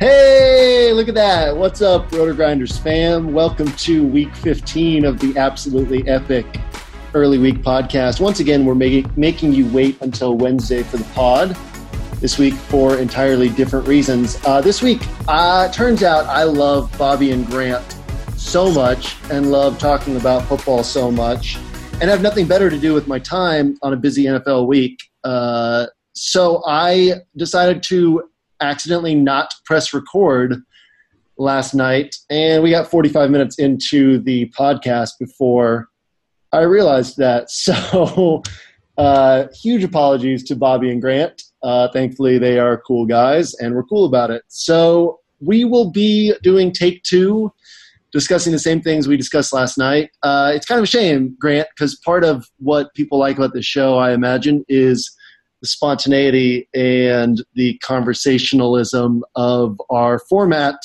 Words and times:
Hey, 0.00 0.94
look 0.94 1.08
at 1.08 1.14
that. 1.16 1.54
What's 1.54 1.82
up, 1.82 2.08
RotoGrinders 2.08 2.80
fam? 2.80 3.34
Welcome 3.34 3.70
to 3.72 4.06
week 4.06 4.34
15 4.34 5.04
of 5.04 5.20
the 5.20 5.36
absolutely 5.36 6.08
epic 6.08 6.46
early 7.12 7.36
week 7.36 7.56
podcast. 7.56 8.18
Once 8.18 8.40
again, 8.40 8.64
we're 8.64 8.74
making, 8.74 9.12
making 9.16 9.52
you 9.52 9.68
wait 9.68 10.00
until 10.00 10.38
Wednesday 10.38 10.82
for 10.82 10.96
the 10.96 11.04
pod 11.12 11.54
this 12.18 12.38
week 12.38 12.54
for 12.54 12.96
entirely 12.96 13.50
different 13.50 13.86
reasons. 13.86 14.38
Uh, 14.46 14.62
this 14.62 14.80
week, 14.80 15.02
uh, 15.28 15.70
turns 15.70 16.02
out 16.02 16.24
I 16.24 16.44
love 16.44 16.90
Bobby 16.96 17.32
and 17.32 17.46
Grant 17.46 17.98
so 18.38 18.72
much 18.72 19.16
and 19.30 19.52
love 19.52 19.78
talking 19.78 20.16
about 20.16 20.48
football 20.48 20.82
so 20.82 21.10
much 21.10 21.58
and 22.00 22.04
have 22.04 22.22
nothing 22.22 22.46
better 22.46 22.70
to 22.70 22.78
do 22.78 22.94
with 22.94 23.06
my 23.06 23.18
time 23.18 23.76
on 23.82 23.92
a 23.92 23.96
busy 23.98 24.24
NFL 24.24 24.66
week. 24.66 24.98
Uh, 25.24 25.88
so 26.14 26.62
I 26.66 27.16
decided 27.36 27.82
to 27.82 28.29
accidentally 28.60 29.14
not 29.14 29.54
press 29.64 29.92
record 29.92 30.56
last 31.38 31.74
night, 31.74 32.14
and 32.28 32.62
we 32.62 32.70
got 32.70 32.90
45 32.90 33.30
minutes 33.30 33.58
into 33.58 34.18
the 34.18 34.50
podcast 34.58 35.12
before 35.18 35.88
I 36.52 36.62
realized 36.62 37.16
that. 37.18 37.48
So, 37.50 38.42
uh, 38.98 39.46
huge 39.54 39.82
apologies 39.82 40.44
to 40.44 40.56
Bobby 40.56 40.90
and 40.90 41.00
Grant. 41.00 41.42
Uh, 41.62 41.88
thankfully, 41.88 42.38
they 42.38 42.58
are 42.58 42.82
cool 42.86 43.06
guys, 43.06 43.54
and 43.54 43.74
we're 43.74 43.84
cool 43.84 44.04
about 44.04 44.30
it. 44.30 44.42
So, 44.48 45.20
we 45.40 45.64
will 45.64 45.90
be 45.90 46.34
doing 46.42 46.70
take 46.70 47.02
two, 47.02 47.50
discussing 48.12 48.52
the 48.52 48.58
same 48.58 48.82
things 48.82 49.08
we 49.08 49.16
discussed 49.16 49.52
last 49.52 49.78
night. 49.78 50.10
Uh, 50.22 50.52
it's 50.54 50.66
kind 50.66 50.78
of 50.78 50.84
a 50.84 50.86
shame, 50.86 51.34
Grant, 51.40 51.68
because 51.74 51.96
part 51.96 52.24
of 52.24 52.46
what 52.58 52.92
people 52.94 53.18
like 53.18 53.38
about 53.38 53.54
the 53.54 53.62
show, 53.62 53.96
I 53.96 54.12
imagine, 54.12 54.64
is 54.68 55.10
the 55.60 55.68
spontaneity 55.68 56.68
and 56.74 57.42
the 57.54 57.78
conversationalism 57.78 59.24
of 59.36 59.80
our 59.90 60.18
format. 60.18 60.76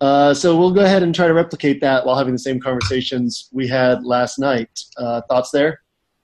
Uh, 0.00 0.32
so 0.32 0.56
we'll 0.56 0.72
go 0.72 0.84
ahead 0.84 1.02
and 1.02 1.14
try 1.14 1.26
to 1.26 1.34
replicate 1.34 1.80
that 1.80 2.06
while 2.06 2.16
having 2.16 2.32
the 2.32 2.38
same 2.38 2.60
conversations 2.60 3.48
we 3.52 3.66
had 3.66 4.04
last 4.04 4.38
night. 4.38 4.70
Uh, 4.96 5.20
thoughts 5.28 5.50
there? 5.50 5.80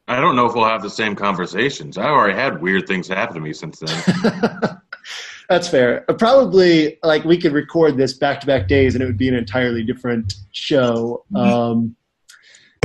I 0.06 0.20
don't 0.20 0.36
know 0.36 0.46
if 0.46 0.54
we'll 0.54 0.66
have 0.66 0.82
the 0.82 0.90
same 0.90 1.16
conversations. 1.16 1.96
I've 1.96 2.10
already 2.10 2.38
had 2.38 2.60
weird 2.60 2.86
things 2.86 3.08
happen 3.08 3.34
to 3.34 3.40
me 3.40 3.52
since 3.52 3.80
then. 3.80 4.78
That's 5.48 5.68
fair. 5.68 6.02
Probably, 6.18 6.98
like 7.02 7.24
we 7.24 7.38
could 7.38 7.52
record 7.52 7.96
this 7.96 8.14
back 8.14 8.40
to 8.40 8.46
back 8.46 8.68
days, 8.68 8.94
and 8.94 9.02
it 9.02 9.06
would 9.06 9.18
be 9.18 9.28
an 9.28 9.34
entirely 9.34 9.82
different 9.82 10.34
show. 10.52 11.24
Mm-hmm. 11.32 11.36
Um, 11.36 11.96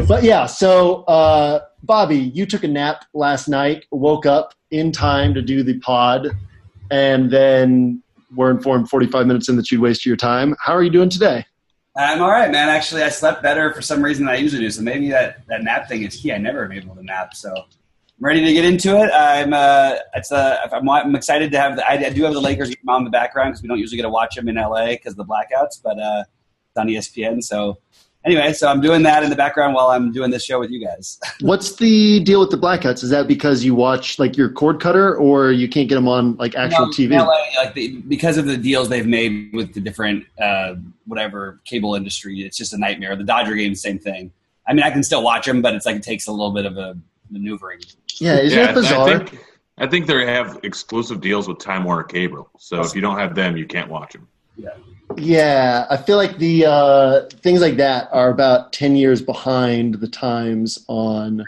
but 0.08 0.24
yeah, 0.24 0.46
so 0.46 1.04
uh, 1.04 1.62
Bobby, 1.84 2.18
you 2.18 2.46
took 2.46 2.64
a 2.64 2.68
nap 2.68 3.06
last 3.14 3.48
night, 3.48 3.86
woke 3.92 4.26
up 4.26 4.54
in 4.72 4.92
time 4.92 5.34
to 5.34 5.42
do 5.42 5.64
the 5.64 5.80
pod, 5.80 6.30
and 6.92 7.32
then 7.32 8.02
were 8.36 8.52
informed 8.52 8.90
45 8.90 9.28
minutes 9.28 9.50
in 9.50 9.56
that 9.56 9.72
you'd 9.72 9.82
waste 9.82 10.06
your 10.06 10.16
time. 10.16 10.56
How 10.60 10.74
are 10.74 10.84
you 10.84 10.90
doing 10.90 11.10
today? 11.10 11.46
I'm 11.96 12.22
all 12.22 12.30
right, 12.30 12.52
man. 12.52 12.70
Actually, 12.70 13.04
I 13.04 13.10
slept 13.10 13.42
better 13.42 13.74
for 13.74 13.82
some 13.82 14.04
reason 14.04 14.26
than 14.26 14.34
I 14.34 14.38
usually 14.38 14.62
do. 14.62 14.72
So 14.72 14.82
maybe 14.82 15.10
that, 15.10 15.46
that 15.48 15.64
nap 15.64 15.90
thing 15.90 16.04
is 16.04 16.16
key. 16.16 16.31
I 16.31 16.38
never 16.38 16.64
am 16.64 16.72
able 16.72 16.96
to 16.96 17.04
nap. 17.04 17.34
So 17.34 17.54
I'm 17.54 18.26
ready 18.26 18.44
to 18.46 18.54
get 18.54 18.66
into 18.66 18.98
it. 18.98 19.12
I'm 19.12 19.54
uh, 19.54 19.96
it's 20.14 20.31
uh, 20.31 20.58
I'm, 20.72 20.88
I'm 20.90 21.16
excited 21.16 21.52
to 21.52 21.60
have 21.60 21.78
the. 21.78 21.90
I, 21.90 22.10
do 22.10 22.24
have 22.24 22.34
the 22.34 22.42
Lakers 22.42 22.74
on 22.88 23.04
the 23.04 23.10
background 23.10 23.52
because 23.52 23.64
we 23.64 23.68
don't 23.68 23.80
usually 23.80 23.98
get 23.98 24.04
to 24.04 24.10
watch 24.10 24.36
them 24.36 24.48
in 24.48 24.56
LA 24.56 24.88
because 24.88 25.14
of 25.14 25.18
the 25.18 25.26
blackouts, 25.26 25.81
but 25.84 26.00
uh, 26.00 26.24
it's 26.70 26.78
on 26.78 26.88
ESPN. 26.88 27.44
So 27.44 27.80
anyway, 28.25 28.53
so 28.53 28.68
I'm 28.68 28.81
doing 28.81 29.03
that 29.03 29.24
in 29.24 29.30
the 29.30 29.35
background 29.35 29.74
while 29.74 29.90
I'm 29.90 30.12
doing 30.12 30.31
this 30.31 30.44
show 30.44 30.59
with 30.59 30.69
you 30.69 30.85
guys. 30.85 31.19
What's 31.41 31.75
the 31.75 32.19
deal 32.21 32.39
with 32.39 32.51
the 32.51 32.57
blackouts? 32.57 33.04
Is 33.04 33.10
that 33.10 33.27
because 33.27 33.63
you 33.63 33.75
watch 33.75 34.19
like 34.19 34.38
your 34.38 34.50
cord 34.51 34.80
cutter, 34.80 35.16
or 35.16 35.51
you 35.51 35.68
can't 35.68 35.89
get 35.89 35.95
them 35.95 36.07
on 36.07 36.36
like 36.38 36.56
actual 36.56 36.88
no, 36.88 36.92
TV? 36.92 37.18
LA, 37.18 37.62
like 37.62 37.74
the, 37.74 37.98
because 38.01 38.38
of 38.38 38.45
the 38.45 38.57
deals 38.57 38.89
they've 38.89 39.07
made 39.07 39.54
with 39.54 39.74
the 39.74 39.81
different 39.81 40.25
uh, 40.42 40.75
whatever 41.06 41.62
cable 41.66 41.95
industry, 41.95 42.42
it's 42.42 42.57
just 42.57 42.74
a 42.74 42.77
nightmare. 42.77 43.16
The 43.16 43.24
Dodger 43.24 43.56
game, 43.56 43.75
same 43.75 44.00
thing. 44.00 44.31
I 44.68 44.74
mean, 44.74 44.83
I 44.83 44.92
can 44.92 45.04
still 45.04 45.24
watch 45.24 45.45
them, 45.45 45.62
but 45.62 45.74
it's 45.74 45.86
like 45.86 45.95
it 45.95 46.04
takes 46.04 46.27
a 46.27 46.31
little 46.31 46.51
bit 46.51 46.66
of 46.66 46.77
a 46.77 46.95
maneuvering. 47.31 47.80
Yeah, 48.19 48.38
isn't 48.38 48.57
yeah, 48.57 48.71
bizarre? 48.71 49.10
I 49.10 49.18
think, 49.18 49.45
I 49.80 49.88
think 49.88 50.07
they 50.07 50.25
have 50.25 50.60
exclusive 50.63 51.21
deals 51.21 51.48
with 51.48 51.60
Time 51.60 51.83
Warner 51.83 52.04
Cable, 52.04 52.50
so 52.60 52.81
if 52.81 52.94
you 52.94 53.01
don't 53.01 53.18
have 53.18 53.33
them, 53.33 53.57
you 53.57 53.66
can't 53.66 53.89
watch 53.89 54.13
them. 54.13 54.27
Yeah. 55.17 55.88
I 55.89 55.97
feel 55.97 56.17
like 56.17 56.38
the 56.38 56.65
uh, 56.65 57.21
things 57.41 57.61
like 57.61 57.77
that 57.77 58.09
are 58.11 58.29
about 58.29 58.73
ten 58.73 58.95
years 58.95 59.21
behind 59.21 59.95
the 59.95 60.07
times 60.07 60.83
on 60.88 61.45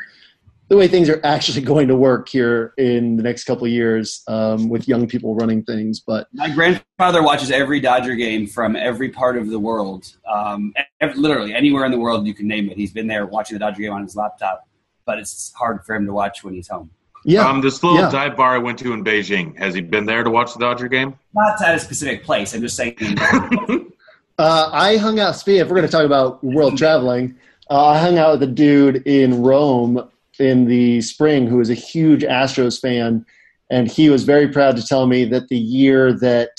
the 0.72 0.78
way 0.78 0.88
things 0.88 1.10
are 1.10 1.20
actually 1.26 1.62
going 1.74 1.90
to 1.90 1.96
work 1.98 2.30
here 2.30 2.74
in 2.78 3.18
the 3.18 3.24
next 3.24 3.44
couple 3.44 3.66
of 3.66 3.72
years 3.72 4.24
um, 4.30 4.70
with 4.70 4.88
young 4.88 5.06
people 5.06 5.36
running 5.36 5.64
things. 5.64 6.00
But 6.00 6.28
my 6.32 6.50
grandfather 6.50 7.22
watches 7.22 7.52
every 7.52 7.82
Dodger 7.82 8.16
game 8.16 8.48
from 8.48 8.78
every 8.78 9.10
part 9.10 9.38
of 9.38 9.50
the 9.50 9.60
world, 9.60 10.16
um, 10.26 10.74
every, 11.02 11.18
literally 11.18 11.54
anywhere 11.54 11.84
in 11.84 11.92
the 11.92 12.00
world 12.00 12.26
you 12.26 12.34
can 12.34 12.48
name 12.48 12.70
it. 12.70 12.78
He's 12.78 12.94
been 12.94 13.08
there 13.08 13.26
watching 13.26 13.56
the 13.56 13.60
Dodger 13.60 13.82
game 13.82 13.92
on 13.92 14.02
his 14.02 14.16
laptop. 14.16 14.66
but 15.06 15.20
it's 15.20 15.52
hard 15.54 15.84
for 15.86 15.94
him 15.94 16.06
to 16.06 16.14
watch 16.14 16.42
when 16.42 16.54
he's 16.54 16.70
home. 16.70 16.90
Yeah. 17.24 17.48
Um, 17.48 17.62
this 17.62 17.84
little 17.84 18.00
Yeah. 18.00 18.10
dive 18.10 18.36
bar 18.36 18.56
I 18.56 18.58
went 18.58 18.80
to 18.80 18.94
in 18.94 19.04
Beijing. 19.04 19.58
Has 19.58 19.74
he 19.76 19.82
been 19.82 20.06
there 20.06 20.24
to 20.24 20.30
watch 20.30 20.54
the 20.54 20.60
Dodger 20.60 20.88
game? 20.88 21.16
Not 21.36 21.62
at 21.62 21.76
a 21.76 21.80
specific 21.80 22.24
place. 22.24 22.54
I'm 22.54 22.62
just 22.62 22.76
saying. 22.76 22.96
Uh, 24.40 24.70
I 24.74 24.98
hung 24.98 25.20
out. 25.20 25.36
Speaking, 25.36 25.62
if 25.62 25.68
we're 25.68 25.76
going 25.76 25.86
to 25.86 25.92
talk 25.92 26.06
about 26.06 26.44
world 26.44 26.76
traveling, 26.76 27.36
uh, 27.70 27.90
I 27.90 28.00
hung 28.00 28.18
out 28.18 28.32
with 28.40 28.50
a 28.50 28.52
dude 28.52 29.06
in 29.06 29.44
Rome 29.44 30.10
in 30.40 30.66
the 30.66 31.00
spring 31.02 31.46
who 31.46 31.58
was 31.58 31.70
a 31.70 31.76
huge 31.76 32.24
Astros 32.24 32.80
fan, 32.82 33.24
and 33.70 33.88
he 33.92 34.10
was 34.10 34.24
very 34.24 34.48
proud 34.48 34.78
to 34.78 34.84
tell 34.86 35.06
me 35.06 35.26
that 35.26 35.50
the 35.50 35.58
year 35.60 36.14
that 36.22 36.50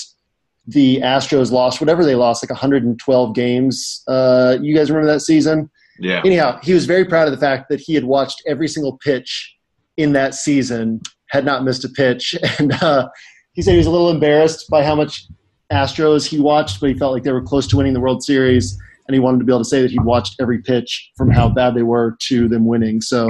the 0.65 1.01
Astros 1.01 1.51
lost, 1.51 1.81
whatever 1.81 2.05
they 2.05 2.15
lost, 2.15 2.41
like 2.41 2.51
112 2.51 3.35
games. 3.35 4.01
Uh, 4.07 4.57
you 4.61 4.73
guys 4.73 4.89
remember 4.89 5.11
that 5.11 5.19
season? 5.19 5.69
Yeah. 5.99 6.21
Anyhow, 6.23 6.59
he 6.63 6.73
was 6.73 6.85
very 6.85 7.03
proud 7.03 7.27
of 7.27 7.31
the 7.33 7.39
fact 7.39 7.67
that 7.69 7.81
he 7.81 7.95
had 7.95 8.05
watched 8.05 8.41
every 8.47 8.69
single 8.69 8.97
pitch 8.99 9.53
in 9.97 10.13
that 10.13 10.33
season, 10.33 11.01
had 11.29 11.45
not 11.45 11.63
missed 11.63 11.83
a 11.83 11.89
pitch, 11.89 12.35
and 12.59 12.73
uh, 12.81 13.09
he 13.53 13.61
said 13.61 13.71
he 13.71 13.77
was 13.77 13.87
a 13.87 13.91
little 13.91 14.09
embarrassed 14.09 14.69
by 14.69 14.83
how 14.83 14.95
much 14.95 15.25
Astros 15.71 16.27
he 16.27 16.39
watched, 16.39 16.79
but 16.79 16.89
he 16.89 16.95
felt 16.95 17.13
like 17.13 17.23
they 17.23 17.31
were 17.31 17.41
close 17.41 17.67
to 17.67 17.77
winning 17.77 17.93
the 17.93 17.99
World 17.99 18.23
Series, 18.23 18.77
and 19.07 19.15
he 19.15 19.19
wanted 19.19 19.39
to 19.39 19.45
be 19.45 19.51
able 19.51 19.59
to 19.59 19.65
say 19.65 19.81
that 19.81 19.91
he'd 19.91 20.03
watched 20.03 20.35
every 20.39 20.61
pitch 20.61 21.11
from 21.17 21.29
how 21.29 21.49
bad 21.49 21.75
they 21.75 21.83
were 21.83 22.15
to 22.27 22.47
them 22.47 22.65
winning. 22.65 23.01
So 23.01 23.29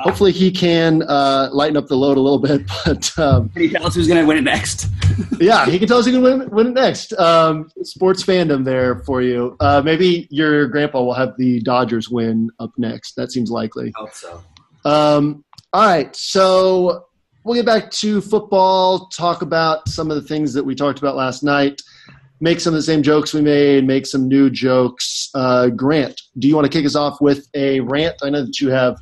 hopefully 0.00 0.32
he 0.32 0.50
can 0.50 1.02
uh, 1.02 1.48
lighten 1.52 1.76
up 1.76 1.86
the 1.86 1.96
load 1.96 2.16
a 2.16 2.20
little 2.20 2.38
bit. 2.38 2.62
But 2.84 3.18
um, 3.18 3.48
Can 3.50 3.62
you 3.62 3.70
tell 3.70 3.86
us 3.86 3.94
who's 3.94 4.08
going 4.08 4.20
to 4.20 4.26
win 4.26 4.38
it 4.38 4.44
next? 4.44 4.88
yeah, 5.40 5.66
he 5.66 5.78
can 5.78 5.86
tell 5.86 5.98
us 5.98 6.06
who 6.06 6.12
can 6.12 6.22
win, 6.22 6.50
win 6.50 6.68
it 6.68 6.74
next. 6.74 7.12
Um, 7.14 7.70
sports 7.82 8.22
fandom 8.22 8.64
there 8.64 9.00
for 9.00 9.22
you. 9.22 9.56
Uh, 9.60 9.82
maybe 9.84 10.26
your 10.30 10.66
grandpa 10.66 11.02
will 11.02 11.14
have 11.14 11.36
the 11.36 11.60
Dodgers 11.60 12.08
win 12.08 12.50
up 12.58 12.72
next. 12.78 13.16
That 13.16 13.30
seems 13.30 13.50
likely. 13.50 13.92
I 13.96 14.00
hope 14.00 14.14
so. 14.14 14.42
Um, 14.84 15.44
all 15.72 15.86
right, 15.86 16.14
so 16.16 17.06
we'll 17.44 17.54
get 17.54 17.66
back 17.66 17.90
to 17.90 18.20
football, 18.20 19.06
talk 19.08 19.42
about 19.42 19.88
some 19.88 20.10
of 20.10 20.16
the 20.20 20.28
things 20.28 20.52
that 20.54 20.64
we 20.64 20.74
talked 20.74 20.98
about 20.98 21.14
last 21.14 21.42
night, 21.42 21.80
make 22.40 22.58
some 22.58 22.74
of 22.74 22.78
the 22.78 22.82
same 22.82 23.02
jokes 23.02 23.32
we 23.32 23.40
made, 23.40 23.86
make 23.86 24.06
some 24.06 24.26
new 24.26 24.50
jokes. 24.50 25.30
Uh, 25.34 25.68
Grant, 25.68 26.20
do 26.38 26.48
you 26.48 26.56
want 26.56 26.64
to 26.64 26.76
kick 26.76 26.84
us 26.84 26.96
off 26.96 27.20
with 27.20 27.46
a 27.54 27.80
rant? 27.80 28.16
I 28.22 28.30
know 28.30 28.44
that 28.44 28.60
you 28.60 28.70
have 28.70 28.98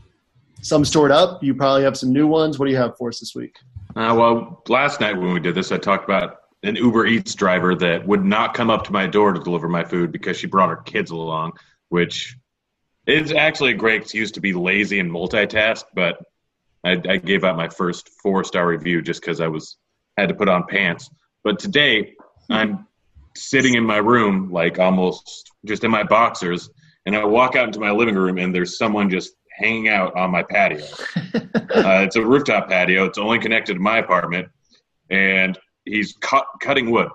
some 0.61 0.85
stored 0.85 1.11
up. 1.11 1.43
You 1.43 1.55
probably 1.55 1.85
have 1.85 1.97
some 1.97 2.12
new 2.12 2.26
ones. 2.26 2.59
What 2.59 2.67
do 2.67 2.73
you 2.73 2.79
have 2.79 2.97
for 2.99 3.09
us 3.09 3.20
this 3.20 3.35
week? 3.35 3.56
Uh, 3.97 4.15
well, 4.17 4.62
last 4.69 5.00
night 5.00 5.17
when 5.17 5.32
we 5.32 5.41
did 5.41 5.55
this, 5.55 5.73
I 5.73 5.79
talked 5.79 6.05
about 6.05 6.41
an 6.65 6.76
Uber 6.76 7.06
Eats 7.06 7.35
driver 7.35 7.75
that 7.76 8.06
would 8.06 8.25
not 8.25 8.53
come 8.53 8.69
up 8.69 8.85
to 8.85 8.93
my 8.93 9.06
door 9.06 9.32
to 9.32 9.41
deliver 9.41 9.69
my 9.69 9.85
food 9.85 10.12
because 10.12 10.37
she 10.37 10.47
brought 10.47 10.69
her 10.69 10.76
kids 10.76 11.11
along, 11.11 11.53
which 11.88 12.37
is 13.06 13.32
actually 13.32 13.70
a 13.70 13.75
great 13.75 14.03
excuse 14.03 14.31
to 14.32 14.41
be 14.41 14.53
lazy 14.53 14.99
and 14.99 15.11
multitask. 15.11 15.85
But 15.94 16.19
I, 16.84 17.00
I 17.08 17.16
gave 17.16 17.44
out 17.44 17.56
my 17.56 17.69
first 17.69 18.08
four 18.22 18.44
star 18.44 18.66
review 18.66 19.02
just 19.02 19.20
because 19.20 19.40
I 19.40 19.48
was 19.48 19.76
had 20.16 20.28
to 20.28 20.34
put 20.34 20.48
on 20.48 20.64
pants. 20.66 21.10
But 21.44 21.58
today 21.58 22.14
I'm 22.50 22.86
sitting 23.36 23.75
in 23.75 23.84
my 23.84 23.98
room, 23.98 24.50
like 24.50 24.78
almost 24.78 25.50
just 25.64 25.84
in 25.84 25.90
my 25.90 26.02
boxers, 26.02 26.70
and 27.06 27.16
I 27.16 27.25
walk 27.25 27.56
out 27.56 27.66
into 27.66 27.80
my 27.80 27.90
living 27.90 28.14
room 28.14 28.38
and 28.38 28.54
there's 28.54 28.78
someone 28.78 29.10
just 29.10 29.32
hanging 29.58 29.88
out 29.88 30.16
on 30.16 30.30
my 30.30 30.42
patio. 30.42 30.84
Uh, 31.70 32.00
it's 32.02 32.16
a 32.16 32.25
rooftop 32.25 32.69
patio. 32.69 33.04
It's 33.04 33.19
only 33.19 33.38
connected 33.38 33.74
to 33.74 33.81
my 33.81 33.98
apartment, 33.98 34.48
and 35.10 35.58
he's 35.84 36.16
cut, 36.20 36.46
cutting 36.60 36.90
wood, 36.90 37.08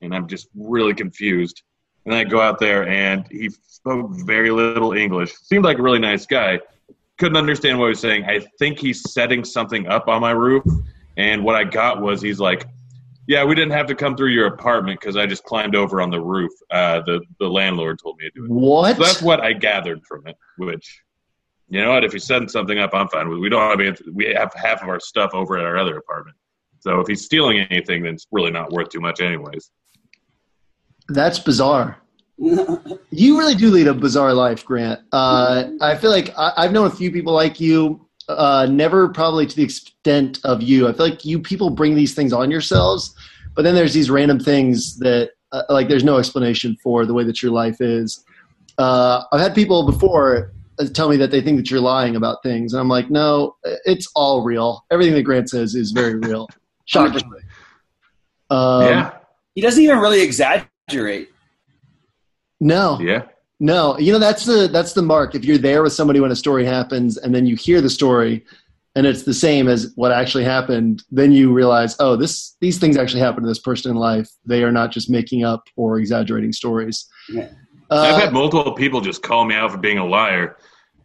and 0.00 0.12
I'm 0.12 0.26
just 0.26 0.48
really 0.56 0.94
confused. 0.94 1.62
And 2.04 2.14
I 2.14 2.24
go 2.24 2.40
out 2.40 2.58
there, 2.58 2.88
and 2.88 3.24
he 3.30 3.50
spoke 3.50 4.10
very 4.26 4.50
little 4.50 4.94
English. 4.94 5.32
Seemed 5.36 5.64
like 5.64 5.78
a 5.78 5.82
really 5.82 6.00
nice 6.00 6.26
guy. 6.26 6.58
Couldn't 7.20 7.36
understand 7.36 7.78
what 7.78 7.84
he 7.84 7.90
was 7.90 8.00
saying. 8.00 8.24
I 8.24 8.40
think 8.58 8.78
he's 8.78 9.12
setting 9.12 9.44
something 9.44 9.86
up 9.86 10.08
on 10.08 10.22
my 10.22 10.30
roof, 10.30 10.64
and 11.18 11.44
what 11.44 11.54
I 11.54 11.64
got 11.64 12.00
was 12.00 12.22
he's 12.22 12.40
like, 12.40 12.64
"Yeah, 13.26 13.44
we 13.44 13.54
didn't 13.54 13.72
have 13.72 13.86
to 13.88 13.94
come 13.94 14.16
through 14.16 14.30
your 14.30 14.46
apartment 14.46 14.98
because 14.98 15.18
I 15.18 15.26
just 15.26 15.44
climbed 15.44 15.76
over 15.76 16.00
on 16.00 16.10
the 16.10 16.18
roof." 16.18 16.50
Uh, 16.70 17.02
the 17.04 17.20
the 17.38 17.46
landlord 17.46 17.98
told 18.02 18.16
me 18.16 18.24
to 18.24 18.30
do 18.30 18.44
it. 18.46 18.50
What? 18.50 18.96
So 18.96 19.02
that's 19.02 19.20
what 19.20 19.40
I 19.40 19.52
gathered 19.52 20.00
from 20.06 20.26
it. 20.26 20.36
Which, 20.56 21.02
you 21.68 21.82
know 21.82 21.92
what? 21.92 22.04
If 22.04 22.14
he's 22.14 22.24
setting 22.24 22.48
something 22.48 22.78
up, 22.78 22.94
I'm 22.94 23.08
fine 23.08 23.28
with. 23.28 23.38
We 23.38 23.50
don't 23.50 23.68
have 23.68 23.80
any, 23.80 23.94
we 24.14 24.32
have 24.34 24.54
half 24.54 24.82
of 24.82 24.88
our 24.88 24.98
stuff 24.98 25.32
over 25.34 25.58
at 25.58 25.64
our 25.66 25.76
other 25.76 25.98
apartment. 25.98 26.38
So 26.78 27.00
if 27.00 27.06
he's 27.06 27.22
stealing 27.22 27.60
anything, 27.70 28.02
then 28.02 28.14
it's 28.14 28.26
really 28.32 28.50
not 28.50 28.72
worth 28.72 28.88
too 28.88 29.00
much, 29.00 29.20
anyways. 29.20 29.70
That's 31.10 31.38
bizarre. 31.38 31.98
You 33.12 33.38
really 33.38 33.54
do 33.54 33.70
lead 33.70 33.88
a 33.88 33.94
bizarre 33.94 34.32
life, 34.32 34.64
Grant. 34.64 35.00
Uh, 35.12 35.70
I 35.80 35.96
feel 35.96 36.10
like 36.10 36.32
I, 36.38 36.52
I've 36.56 36.72
known 36.72 36.86
a 36.86 36.90
few 36.90 37.10
people 37.10 37.32
like 37.32 37.60
you. 37.60 38.06
Uh, 38.28 38.66
never 38.70 39.08
probably 39.08 39.44
to 39.44 39.56
the 39.56 39.64
extent 39.64 40.38
of 40.44 40.62
you. 40.62 40.88
I 40.88 40.92
feel 40.92 41.08
like 41.08 41.24
you 41.24 41.40
people 41.40 41.70
bring 41.70 41.96
these 41.96 42.14
things 42.14 42.32
on 42.32 42.50
yourselves, 42.50 43.14
but 43.56 43.62
then 43.62 43.74
there's 43.74 43.92
these 43.92 44.08
random 44.10 44.38
things 44.38 44.96
that 45.00 45.32
uh, 45.50 45.62
like 45.68 45.88
there's 45.88 46.04
no 46.04 46.18
explanation 46.18 46.76
for 46.82 47.04
the 47.04 47.12
way 47.12 47.24
that 47.24 47.42
your 47.42 47.50
life 47.50 47.80
is. 47.80 48.24
Uh, 48.78 49.24
I've 49.32 49.40
had 49.40 49.54
people 49.54 49.84
before 49.84 50.52
uh, 50.78 50.86
tell 50.94 51.08
me 51.08 51.16
that 51.16 51.32
they 51.32 51.40
think 51.40 51.56
that 51.56 51.70
you're 51.70 51.80
lying 51.80 52.14
about 52.14 52.42
things, 52.44 52.72
and 52.72 52.80
I'm 52.80 52.88
like, 52.88 53.10
no, 53.10 53.56
it's 53.84 54.08
all 54.14 54.42
real. 54.42 54.86
Everything 54.92 55.14
that 55.14 55.24
Grant 55.24 55.50
says 55.50 55.74
is 55.74 55.90
very 55.90 56.14
real. 56.14 56.46
Shockingly. 56.86 57.40
Um, 58.48 58.82
yeah, 58.82 59.10
He 59.56 59.60
doesn't 59.60 59.82
even 59.82 59.98
really 59.98 60.22
exaggerate. 60.22 61.30
No. 62.60 62.98
yeah. 63.00 63.22
No, 63.62 63.98
you 63.98 64.10
know 64.10 64.18
that's 64.18 64.46
the 64.46 64.68
that's 64.72 64.94
the 64.94 65.02
mark. 65.02 65.34
If 65.34 65.44
you're 65.44 65.58
there 65.58 65.82
with 65.82 65.92
somebody 65.92 66.18
when 66.18 66.30
a 66.30 66.36
story 66.36 66.64
happens, 66.64 67.18
and 67.18 67.34
then 67.34 67.44
you 67.46 67.56
hear 67.56 67.82
the 67.82 67.90
story, 67.90 68.46
and 68.96 69.06
it's 69.06 69.24
the 69.24 69.34
same 69.34 69.68
as 69.68 69.92
what 69.96 70.12
actually 70.12 70.44
happened, 70.44 71.04
then 71.10 71.30
you 71.30 71.52
realize, 71.52 71.94
oh, 72.00 72.16
this 72.16 72.56
these 72.62 72.78
things 72.78 72.96
actually 72.96 73.20
happened 73.20 73.44
to 73.44 73.48
this 73.48 73.58
person 73.58 73.90
in 73.90 73.98
life. 73.98 74.30
They 74.46 74.64
are 74.64 74.72
not 74.72 74.92
just 74.92 75.10
making 75.10 75.44
up 75.44 75.64
or 75.76 75.98
exaggerating 75.98 76.54
stories. 76.54 77.06
Yeah. 77.28 77.50
Uh, 77.90 78.12
I've 78.14 78.22
had 78.22 78.32
multiple 78.32 78.72
people 78.72 79.02
just 79.02 79.22
call 79.22 79.44
me 79.44 79.54
out 79.54 79.72
for 79.72 79.78
being 79.78 79.98
a 79.98 80.06
liar, 80.06 80.56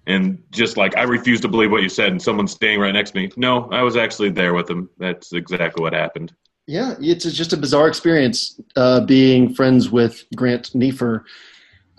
and 0.08 0.42
just 0.52 0.78
like 0.78 0.96
I 0.96 1.04
refuse 1.04 1.42
to 1.42 1.50
believe 1.50 1.72
what 1.72 1.84
you 1.84 1.90
said, 1.90 2.12
and 2.12 2.22
someone's 2.22 2.54
staying 2.54 2.80
right 2.80 2.94
next 2.94 3.12
to 3.12 3.18
me. 3.18 3.32
No, 3.36 3.70
I 3.72 3.82
was 3.82 3.98
actually 3.98 4.30
there 4.30 4.54
with 4.54 4.68
them. 4.68 4.90
That's 4.98 5.34
exactly 5.34 5.82
what 5.82 5.92
happened. 5.92 6.34
Yeah, 6.68 6.96
it's 7.00 7.32
just 7.32 7.54
a 7.54 7.58
bizarre 7.58 7.88
experience 7.88 8.60
uh, 8.76 9.02
being 9.02 9.54
friends 9.54 9.90
with 9.90 10.24
Grant 10.36 10.72
Niefer. 10.74 11.24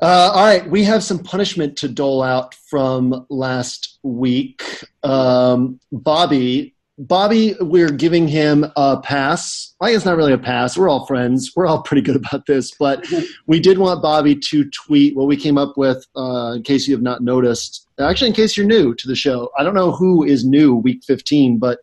Uh, 0.02 0.30
all 0.34 0.44
right, 0.44 0.68
we 0.68 0.84
have 0.84 1.02
some 1.02 1.18
punishment 1.18 1.76
to 1.78 1.88
dole 1.88 2.22
out 2.22 2.54
from 2.54 3.26
last 3.30 3.98
week. 4.02 4.62
Um, 5.02 5.80
Bobby, 5.90 6.74
Bobby, 6.98 7.54
we're 7.60 7.90
giving 7.90 8.26
him 8.26 8.66
a 8.76 8.98
pass. 9.00 9.74
I 9.80 9.92
guess 9.92 10.04
not 10.04 10.16
really 10.16 10.32
a 10.32 10.38
pass. 10.38 10.76
We're 10.76 10.88
all 10.88 11.06
friends. 11.06 11.52
We're 11.54 11.66
all 11.66 11.82
pretty 11.82 12.02
good 12.02 12.16
about 12.16 12.46
this, 12.46 12.72
but 12.78 13.06
we 13.46 13.60
did 13.60 13.78
want 13.78 14.02
Bobby 14.02 14.34
to 14.34 14.68
tweet 14.70 15.14
what 15.14 15.26
we 15.28 15.36
came 15.36 15.58
up 15.58 15.76
with. 15.76 16.04
Uh, 16.16 16.54
in 16.56 16.62
case 16.62 16.88
you 16.88 16.94
have 16.94 17.02
not 17.02 17.22
noticed, 17.22 17.86
actually, 18.00 18.28
in 18.28 18.34
case 18.34 18.56
you're 18.56 18.66
new 18.66 18.94
to 18.96 19.08
the 19.08 19.16
show, 19.16 19.50
I 19.58 19.62
don't 19.62 19.74
know 19.74 19.92
who 19.92 20.24
is 20.24 20.44
new 20.44 20.74
week 20.74 21.04
15, 21.04 21.58
but 21.58 21.78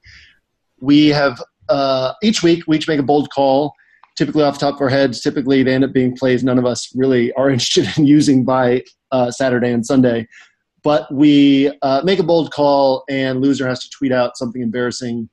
we 0.81 1.08
have 1.08 1.41
uh, 1.70 2.13
each 2.22 2.43
week 2.43 2.63
we 2.67 2.77
each 2.77 2.88
make 2.88 3.00
a 3.00 3.03
bold 3.03 3.29
call 3.32 3.74
typically 4.15 4.43
off 4.43 4.60
the 4.60 4.65
top 4.65 4.75
of 4.75 4.82
our 4.82 4.89
heads. 4.89 5.22
Typically, 5.22 5.63
they 5.63 5.74
end 5.74 5.84
up 5.84 5.93
being 5.93 6.15
plays 6.15 6.43
none 6.43 6.60
of 6.60 6.65
us 6.65 6.91
really 6.96 7.32
are 7.34 7.50
interested 7.50 7.88
in 7.98 8.05
using 8.05 8.43
by 8.43 8.84
uh, 9.12 9.32
Saturday 9.32 9.72
and 9.72 9.86
Sunday. 9.86 10.27
But 10.84 11.12
we 11.13 11.72
uh, 11.82 12.01
make 12.03 12.20
a 12.20 12.24
bold 12.24 12.51
call, 12.51 13.05
and 13.10 13.41
loser 13.41 13.67
has 13.67 13.79
to 13.84 13.89
tweet 13.89 14.12
out 14.12 14.38
something 14.38 14.62
embarrassing 14.62 15.29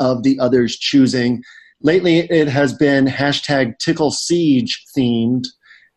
of 0.00 0.22
the 0.22 0.40
other's 0.40 0.78
choosing. 0.78 1.42
Lately, 1.82 2.20
it 2.30 2.48
has 2.48 2.72
been 2.72 3.06
hashtag 3.06 3.78
Tickle 3.78 4.10
Siege 4.10 4.82
themed, 4.96 5.44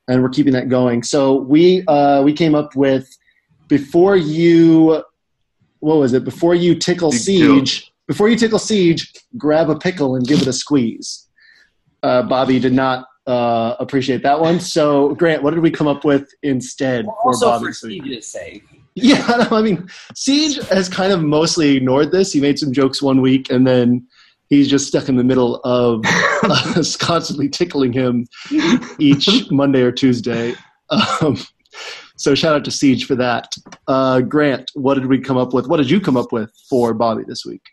and 0.10 0.22
we're 0.22 0.30
keeping 0.30 0.54
that 0.54 0.68
going. 0.68 1.04
So 1.04 1.36
we 1.36 1.86
uh, 1.88 2.22
we 2.24 2.34
came 2.34 2.54
up 2.54 2.76
with 2.76 3.08
before 3.70 4.18
you 4.18 5.04
what 5.80 5.98
was 5.98 6.14
it? 6.14 6.26
Before 6.26 6.56
you 6.56 6.76
tickle 6.76 7.12
siege, 7.12 7.92
before 8.08 8.30
you 8.30 8.36
tickle 8.36 8.60
siege, 8.60 9.12
grab 9.38 9.70
a 9.70 9.78
pickle 9.78 10.16
and 10.16 10.28
give 10.28 10.42
it 10.42 10.48
a 10.48 10.54
squeeze 10.54 11.26
uh, 12.06 12.22
Bobby 12.22 12.60
did 12.60 12.74
not 12.74 13.08
uh, 13.26 13.76
appreciate 13.80 14.22
that 14.22 14.40
one. 14.40 14.60
So, 14.60 15.16
Grant, 15.16 15.42
what 15.42 15.56
did 15.56 15.62
we 15.62 15.72
come 15.72 15.88
up 15.88 16.06
with 16.06 16.30
instead 16.44 17.06
for 17.06 17.28
Also 17.28 17.48
Bobby? 17.48 17.64
for 17.64 17.70
this 17.70 17.84
week? 17.84 18.02
Steve 18.04 18.16
to 18.16 18.22
say. 18.22 18.64
Yeah, 18.94 19.48
I 19.52 19.62
mean, 19.62 19.90
Siege 20.16 20.58
has 20.68 20.88
kind 20.88 21.12
of 21.12 21.24
mostly 21.24 21.78
ignored 21.78 22.12
this. 22.12 22.32
He 22.32 22.40
made 22.40 22.60
some 22.60 22.72
jokes 22.72 23.02
one 23.02 23.22
week, 23.22 23.50
and 23.50 23.66
then 23.66 24.06
he's 24.50 24.68
just 24.68 24.88
stuck 24.88 25.10
in 25.10 25.16
the 25.16 25.24
middle 25.24 25.56
of 25.64 26.06
us 26.44 26.96
constantly 27.12 27.50
tickling 27.50 27.92
him 27.92 28.28
each 29.00 29.50
Monday 29.50 29.82
or 29.82 29.92
Tuesday. 29.92 30.54
Um, 30.92 31.38
so, 32.18 32.36
shout 32.36 32.56
out 32.56 32.64
to 32.66 32.72
Siege 32.72 33.06
for 33.06 33.16
that. 33.16 33.52
Uh, 33.88 34.22
Grant, 34.22 34.70
what 34.76 34.94
did 34.94 35.08
we 35.08 35.20
come 35.20 35.38
up 35.38 35.56
with? 35.56 35.68
What 35.68 35.78
did 35.78 35.90
you 35.90 36.00
come 36.00 36.18
up 36.18 36.32
with 36.32 36.54
for 36.70 36.94
Bobby 36.94 37.24
this 37.28 37.44
week? 37.46 37.64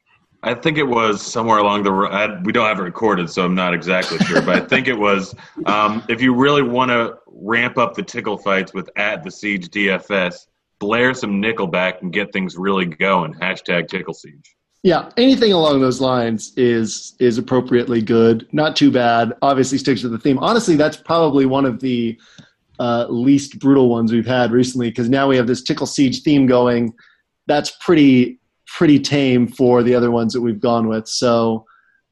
I 0.45 0.55
think 0.55 0.77
it 0.77 0.83
was 0.85 1.23
somewhere 1.23 1.59
along 1.59 1.85
the. 1.85 1.93
I, 1.93 2.41
we 2.43 2.53
don't 2.53 2.67
have 2.67 2.81
it 2.81 2.83
recorded, 2.83 3.31
so 3.31 3.45
I'm 3.45 3.55
not 3.55 3.75
exactly 3.75 4.19
sure. 4.19 4.43
but 4.43 4.57
I 4.57 4.61
think 4.61 4.89
it 4.89 4.99
was 4.99 5.35
um, 5.67 6.03
if 6.09 6.21
you 6.21 6.35
really 6.35 6.63
want 6.63 6.91
to 6.91 7.19
ramp 7.27 7.79
up 7.79 7.95
the 7.95 8.03
tickle 8.03 8.37
fights 8.37 8.75
with 8.75 8.91
at 8.97 9.23
the 9.23 9.31
Siege 9.31 9.69
DFS, 9.69 10.47
blare 10.81 11.15
some 11.15 11.41
Nickelback 11.41 12.03
and 12.03 12.13
get 12.13 12.33
things 12.33 12.57
really 12.57 12.87
going. 12.87 13.35
Hashtag 13.35 13.89
Tickle 13.89 14.15
Siege. 14.15 14.57
Yeah, 14.83 15.11
anything 15.17 15.53
along 15.53 15.81
those 15.81 16.01
lines 16.01 16.53
is 16.57 17.15
is 17.21 17.39
appropriately 17.39 18.03
good. 18.03 18.49
Not 18.51 18.75
too 18.75 18.91
bad. 18.91 19.35
Obviously 19.43 19.79
sticks 19.79 20.01
to 20.01 20.09
the 20.09 20.19
theme. 20.19 20.41
Honestly, 20.41 20.75
that's 20.75 20.97
probably 20.97 21.47
one 21.47 21.65
of 21.65 21.79
the 21.79 22.19
uh, 22.81 23.07
least 23.09 23.61
brutal 23.61 23.89
ones 23.89 24.13
we've 24.13 24.27
had 24.27 24.51
recently 24.51 24.91
because 24.91 25.09
now 25.09 25.29
we 25.29 25.37
have 25.37 25.47
this 25.47 25.63
Tickle 25.63 25.87
Siege 25.87 26.23
theme 26.23 26.47
going. 26.47 26.93
That's 27.47 27.71
pretty 27.81 28.41
pretty 28.77 28.99
tame 28.99 29.47
for 29.47 29.83
the 29.83 29.95
other 29.95 30.11
ones 30.11 30.33
that 30.33 30.41
we've 30.41 30.61
gone 30.61 30.89
with. 30.89 31.07
So, 31.07 31.67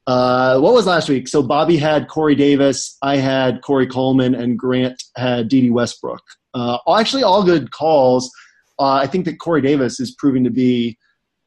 uh, 0.07 0.59
what 0.59 0.73
was 0.73 0.85
last 0.85 1.09
week? 1.09 1.27
So 1.27 1.43
Bobby 1.43 1.77
had 1.77 2.07
Corey 2.07 2.35
Davis, 2.35 2.97
I 3.01 3.17
had 3.17 3.61
Corey 3.61 3.87
Coleman, 3.87 4.35
and 4.35 4.57
Grant 4.57 5.01
had 5.15 5.47
Dede 5.47 5.71
Westbrook. 5.71 6.21
Uh, 6.53 6.77
actually, 6.97 7.23
all 7.23 7.43
good 7.43 7.71
calls. 7.71 8.31
Uh, 8.79 8.93
I 8.93 9.07
think 9.07 9.25
that 9.25 9.39
Corey 9.39 9.61
Davis 9.61 9.99
is 9.99 10.11
proving 10.11 10.43
to 10.43 10.49
be 10.49 10.97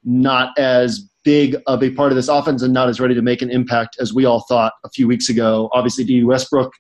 not 0.05 0.57
as 0.59 1.09
big 1.25 1.57
of 1.67 1.83
a 1.83 1.91
part 1.91 2.13
of 2.13 2.17
this 2.17 2.29
offense 2.29 2.63
and 2.63 2.73
not 2.73 2.89
as 2.89 3.01
ready 3.01 3.15
to 3.15 3.23
make 3.23 3.43
an 3.43 3.51
impact 3.51 3.97
as 3.99 4.15
we 4.15 4.25
all 4.25 4.41
thought 4.43 4.73
a 4.85 4.91
few 4.91 5.09
weeks 5.09 5.29
ago. 5.29 5.69
Obviously, 5.73 6.05
Dede 6.05 6.27
Westbrook, 6.27 6.73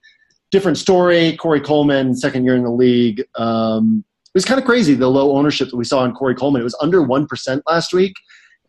different 0.51 0.79
story. 0.79 1.37
Corey 1.37 1.61
Coleman, 1.61 2.15
second 2.15 2.45
year 2.45 2.55
in 2.55 2.63
the 2.63 2.71
league. 2.71 3.25
Um, 3.35 4.05
it 4.35 4.39
was 4.39 4.45
kind 4.45 4.59
of 4.59 4.67
crazy 4.67 4.95
the 4.95 5.09
low 5.09 5.37
ownership 5.37 5.71
that 5.71 5.77
we 5.77 5.85
saw 5.85 6.05
in 6.05 6.13
Corey 6.13 6.35
Coleman. 6.35 6.61
It 6.61 6.65
was 6.65 6.77
under 6.81 7.03
one 7.03 7.27
percent 7.27 7.63
last 7.69 7.93
week, 7.93 8.15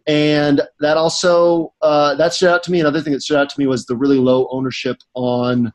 and 0.05 0.61
that 0.79 0.95
also 0.95 1.73
uh, 1.81 2.13
that 2.15 2.33
stood 2.33 2.49
out 2.49 2.61
to 2.63 2.71
me. 2.71 2.79
Another 2.79 3.01
thing 3.01 3.13
that 3.13 3.21
stood 3.21 3.37
out 3.37 3.49
to 3.49 3.59
me 3.59 3.65
was 3.65 3.85
the 3.85 3.95
really 3.95 4.19
low 4.19 4.47
ownership 4.51 4.97
on 5.15 5.73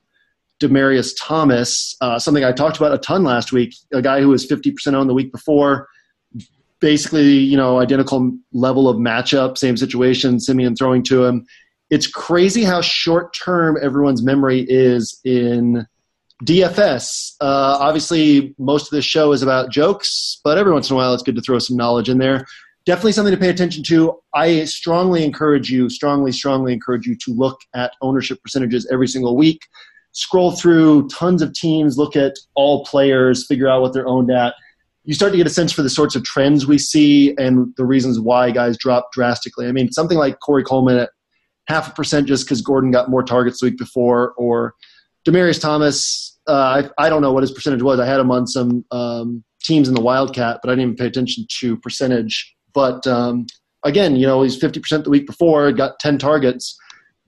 Demaryius 0.63 1.13
Thomas. 1.21 1.97
Uh, 2.01 2.19
something 2.21 2.45
I 2.45 2.53
talked 2.53 2.77
about 2.77 2.95
a 2.95 2.99
ton 2.99 3.25
last 3.25 3.53
week. 3.53 3.75
A 3.93 4.01
guy 4.01 4.21
who 4.21 4.29
was 4.29 4.47
fifty 4.47 4.71
percent 4.71 4.95
owned 4.95 5.11
the 5.11 5.15
week 5.15 5.33
before 5.33 5.89
basically, 6.81 7.37
you 7.37 7.57
know, 7.57 7.79
identical 7.79 8.33
level 8.53 8.89
of 8.89 8.97
matchup, 8.97 9.59
same 9.59 9.77
situation, 9.77 10.41
Siemian 10.41 10.75
throwing 10.75 11.03
to 11.05 11.25
him. 11.25 11.47
It's 11.91 12.07
crazy 12.07 12.65
how 12.65 12.81
short 12.81 13.35
term 13.35 13.77
everyone's 13.83 14.23
memory 14.23 14.65
is 14.69 15.21
in 15.25 15.87
DFS. 16.45 17.35
Uh, 17.41 17.77
obviously, 17.81 18.55
most 18.59 18.85
of 18.85 18.91
this 18.91 19.05
show 19.05 19.33
is 19.33 19.43
about 19.43 19.71
jokes, 19.71 20.41
but 20.43 20.59
every 20.59 20.73
once 20.73 20.91
in 20.91 20.95
a 20.95 20.97
while 20.97 21.13
it's 21.13 21.23
good 21.23 21.37
to 21.37 21.43
throw 21.43 21.59
some 21.59 21.77
knowledge 21.77 22.09
in 22.09 22.19
there. 22.19 22.47
Definitely 22.87 23.13
something 23.13 23.35
to 23.35 23.41
pay 23.41 23.51
attention 23.51 23.83
to. 23.85 24.19
I 24.35 24.65
strongly 24.65 25.25
encourage 25.25 25.71
you, 25.71 25.91
strongly, 25.91 26.33
strongly 26.33 26.73
encourage 26.73 27.07
you 27.07 27.15
to 27.17 27.33
look 27.33 27.61
at 27.75 27.93
ownership 28.01 28.43
percentages 28.43 28.89
every 28.91 29.07
single 29.07 29.37
week. 29.37 29.61
Scroll 30.13 30.53
through 30.53 31.09
tons 31.09 31.43
of 31.43 31.53
teams, 31.53 31.99
look 31.99 32.17
at 32.17 32.35
all 32.55 32.85
players, 32.85 33.47
figure 33.47 33.69
out 33.69 33.83
what 33.83 33.93
they're 33.93 34.09
owned 34.09 34.31
at 34.31 34.55
you 35.05 35.15
start 35.15 35.33
to 35.33 35.39
get 35.39 35.47
a 35.47 35.51
sense 35.51 35.73
for 35.73 35.83
the 35.83 35.91
sorts 35.91 36.15
of 36.15 36.23
trends 36.25 36.67
we 36.67 36.79
see 36.79 37.35
and 37.37 37.75
the 37.77 37.85
reasons 37.85 38.21
why 38.21 38.51
guys 38.51 38.77
drop 38.77 39.11
drastically. 39.13 39.67
I 39.67 39.73
mean, 39.73 39.91
something 39.91 40.19
like 40.19 40.39
Corey 40.41 40.63
Coleman 40.63 40.99
at 40.99 41.11
half 41.69 41.91
a 41.91 41.95
percent 41.95 42.29
just 42.29 42.45
because 42.45 42.61
Gordon 42.61 42.91
got 42.91 43.11
more 43.11 43.23
targets 43.23 43.61
the 43.61 43.67
week 43.67 43.79
before, 43.79 44.35
or 44.37 44.75
Demaryius 45.27 45.61
Thomas. 45.61 46.30
Uh, 46.49 46.83
I, 46.99 47.07
I, 47.07 47.09
don't 47.09 47.23
know 47.23 47.33
what 47.33 47.43
his 47.43 47.53
percentage 47.53 47.83
was. 47.83 48.01
I 48.01 48.07
had 48.07 48.19
him 48.19 48.31
on 48.31 48.47
some 48.47 48.85
um, 48.91 49.45
teams 49.63 49.89
in 49.89 49.95
the 49.95 50.01
Wildcat, 50.01 50.61
but 50.63 50.71
I 50.71 50.73
didn't 50.73 50.83
even 50.83 50.97
pay 50.97 51.07
attention 51.07 51.47
to 51.61 51.77
percentage. 51.77 52.55
But 52.73 53.07
um, 53.07 53.47
again, 53.85 54.17
you 54.17 54.27
know, 54.27 54.43
he's 54.43 54.59
50% 54.59 55.05
the 55.05 55.11
week 55.11 55.27
before, 55.27 55.71
got 55.73 55.99
10 56.01 56.19
targets. 56.19 56.79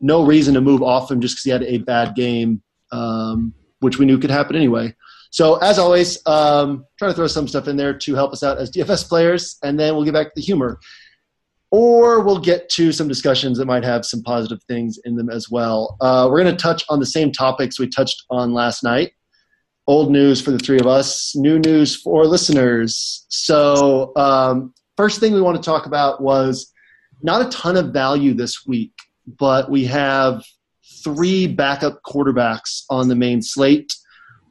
No 0.00 0.24
reason 0.24 0.54
to 0.54 0.60
move 0.60 0.82
off 0.82 1.10
him 1.10 1.20
just 1.20 1.34
because 1.34 1.44
he 1.44 1.50
had 1.50 1.62
a 1.62 1.78
bad 1.78 2.14
game, 2.14 2.62
um, 2.90 3.54
which 3.80 3.98
we 3.98 4.06
knew 4.06 4.18
could 4.18 4.30
happen 4.30 4.56
anyway. 4.56 4.94
So 5.30 5.56
as 5.56 5.78
always, 5.78 6.24
um, 6.26 6.84
try 6.98 7.08
to 7.08 7.14
throw 7.14 7.26
some 7.26 7.48
stuff 7.48 7.66
in 7.66 7.76
there 7.76 7.96
to 7.96 8.14
help 8.14 8.32
us 8.32 8.42
out 8.42 8.58
as 8.58 8.70
DFS 8.70 9.08
players, 9.08 9.56
and 9.62 9.80
then 9.80 9.94
we'll 9.94 10.04
get 10.04 10.12
back 10.12 10.26
to 10.26 10.32
the 10.36 10.42
humor. 10.42 10.78
Or 11.72 12.20
we'll 12.20 12.38
get 12.38 12.68
to 12.70 12.92
some 12.92 13.08
discussions 13.08 13.56
that 13.56 13.64
might 13.64 13.82
have 13.82 14.04
some 14.04 14.22
positive 14.22 14.62
things 14.64 14.98
in 15.06 15.16
them 15.16 15.30
as 15.30 15.50
well. 15.50 15.96
Uh, 16.02 16.28
we're 16.30 16.42
going 16.42 16.54
to 16.54 16.62
touch 16.62 16.84
on 16.90 17.00
the 17.00 17.06
same 17.06 17.32
topics 17.32 17.80
we 17.80 17.88
touched 17.88 18.24
on 18.28 18.52
last 18.52 18.84
night. 18.84 19.12
Old 19.86 20.12
news 20.12 20.38
for 20.40 20.50
the 20.50 20.58
three 20.58 20.78
of 20.78 20.86
us, 20.86 21.34
new 21.34 21.58
news 21.58 21.96
for 21.96 22.26
listeners. 22.26 23.24
So, 23.30 24.12
um, 24.16 24.74
first 24.98 25.18
thing 25.18 25.32
we 25.32 25.40
want 25.40 25.56
to 25.56 25.62
talk 25.62 25.86
about 25.86 26.20
was 26.20 26.70
not 27.22 27.44
a 27.44 27.48
ton 27.48 27.78
of 27.78 27.92
value 27.92 28.34
this 28.34 28.66
week, 28.66 28.92
but 29.26 29.70
we 29.70 29.86
have 29.86 30.44
three 31.02 31.46
backup 31.46 32.02
quarterbacks 32.02 32.84
on 32.90 33.08
the 33.08 33.16
main 33.16 33.40
slate 33.40 33.92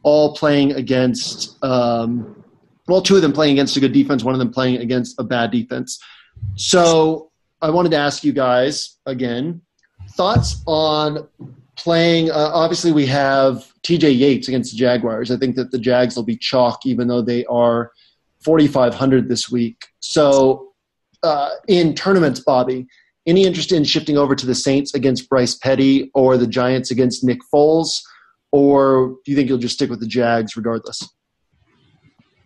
all 0.04 0.36
playing 0.36 0.72
against, 0.72 1.64
um, 1.64 2.44
well, 2.88 3.02
two 3.02 3.16
of 3.16 3.22
them 3.22 3.32
playing 3.32 3.54
against 3.54 3.78
a 3.78 3.80
good 3.80 3.94
defense, 3.94 4.24
one 4.24 4.34
of 4.34 4.40
them 4.40 4.52
playing 4.52 4.78
against 4.78 5.20
a 5.20 5.24
bad 5.24 5.52
defense. 5.52 6.00
So 6.62 7.32
I 7.62 7.70
wanted 7.70 7.90
to 7.92 7.98
ask 7.98 8.24
you 8.24 8.34
guys 8.34 8.98
again 9.06 9.62
thoughts 10.12 10.62
on 10.68 11.28
playing. 11.76 12.32
Uh, 12.32 12.52
obviously, 12.54 12.92
we 12.92 13.06
have 13.08 13.72
TJ 13.84 14.18
Yates 14.18 14.48
against 14.48 14.72
the 14.72 14.78
Jaguars. 14.78 15.32
I 15.32 15.38
think 15.38 15.56
that 15.56 15.72
the 15.72 15.80
Jags 15.80 16.16
will 16.16 16.24
be 16.24 16.38
chalk, 16.38 16.86
even 16.86 17.08
though 17.08 17.22
they 17.22 17.46
are 17.46 17.92
4,500 18.44 19.30
this 19.30 19.50
week. 19.50 19.78
So 20.00 20.74
uh, 21.24 21.52
in 21.68 21.96
tournaments, 21.96 22.42
Bobby, 22.42 22.88
any 23.26 23.46
interest 23.46 23.72
in 23.72 23.84
shifting 23.84 24.18
over 24.18 24.36
to 24.36 24.46
the 24.46 24.56
Saints 24.56 24.94
against 24.94 25.30
Bryce 25.30 25.56
Petty 25.56 26.12
or 26.14 26.38
the 26.38 26.48
Giants 26.48 26.92
against 26.92 27.24
Nick 27.24 27.40
Foles? 27.54 28.02
or 28.52 29.16
do 29.24 29.32
you 29.32 29.36
think 29.36 29.50
you'll 29.50 29.58
just 29.58 29.76
stick 29.76 29.90
with 29.90 30.00
the 30.00 30.08
Jags 30.08 30.56
regardless? 30.56 31.02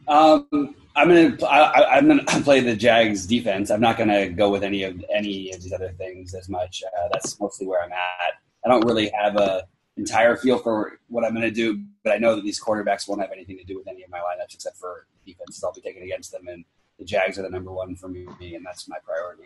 Um, 0.07 0.75
I'm 0.96 1.10
gonna 1.10 1.46
I, 1.46 1.98
am 1.98 2.08
gonna 2.08 2.24
play 2.44 2.62
the 2.62 2.75
Jags 2.75 3.25
defense. 3.25 3.70
I'm 3.70 3.82
not 3.82 3.98
gonna 3.98 4.30
go 4.30 4.50
with 4.50 4.64
any 4.64 4.84
of 4.84 5.04
any 5.14 5.52
of 5.52 5.62
these 5.62 5.74
other 5.74 5.92
things 5.98 6.34
as 6.34 6.50
much. 6.50 6.84
Uh, 6.86 7.10
that's 7.12 7.40
mostly 7.40 7.68
where 7.68 7.84
I'm 7.84 7.92
at. 7.92 8.34
I 8.66 8.70
don't 8.70 8.86
really 8.86 9.12
have 9.20 9.36
a 9.36 9.68
entire 9.98 10.36
feel 10.38 10.58
for 10.58 11.00
what 11.08 11.24
I'm 11.24 11.34
gonna 11.34 11.52
do, 11.52 11.84
but 12.04 12.14
I 12.14 12.18
know 12.18 12.36
that 12.36 12.44
these 12.44 12.62
quarterbacks 12.62 13.08
won't 13.08 13.22
have 13.22 13.32
anything 13.32 13.58
to 13.58 13.64
do 13.64 13.78
with 13.78 13.88
any 13.88 14.04
of 14.04 14.10
my 14.10 14.20
lineups 14.20 14.54
except 14.54 14.78
for 14.78 15.08
defenses 15.25 15.64
I'll 15.64 15.74
be 15.74 15.82
taking 15.82 16.04
against 16.04 16.32
them, 16.32 16.48
and 16.48 16.64
the 16.98 17.06
Jags 17.06 17.38
are 17.38 17.44
the 17.44 17.50
number 17.50 17.72
one 17.72 17.96
for 17.96 18.08
me, 18.08 18.25
and 18.56 18.66
that's 18.66 18.88
my 18.88 18.98
priority. 19.06 19.44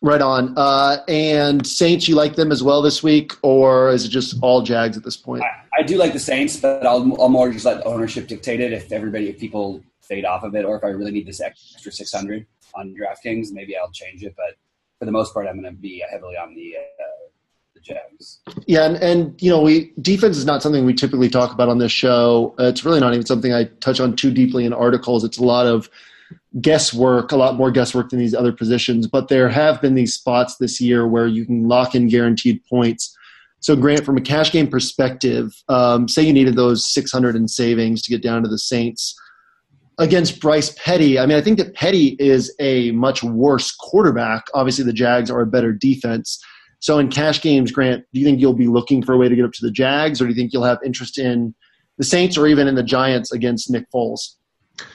Right 0.00 0.22
on. 0.22 0.54
Uh, 0.56 0.98
and 1.08 1.66
Saints, 1.66 2.06
you 2.06 2.14
like 2.14 2.36
them 2.36 2.52
as 2.52 2.62
well 2.62 2.82
this 2.82 3.02
week, 3.02 3.32
or 3.42 3.90
is 3.90 4.04
it 4.04 4.10
just 4.10 4.36
all 4.42 4.62
Jags 4.62 4.96
at 4.96 5.02
this 5.02 5.16
point? 5.16 5.42
I, 5.42 5.80
I 5.80 5.82
do 5.82 5.98
like 5.98 6.12
the 6.12 6.20
Saints, 6.20 6.56
but 6.56 6.86
I'll, 6.86 7.20
I'll, 7.20 7.28
more 7.28 7.50
just 7.50 7.64
let 7.64 7.84
ownership 7.84 8.28
dictate 8.28 8.60
it. 8.60 8.72
If 8.72 8.92
everybody, 8.92 9.28
if 9.28 9.38
people 9.38 9.82
fade 10.08 10.24
off 10.24 10.42
of 10.42 10.54
it, 10.54 10.64
or 10.64 10.76
if 10.76 10.84
I 10.84 10.88
really 10.88 11.10
need 11.10 11.26
this 11.26 11.40
extra 11.40 11.92
600 11.92 12.46
on 12.74 12.94
DraftKings, 12.94 13.52
maybe 13.52 13.76
I'll 13.76 13.90
change 13.90 14.22
it. 14.22 14.34
But 14.36 14.56
for 14.98 15.04
the 15.04 15.12
most 15.12 15.34
part, 15.34 15.46
I'm 15.46 15.60
going 15.60 15.72
to 15.72 15.80
be 15.80 16.04
heavily 16.10 16.36
on 16.36 16.54
the 16.54 16.76
uh, 16.76 17.28
the 17.74 17.80
Jags. 17.80 18.40
Yeah, 18.66 18.84
and, 18.86 18.96
and 18.96 19.42
you 19.42 19.50
know, 19.50 19.60
we 19.60 19.92
defense 20.00 20.36
is 20.36 20.44
not 20.44 20.62
something 20.62 20.84
we 20.84 20.94
typically 20.94 21.28
talk 21.28 21.52
about 21.52 21.68
on 21.68 21.78
this 21.78 21.92
show. 21.92 22.54
Uh, 22.58 22.64
it's 22.64 22.84
really 22.84 23.00
not 23.00 23.12
even 23.12 23.26
something 23.26 23.52
I 23.52 23.64
touch 23.80 24.00
on 24.00 24.16
too 24.16 24.32
deeply 24.32 24.64
in 24.64 24.72
articles. 24.72 25.24
It's 25.24 25.38
a 25.38 25.44
lot 25.44 25.66
of 25.66 25.88
guesswork, 26.60 27.32
a 27.32 27.36
lot 27.36 27.56
more 27.56 27.70
guesswork 27.70 28.10
than 28.10 28.18
these 28.18 28.34
other 28.34 28.52
positions. 28.52 29.06
But 29.06 29.28
there 29.28 29.48
have 29.48 29.80
been 29.80 29.94
these 29.94 30.14
spots 30.14 30.56
this 30.56 30.80
year 30.80 31.06
where 31.06 31.26
you 31.26 31.46
can 31.46 31.68
lock 31.68 31.94
in 31.94 32.08
guaranteed 32.08 32.64
points. 32.64 33.16
So, 33.60 33.74
Grant, 33.74 34.04
from 34.04 34.16
a 34.16 34.20
cash 34.20 34.52
game 34.52 34.68
perspective, 34.68 35.52
um, 35.68 36.08
say 36.08 36.22
you 36.22 36.32
needed 36.32 36.54
those 36.54 36.84
600 36.84 37.34
in 37.34 37.48
savings 37.48 38.02
to 38.02 38.10
get 38.10 38.22
down 38.22 38.42
to 38.42 38.48
the 38.48 38.58
Saints 38.58 39.18
against 39.98 40.40
Bryce 40.40 40.70
Petty. 40.82 41.18
I 41.18 41.26
mean, 41.26 41.36
I 41.36 41.40
think 41.40 41.58
that 41.58 41.74
Petty 41.74 42.16
is 42.18 42.54
a 42.60 42.92
much 42.92 43.22
worse 43.22 43.74
quarterback. 43.74 44.44
Obviously, 44.54 44.84
the 44.84 44.92
Jags 44.92 45.30
are 45.30 45.40
a 45.40 45.46
better 45.46 45.72
defense. 45.72 46.40
So, 46.80 46.98
in 46.98 47.08
cash 47.08 47.42
games, 47.42 47.72
Grant, 47.72 48.04
do 48.12 48.20
you 48.20 48.24
think 48.24 48.40
you'll 48.40 48.54
be 48.54 48.68
looking 48.68 49.02
for 49.02 49.12
a 49.12 49.18
way 49.18 49.28
to 49.28 49.34
get 49.34 49.44
up 49.44 49.52
to 49.52 49.66
the 49.66 49.72
Jags, 49.72 50.20
or 50.20 50.24
do 50.24 50.30
you 50.30 50.36
think 50.36 50.52
you'll 50.52 50.64
have 50.64 50.78
interest 50.84 51.18
in 51.18 51.54
the 51.98 52.04
Saints 52.04 52.38
or 52.38 52.46
even 52.46 52.68
in 52.68 52.76
the 52.76 52.82
Giants 52.82 53.32
against 53.32 53.70
Nick 53.70 53.90
Foles? 53.92 54.36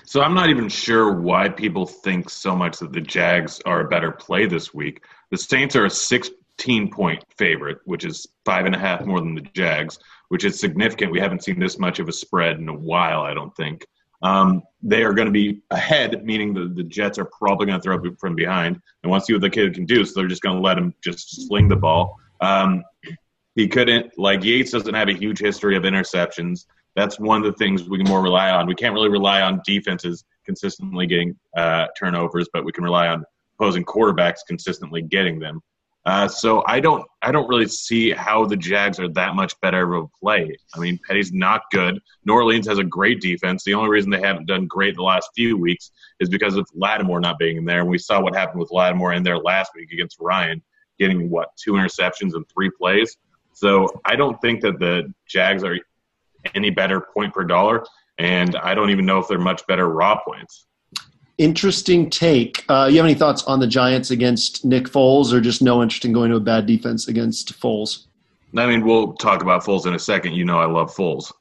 So 0.06 0.22
I'm 0.22 0.34
not 0.34 0.50
even 0.50 0.70
sure 0.70 1.12
why 1.20 1.50
people 1.50 1.86
think 1.86 2.30
so 2.30 2.56
much 2.56 2.80
that 2.80 2.94
the 2.94 3.02
Jags 3.02 3.60
are 3.66 3.82
a 3.82 3.90
better 3.90 4.12
play 4.12 4.46
this 4.46 4.74
week. 4.74 5.04
The 5.30 5.38
Saints 5.38 5.76
are 5.76 5.86
a 5.86 5.90
16 5.90 6.90
point 6.90 7.22
favorite, 7.38 7.80
which 7.84 8.06
is 8.06 8.26
five 8.46 8.66
and 8.66 8.76
a 8.76 8.80
half 8.80 9.06
more 9.06 9.20
than 9.20 9.36
the 9.36 9.46
Jags, 9.54 10.00
which 10.30 10.46
is 10.46 10.58
significant. 10.58 11.12
We 11.12 11.20
haven't 11.20 11.44
seen 11.44 11.60
this 11.60 11.78
much 11.78 12.00
of 12.00 12.08
a 12.08 12.14
spread 12.14 12.60
in 12.60 12.70
a 12.70 12.74
while, 12.74 13.22
I 13.22 13.34
don't 13.34 13.54
think. 13.58 13.86
Um, 14.24 14.63
they 14.82 15.03
are 15.03 15.13
going 15.13 15.27
to 15.27 15.32
be 15.32 15.62
ahead, 15.70 16.25
meaning 16.25 16.53
the, 16.53 16.74
the 16.74 16.84
Jets 16.84 17.20
are 17.20 17.25
probably 17.25 17.68
going 17.68 17.80
to 17.80 17.84
throw 17.84 18.00
from 18.20 18.36
behind 18.36 18.80
and 19.03 19.10
want 19.10 19.22
to 19.22 19.25
see 19.25 19.34
what 19.34 19.42
the 19.42 19.50
kid 19.50 19.74
can 19.74 19.86
do. 19.86 20.03
So 20.06 20.13
they're 20.15 20.30
just 20.30 20.42
going 20.42 20.56
to 20.56 20.62
let 20.62 20.77
him 20.77 20.94
just 21.03 21.48
sling 21.48 21.68
the 21.68 21.75
ball. 21.75 22.15
Um, 22.42 22.84
he 23.56 23.68
couldn't, 23.68 24.18
like 24.18 24.44
Yates 24.44 24.72
doesn't 24.72 24.94
have 24.94 25.10
a 25.10 25.13
huge 25.13 25.39
history 25.39 25.75
of 25.75 25.84
interceptions 25.84 26.65
that's 26.96 27.20
one 27.20 27.44
of 27.44 27.44
the 27.44 27.58
things 27.58 27.88
we 27.88 27.98
can 27.98 28.08
more 28.08 28.22
rely 28.22 28.51
on. 28.51 28.68
We 28.68 28.75
can't 28.75 28.94
really 28.94 29.10
rely 29.10 29.42
on 29.42 29.62
defenses 29.65 30.24
consistently 30.46 31.08
getting 31.08 31.36
uh, 31.58 31.88
turnovers, 31.98 32.48
but 32.53 32.65
we 32.65 32.72
can 32.72 32.84
rely 32.84 33.08
on 33.08 33.24
opposing 33.58 33.84
quarterbacks 33.84 34.39
consistently 34.48 35.01
getting 35.01 35.39
them. 35.39 35.62
Uh, 36.06 36.28
so 36.28 36.64
I 36.68 36.82
don't 36.82 37.06
I 37.22 37.32
don't 37.32 37.48
really 37.48 37.68
see 37.68 38.12
how 38.12 38.46
the 38.46 38.58
Jags 38.58 39.00
are 39.00 39.08
that 39.10 39.36
much 39.36 39.60
better 39.62 39.94
of 39.94 40.04
a 40.04 40.08
play. 40.20 40.58
I 40.76 40.80
mean, 40.80 41.00
Petty's 41.08 41.32
not 41.32 41.62
good. 41.72 42.02
New 42.26 42.34
Orleans 42.34 42.68
has 42.68 42.78
a 42.78 42.84
great 42.84 43.22
defense. 43.22 43.64
The 43.64 43.74
only 43.74 43.90
reason 43.90 44.12
they 44.12 44.20
haven't 44.20 44.48
done 44.48 44.68
great 44.68 44.96
the 44.96 45.04
last 45.04 45.30
few 45.34 45.58
weeks 45.58 45.92
is 46.20 46.28
because 46.28 46.58
of 46.58 46.68
Lattimore 46.74 47.22
not 47.22 47.40
being 47.40 47.58
in 47.58 47.66
there. 47.66 47.80
And 47.80 47.90
we 47.90 47.98
saw 47.98 48.22
what 48.22 48.36
happened 48.36 48.60
with 48.60 48.72
Lattimore 48.72 49.14
in 49.14 49.24
there 49.24 49.38
last 49.38 49.72
week 49.76 49.92
against 49.94 50.18
Ryan, 50.20 50.62
getting 51.00 51.30
what 51.30 51.56
two 51.56 51.74
interceptions 51.74 52.36
in 52.36 52.44
three 52.46 52.70
plays. 52.70 53.16
So 53.54 53.88
I 54.04 54.18
don't 54.18 54.40
think 54.42 54.62
that 54.62 54.80
the 54.80 55.14
Jags 55.28 55.64
are 55.64 55.80
any 56.54 56.70
better 56.70 57.00
point 57.00 57.34
per 57.34 57.46
dollar, 57.46 57.86
and 58.18 58.58
I 58.58 58.74
don't 58.76 58.90
even 58.90 59.06
know 59.06 59.20
if 59.20 59.30
they're 59.30 59.40
much 59.40 59.66
better 59.68 59.88
raw 59.88 60.20
points. 60.20 60.66
Interesting 61.38 62.10
take. 62.10 62.63
Uh, 62.70 62.88
you 62.90 62.98
have 62.98 63.06
any 63.06 63.16
thoughts 63.16 63.44
on 63.44 63.60
the 63.60 63.68
Giants 63.68 64.12
against 64.12 64.63
Nick 64.63 64.86
Foles, 64.86 65.34
or 65.34 65.42
just 65.42 65.62
no 65.62 65.82
interest 65.82 66.06
in 66.06 66.13
going 66.13 66.30
to 66.30 66.38
a 66.38 66.40
bad 66.40 66.66
defense 66.66 67.08
against 67.08 67.60
Foles? 67.60 68.06
I 68.56 68.68
mean, 68.68 68.86
we'll 68.86 69.13
talk 69.13 69.42
about 69.42 69.63
Foles 69.63 69.88
in 69.88 69.96
a 69.96 70.00
second. 70.00 70.34
You 70.34 70.46
know, 70.46 70.60
I 70.60 70.66
love 70.66 70.94
Foles. 70.94 71.32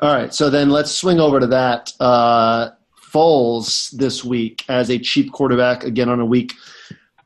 All 0.00 0.14
right, 0.14 0.32
so 0.32 0.48
then 0.48 0.70
let's 0.70 0.92
swing 0.92 1.20
over 1.20 1.40
to 1.40 1.46
that. 1.48 1.92
Uh, 1.98 2.70
Foles 3.12 3.90
this 3.90 4.24
week 4.24 4.64
as 4.68 4.90
a 4.90 4.98
cheap 4.98 5.32
quarterback 5.32 5.84
again 5.84 6.08
on 6.08 6.20
a 6.20 6.24
week 6.24 6.54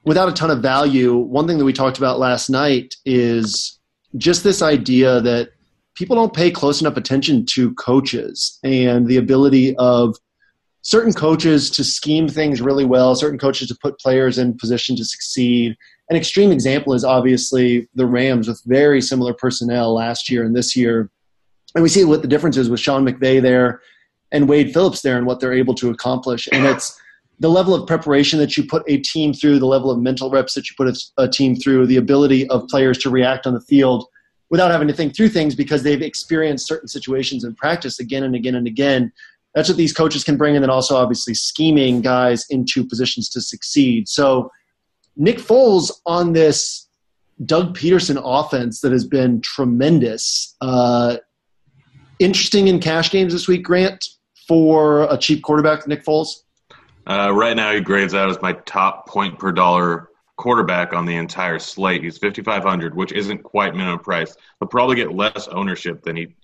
without 0.05 0.29
a 0.29 0.33
ton 0.33 0.51
of 0.51 0.61
value. 0.61 1.17
One 1.17 1.47
thing 1.47 1.59
that 1.59 1.65
we 1.65 1.73
talked 1.73 1.99
about 1.99 2.19
last 2.19 2.49
night 2.49 2.97
is 3.05 3.79
just 4.17 4.43
this 4.43 4.63
idea 4.63 5.21
that 5.21 5.51
people 5.95 6.17
don't 6.17 6.35
pay 6.35 6.51
close 6.51 6.81
enough 6.81 6.97
attention 6.97 7.47
to 7.47 7.75
coaches 7.75 8.59
and 8.65 9.07
the 9.07 9.17
ability 9.17 9.77
of 9.77 10.17
certain 10.87 11.13
coaches 11.13 11.69
to 11.69 11.83
scheme 11.83 12.29
things 12.29 12.61
really 12.61 12.85
well, 12.85 13.17
certain 13.17 13.41
coaches 13.41 13.67
to 13.67 13.75
put 13.83 13.99
players 13.99 14.39
in 14.39 14.57
position 14.57 14.95
to 14.95 15.05
succeed. 15.05 15.77
An 16.11 16.17
extreme 16.17 16.53
example 16.53 16.95
is 16.95 17.05
obviously 17.05 17.89
the 17.97 18.07
Rams 18.07 18.47
with 18.47 18.63
very 18.67 19.03
similar 19.03 19.35
personnel 19.35 19.95
last 19.95 20.31
year 20.31 20.45
and 20.45 20.55
this 20.55 20.77
year. 20.77 21.11
And 21.75 21.83
we 21.83 21.89
see 21.89 22.05
what 22.05 22.23
the 22.23 22.29
difference 22.29 22.57
is 22.57 22.71
with 22.71 22.79
Sean 22.79 23.05
McVay 23.05 23.43
there 23.43 23.81
and 24.31 24.49
Wade 24.49 24.73
Phillips 24.73 25.03
there 25.03 25.19
and 25.19 25.27
what 25.27 25.41
they're 25.41 25.53
able 25.53 25.75
to 25.75 25.91
accomplish. 25.91 26.49
And 26.53 26.65
it's 26.65 26.97
the 27.41 27.51
level 27.51 27.75
of 27.75 27.89
preparation 27.89 28.39
that 28.39 28.57
you 28.57 28.65
put 28.65 28.85
a 28.87 28.99
team 28.99 29.33
through, 29.33 29.59
the 29.59 29.67
level 29.67 29.91
of 29.91 29.99
mental 29.99 30.31
reps 30.31 30.55
that 30.55 30.71
you 30.71 30.77
put 30.77 30.87
a, 30.87 31.23
a 31.25 31.29
team 31.29 31.57
through, 31.57 31.87
the 31.87 31.97
ability 31.97 32.49
of 32.49 32.69
players 32.69 32.97
to 32.99 33.11
react 33.11 33.45
on 33.45 33.55
the 33.55 33.61
field 33.61 34.07
without 34.51 34.71
having 34.71 34.87
to 34.87 34.95
think 34.95 35.17
through 35.17 35.31
things 35.31 35.57
because 35.57 35.83
they've 35.83 36.01
experienced 36.01 36.69
certain 36.69 36.87
situations 36.87 37.43
in 37.43 37.57
practice 37.57 37.99
again 37.99 38.23
and 38.23 38.37
again 38.37 38.55
and 38.55 38.69
again 38.69 39.13
that's 39.57 39.71
what 39.71 39.79
these 39.79 39.95
coaches 39.95 40.23
can 40.23 40.37
bring, 40.37 40.55
and 40.55 40.63
then 40.63 40.69
also 40.69 40.97
obviously 40.97 41.33
scheming 41.33 42.03
guys 42.03 42.45
into 42.51 42.85
positions 42.85 43.31
to 43.31 43.41
succeed. 43.41 44.07
So 44.07 44.53
Nick 45.17 45.39
Foles 45.39 45.91
on 46.05 46.35
this 46.35 46.89
Doug 47.47 47.75
Pederson 47.75 48.21
offense 48.23 48.83
that 48.83 48.93
has 48.93 49.07
been 49.07 49.41
tremendous. 49.41 50.55
Uh, 50.61 51.17
interesting 52.19 52.69
in 52.69 52.81
cash 52.81 53.11
games 53.11 53.33
this 53.33 53.49
week, 53.49 53.65
Grant, 53.65 54.05
for 54.47 55.05
a 55.11 55.17
cheap 55.17 55.43
quarterback, 55.43 55.89
Nick 55.89 56.05
Foles. 56.05 56.43
Uh, 57.07 57.33
right 57.33 57.57
now, 57.57 57.73
he 57.73 57.81
grades 57.81 58.13
out 58.13 58.29
as 58.29 58.41
my 58.43 58.53
top 58.67 59.09
point 59.09 59.39
per 59.39 59.53
dollar 59.53 60.11
quarterback 60.37 60.93
on 60.93 61.07
the 61.07 61.17
entire 61.17 61.59
slate. 61.59 62.05
He's 62.05 62.19
5,500, 62.19 62.95
which 62.95 63.13
isn't 63.13 63.43
quite 63.43 63.75
minimum 63.75 64.01
price. 64.01 64.37
He'll 64.61 64.69
probably 64.69 64.97
get 64.97 65.15
less 65.15 65.49
ownership 65.49 66.03
than 66.03 66.15
he 66.15 66.37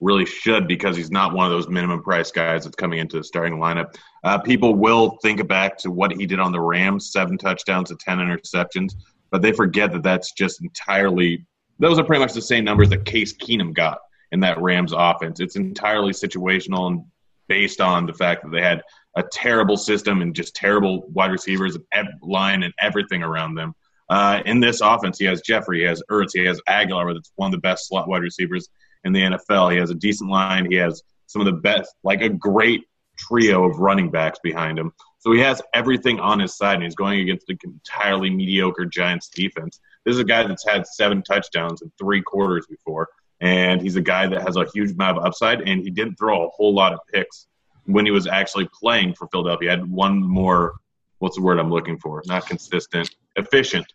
really 0.00 0.24
should 0.24 0.68
because 0.68 0.96
he's 0.96 1.10
not 1.10 1.34
one 1.34 1.46
of 1.46 1.52
those 1.52 1.68
minimum 1.68 2.02
price 2.02 2.30
guys 2.30 2.64
that's 2.64 2.76
coming 2.76 2.98
into 2.98 3.18
the 3.18 3.24
starting 3.24 3.58
lineup. 3.58 3.94
Uh, 4.24 4.38
people 4.38 4.74
will 4.74 5.18
think 5.22 5.46
back 5.48 5.76
to 5.78 5.90
what 5.90 6.12
he 6.12 6.26
did 6.26 6.38
on 6.38 6.52
the 6.52 6.60
Rams 6.60 7.10
seven 7.12 7.36
touchdowns 7.36 7.88
to 7.88 7.96
10 7.96 8.18
interceptions, 8.18 8.94
but 9.30 9.42
they 9.42 9.52
forget 9.52 9.92
that 9.92 10.02
that's 10.02 10.32
just 10.32 10.62
entirely, 10.62 11.44
those 11.78 11.98
are 11.98 12.04
pretty 12.04 12.20
much 12.20 12.32
the 12.32 12.42
same 12.42 12.64
numbers 12.64 12.90
that 12.90 13.04
Case 13.04 13.34
Keenum 13.36 13.74
got 13.74 13.98
in 14.30 14.40
that 14.40 14.60
Rams 14.60 14.92
offense. 14.96 15.40
It's 15.40 15.56
entirely 15.56 16.12
situational 16.12 16.88
and 16.88 17.04
based 17.48 17.80
on 17.80 18.06
the 18.06 18.12
fact 18.12 18.44
that 18.44 18.50
they 18.50 18.62
had 18.62 18.82
a 19.16 19.22
terrible 19.22 19.76
system 19.76 20.22
and 20.22 20.34
just 20.34 20.54
terrible 20.54 21.08
wide 21.08 21.32
receivers, 21.32 21.76
and 21.92 22.08
line, 22.22 22.62
and 22.62 22.74
everything 22.78 23.22
around 23.22 23.54
them. 23.54 23.74
Uh, 24.10 24.42
in 24.46 24.60
this 24.60 24.80
offense, 24.80 25.18
he 25.18 25.24
has 25.24 25.40
Jeffery, 25.40 25.80
he 25.80 25.86
has 25.86 26.02
Ertz, 26.10 26.30
he 26.32 26.44
has 26.44 26.60
Agholor, 26.68 27.14
that's 27.14 27.32
one 27.36 27.48
of 27.48 27.52
the 27.52 27.58
best 27.58 27.88
slot 27.88 28.08
wide 28.08 28.22
receivers 28.22 28.68
in 29.04 29.12
the 29.12 29.20
NFL. 29.20 29.72
He 29.72 29.78
has 29.78 29.90
a 29.90 29.94
decent 29.94 30.30
line. 30.30 30.70
He 30.70 30.76
has 30.76 31.02
some 31.26 31.40
of 31.40 31.46
the 31.46 31.60
best, 31.60 31.94
like 32.02 32.22
a 32.22 32.28
great 32.28 32.84
trio 33.16 33.64
of 33.64 33.78
running 33.78 34.10
backs 34.10 34.38
behind 34.42 34.78
him. 34.78 34.92
So 35.18 35.32
he 35.32 35.40
has 35.40 35.60
everything 35.74 36.20
on 36.20 36.38
his 36.38 36.56
side, 36.56 36.74
and 36.74 36.84
he's 36.84 36.94
going 36.94 37.20
against 37.20 37.50
an 37.50 37.58
entirely 37.64 38.30
mediocre 38.30 38.84
Giants 38.84 39.28
defense. 39.28 39.80
This 40.04 40.14
is 40.14 40.20
a 40.20 40.24
guy 40.24 40.46
that's 40.46 40.66
had 40.66 40.86
seven 40.86 41.22
touchdowns 41.22 41.82
in 41.82 41.90
three 41.98 42.22
quarters 42.22 42.66
before, 42.66 43.08
and 43.40 43.80
he's 43.80 43.96
a 43.96 44.00
guy 44.00 44.26
that 44.28 44.42
has 44.42 44.56
a 44.56 44.64
huge 44.72 44.92
amount 44.92 45.18
of 45.18 45.24
upside, 45.24 45.62
and 45.62 45.82
he 45.82 45.90
didn't 45.90 46.16
throw 46.16 46.46
a 46.46 46.50
whole 46.50 46.72
lot 46.72 46.92
of 46.92 47.00
picks 47.12 47.46
when 47.86 48.04
he 48.04 48.12
was 48.12 48.26
actually 48.26 48.68
playing 48.72 49.14
for 49.14 49.26
Philadelphia. 49.28 49.70
He 49.70 49.78
had 49.78 49.90
one 49.90 50.22
more, 50.22 50.74
what's 51.18 51.36
the 51.36 51.42
word 51.42 51.58
I'm 51.58 51.70
looking 51.70 51.98
for? 51.98 52.22
Not 52.26 52.46
consistent, 52.46 53.10
efficient 53.36 53.86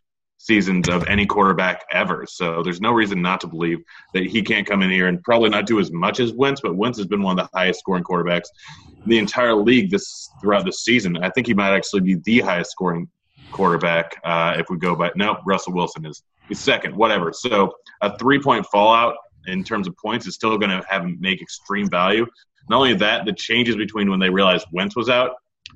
seasons 0.44 0.90
of 0.90 1.08
any 1.08 1.26
quarterback 1.26 1.86
ever. 1.90 2.26
So 2.28 2.62
there's 2.64 2.82
no 2.82 2.92
reason 2.92 3.22
not 3.22 3.40
to 3.42 3.48
believe 3.48 3.80
that 4.14 4.26
he 4.26 4.42
can't 4.42 4.68
come 4.68 4.82
in 4.82 4.90
here 4.90 5.08
and 5.08 5.24
probably 5.24 5.50
not 5.50 5.66
do 5.66 5.80
as 5.80 5.90
much 5.92 6.20
as 6.20 6.34
Wentz, 6.34 6.60
but 6.60 6.76
Wentz 6.76 6.98
has 6.98 7.08
been 7.08 7.22
one 7.22 7.40
of 7.40 7.46
the 7.46 7.58
highest 7.58 7.80
scoring 7.80 8.04
quarterbacks 8.04 8.48
in 9.04 9.10
the 9.10 9.18
entire 9.18 9.56
league 9.56 9.90
this 9.90 10.30
throughout 10.42 10.66
the 10.66 10.74
season. 10.74 11.16
I 11.18 11.30
think 11.30 11.48
he 11.48 11.54
might 11.54 11.74
actually 11.74 12.02
be 12.02 12.16
the 12.16 12.42
highest 12.42 12.72
scoring 12.72 13.08
quarterback 13.54 14.20
uh, 14.26 14.56
if 14.58 14.70
we 14.70 14.78
go 14.78 14.96
by. 14.96 15.12
No, 15.16 15.38
Russell 15.46 15.74
Wilson 15.74 16.06
is 16.06 16.24
he's 16.50 16.60
second, 16.60 16.94
whatever. 16.94 17.32
So 17.32 17.72
a 18.02 18.18
three 18.18 18.40
point 18.40 18.66
fallout 18.66 19.16
in 19.48 19.64
terms 19.64 19.88
of 19.88 19.96
points 19.96 20.28
is 20.28 20.36
still 20.36 20.58
going 20.58 20.72
to 20.72 20.86
have 20.90 21.06
make 21.20 21.42
extreme 21.42 21.90
value. 21.90 22.26
Not 22.70 22.78
only 22.78 22.96
that, 22.96 23.26
the 23.26 23.34
changes 23.34 23.78
between 23.78 24.10
when 24.10 24.20
they 24.20 24.30
realized 24.30 24.68
Wentz 24.74 24.96
was 24.96 25.08
out 25.08 25.36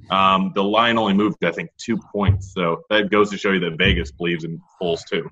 um, 0.09 0.51
the 0.55 0.63
line 0.63 0.97
only 0.97 1.13
moved, 1.13 1.43
I 1.43 1.51
think, 1.51 1.69
two 1.77 1.97
points. 1.97 2.53
So 2.53 2.83
that 2.89 3.09
goes 3.11 3.29
to 3.31 3.37
show 3.37 3.51
you 3.51 3.59
that 3.61 3.77
Vegas 3.77 4.11
believes 4.11 4.43
in 4.43 4.61
Foles 4.81 5.01
too. 5.05 5.29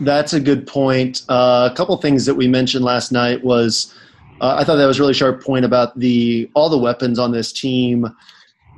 That's 0.00 0.32
a 0.32 0.40
good 0.40 0.66
point. 0.66 1.22
Uh, 1.28 1.68
a 1.70 1.76
couple 1.76 1.96
things 1.98 2.26
that 2.26 2.34
we 2.34 2.48
mentioned 2.48 2.84
last 2.84 3.12
night 3.12 3.44
was 3.44 3.94
uh, 4.40 4.56
I 4.58 4.64
thought 4.64 4.76
that 4.76 4.86
was 4.86 4.98
a 4.98 5.02
really 5.02 5.14
sharp 5.14 5.42
point 5.42 5.64
about 5.64 5.98
the 5.98 6.50
all 6.54 6.68
the 6.68 6.78
weapons 6.78 7.18
on 7.18 7.30
this 7.30 7.52
team. 7.52 8.06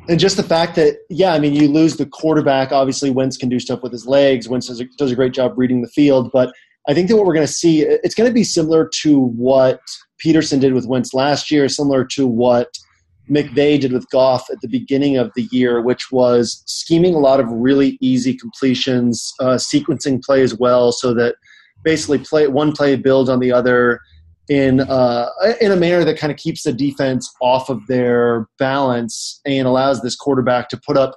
And 0.06 0.20
just 0.20 0.36
the 0.36 0.42
fact 0.42 0.76
that, 0.76 0.98
yeah, 1.08 1.32
I 1.32 1.38
mean, 1.38 1.54
you 1.54 1.66
lose 1.66 1.96
the 1.96 2.04
quarterback. 2.04 2.72
Obviously, 2.72 3.08
Wentz 3.08 3.38
can 3.38 3.48
do 3.48 3.58
stuff 3.58 3.82
with 3.82 3.90
his 3.90 4.06
legs. 4.06 4.46
Wentz 4.46 4.66
does 4.66 4.80
a, 4.80 4.84
does 4.98 5.10
a 5.10 5.16
great 5.16 5.32
job 5.32 5.54
reading 5.56 5.80
the 5.80 5.88
field. 5.88 6.30
But 6.30 6.52
I 6.86 6.92
think 6.92 7.08
that 7.08 7.16
what 7.16 7.24
we're 7.24 7.32
going 7.32 7.46
to 7.46 7.52
see, 7.52 7.80
it's 7.80 8.14
going 8.14 8.28
to 8.28 8.34
be 8.34 8.44
similar 8.44 8.86
to 9.00 9.18
what 9.18 9.80
Pederson 10.22 10.60
did 10.60 10.74
with 10.74 10.86
Wentz 10.86 11.14
last 11.14 11.50
year, 11.50 11.66
similar 11.70 12.04
to 12.04 12.26
what 12.26 12.68
McVay 13.30 13.80
did 13.80 13.92
with 13.92 14.08
Goff 14.10 14.50
at 14.50 14.60
the 14.60 14.68
beginning 14.68 15.16
of 15.16 15.32
the 15.34 15.48
year, 15.50 15.80
which 15.80 16.12
was 16.12 16.62
scheming 16.66 17.14
a 17.14 17.18
lot 17.18 17.40
of 17.40 17.46
really 17.48 17.96
easy 18.00 18.34
completions, 18.36 19.32
uh, 19.40 19.54
sequencing 19.54 20.20
as 20.42 20.54
well, 20.54 20.92
so 20.92 21.14
that 21.14 21.36
basically 21.82 22.18
play 22.18 22.46
one 22.48 22.72
play 22.72 22.96
builds 22.96 23.30
on 23.30 23.40
the 23.40 23.52
other 23.52 24.00
in 24.48 24.80
uh, 24.80 25.28
in 25.60 25.72
a 25.72 25.76
manner 25.76 26.04
that 26.04 26.18
kind 26.18 26.30
of 26.30 26.36
keeps 26.36 26.62
the 26.64 26.72
defense 26.72 27.32
off 27.40 27.70
of 27.70 27.86
their 27.86 28.46
balance 28.58 29.40
and 29.46 29.66
allows 29.66 30.02
this 30.02 30.16
quarterback 30.16 30.68
to 30.68 30.80
put 30.86 30.96
up 30.96 31.16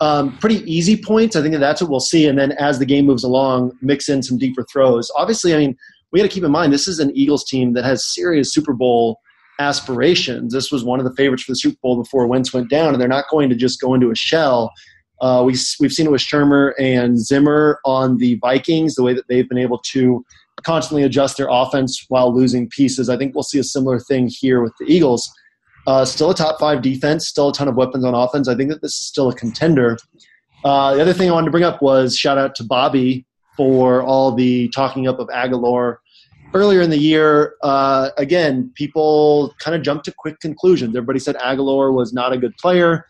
um, 0.00 0.36
pretty 0.38 0.56
easy 0.70 1.00
points. 1.00 1.36
I 1.36 1.42
think 1.42 1.52
that 1.52 1.60
that's 1.60 1.80
what 1.80 1.90
we'll 1.90 2.00
see. 2.00 2.26
And 2.26 2.38
then 2.38 2.52
as 2.52 2.80
the 2.80 2.86
game 2.86 3.06
moves 3.06 3.22
along, 3.22 3.72
mix 3.80 4.08
in 4.08 4.22
some 4.22 4.38
deeper 4.38 4.66
throws. 4.72 5.10
Obviously, 5.16 5.54
I 5.54 5.58
mean, 5.58 5.76
we 6.10 6.18
got 6.18 6.24
to 6.24 6.32
keep 6.32 6.42
in 6.42 6.50
mind 6.50 6.72
this 6.72 6.88
is 6.88 6.98
an 6.98 7.16
Eagles 7.16 7.44
team 7.44 7.74
that 7.74 7.84
has 7.84 8.12
serious 8.12 8.52
Super 8.52 8.72
Bowl 8.72 9.20
aspirations. 9.58 10.52
This 10.52 10.70
was 10.70 10.84
one 10.84 10.98
of 10.98 11.04
the 11.04 11.14
favorites 11.14 11.44
for 11.44 11.52
the 11.52 11.56
Super 11.56 11.78
Bowl 11.82 12.02
before 12.02 12.26
Wentz 12.26 12.52
went 12.52 12.70
down, 12.70 12.92
and 12.92 13.00
they're 13.00 13.08
not 13.08 13.28
going 13.30 13.48
to 13.50 13.56
just 13.56 13.80
go 13.80 13.94
into 13.94 14.10
a 14.10 14.14
shell. 14.14 14.72
Uh, 15.20 15.42
we, 15.44 15.56
we've 15.80 15.92
seen 15.92 16.06
it 16.06 16.12
with 16.12 16.20
Shurmur 16.20 16.72
and 16.78 17.18
Zimmer 17.18 17.78
on 17.84 18.18
the 18.18 18.34
Vikings, 18.36 18.94
the 18.94 19.02
way 19.02 19.14
that 19.14 19.28
they've 19.28 19.48
been 19.48 19.58
able 19.58 19.78
to 19.78 20.24
constantly 20.62 21.02
adjust 21.02 21.36
their 21.36 21.48
offense 21.50 22.04
while 22.08 22.34
losing 22.34 22.68
pieces. 22.68 23.08
I 23.08 23.16
think 23.16 23.34
we'll 23.34 23.42
see 23.42 23.58
a 23.58 23.64
similar 23.64 24.00
thing 24.00 24.28
here 24.30 24.62
with 24.62 24.72
the 24.78 24.86
Eagles. 24.86 25.30
Uh, 25.86 26.04
still 26.04 26.30
a 26.30 26.34
top 26.34 26.58
five 26.58 26.82
defense, 26.82 27.28
still 27.28 27.50
a 27.50 27.52
ton 27.52 27.68
of 27.68 27.74
weapons 27.74 28.04
on 28.04 28.14
offense. 28.14 28.48
I 28.48 28.54
think 28.54 28.70
that 28.70 28.80
this 28.80 28.92
is 28.92 29.06
still 29.06 29.28
a 29.28 29.34
contender. 29.34 29.98
Uh, 30.64 30.94
the 30.94 31.02
other 31.02 31.12
thing 31.12 31.28
I 31.28 31.32
wanted 31.32 31.46
to 31.46 31.50
bring 31.50 31.64
up 31.64 31.82
was 31.82 32.16
shout 32.16 32.38
out 32.38 32.54
to 32.56 32.64
Bobby 32.64 33.26
for 33.56 34.02
all 34.02 34.32
the 34.32 34.68
talking 34.70 35.06
up 35.06 35.18
of 35.18 35.28
Agholor 35.28 35.96
earlier 36.54 36.80
in 36.80 36.90
the 36.90 36.98
year, 36.98 37.54
uh, 37.62 38.10
again, 38.16 38.72
people 38.74 39.54
kind 39.58 39.74
of 39.74 39.82
jumped 39.82 40.04
to 40.06 40.12
quick 40.12 40.40
conclusions. 40.40 40.96
Everybody 40.96 41.18
said 41.18 41.36
Agholor 41.36 41.92
was 41.92 42.12
not 42.12 42.32
a 42.32 42.38
good 42.38 42.56
player, 42.56 43.06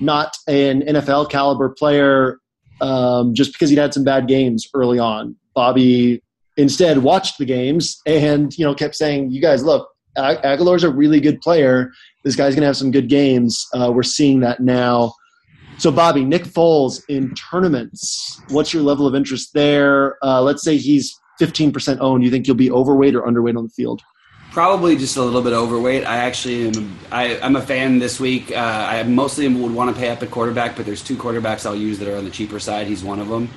not 0.00 0.36
an 0.46 0.82
NFL 0.82 1.30
caliber 1.30 1.68
player, 1.68 2.38
um, 2.80 3.34
just 3.34 3.52
because 3.52 3.70
he'd 3.70 3.78
had 3.78 3.94
some 3.94 4.04
bad 4.04 4.26
games 4.28 4.68
early 4.74 4.98
on. 4.98 5.36
Bobby 5.54 6.22
instead 6.56 6.98
watched 6.98 7.38
the 7.38 7.44
games 7.44 8.00
and 8.04 8.56
you 8.58 8.64
know 8.64 8.74
kept 8.74 8.94
saying, 8.94 9.30
"You 9.30 9.40
guys, 9.40 9.62
look, 9.64 9.88
Ag- 10.16 10.42
Agholor's 10.42 10.84
a 10.84 10.90
really 10.90 11.20
good 11.20 11.40
player. 11.40 11.90
This 12.24 12.36
guy's 12.36 12.54
going 12.54 12.62
to 12.62 12.66
have 12.66 12.76
some 12.76 12.90
good 12.90 13.08
games." 13.08 13.66
Uh, 13.72 13.90
we're 13.92 14.02
seeing 14.02 14.40
that 14.40 14.60
now. 14.60 15.14
So, 15.78 15.92
Bobby, 15.92 16.24
Nick 16.24 16.42
Foles 16.42 17.02
in 17.08 17.32
tournaments, 17.34 18.40
what's 18.48 18.74
your 18.74 18.82
level 18.82 19.06
of 19.06 19.14
interest 19.14 19.54
there? 19.54 20.16
Uh, 20.24 20.42
let's 20.42 20.64
say 20.64 20.76
he's 20.76 21.16
15% 21.40 21.98
owned. 22.00 22.24
You 22.24 22.30
think 22.30 22.46
you'll 22.46 22.56
be 22.56 22.70
overweight 22.70 23.14
or 23.14 23.22
underweight 23.22 23.56
on 23.56 23.64
the 23.64 23.70
field? 23.70 24.02
Probably 24.50 24.96
just 24.96 25.16
a 25.16 25.22
little 25.22 25.42
bit 25.42 25.52
overweight. 25.52 26.04
I 26.04 26.16
actually 26.16 26.68
am. 26.68 26.98
I, 27.12 27.24
am 27.36 27.54
a 27.56 27.62
fan 27.62 27.98
this 27.98 28.18
week. 28.18 28.50
Uh, 28.50 28.86
I 28.90 29.02
mostly 29.02 29.46
would 29.46 29.72
want 29.72 29.94
to 29.94 30.00
pay 30.00 30.08
up 30.08 30.22
at 30.22 30.30
quarterback, 30.30 30.74
but 30.74 30.86
there's 30.86 31.02
two 31.02 31.16
quarterbacks 31.16 31.66
I'll 31.66 31.76
use 31.76 31.98
that 31.98 32.08
are 32.08 32.16
on 32.16 32.24
the 32.24 32.30
cheaper 32.30 32.58
side. 32.58 32.86
He's 32.86 33.04
one 33.04 33.20
of 33.20 33.28
them, 33.28 33.50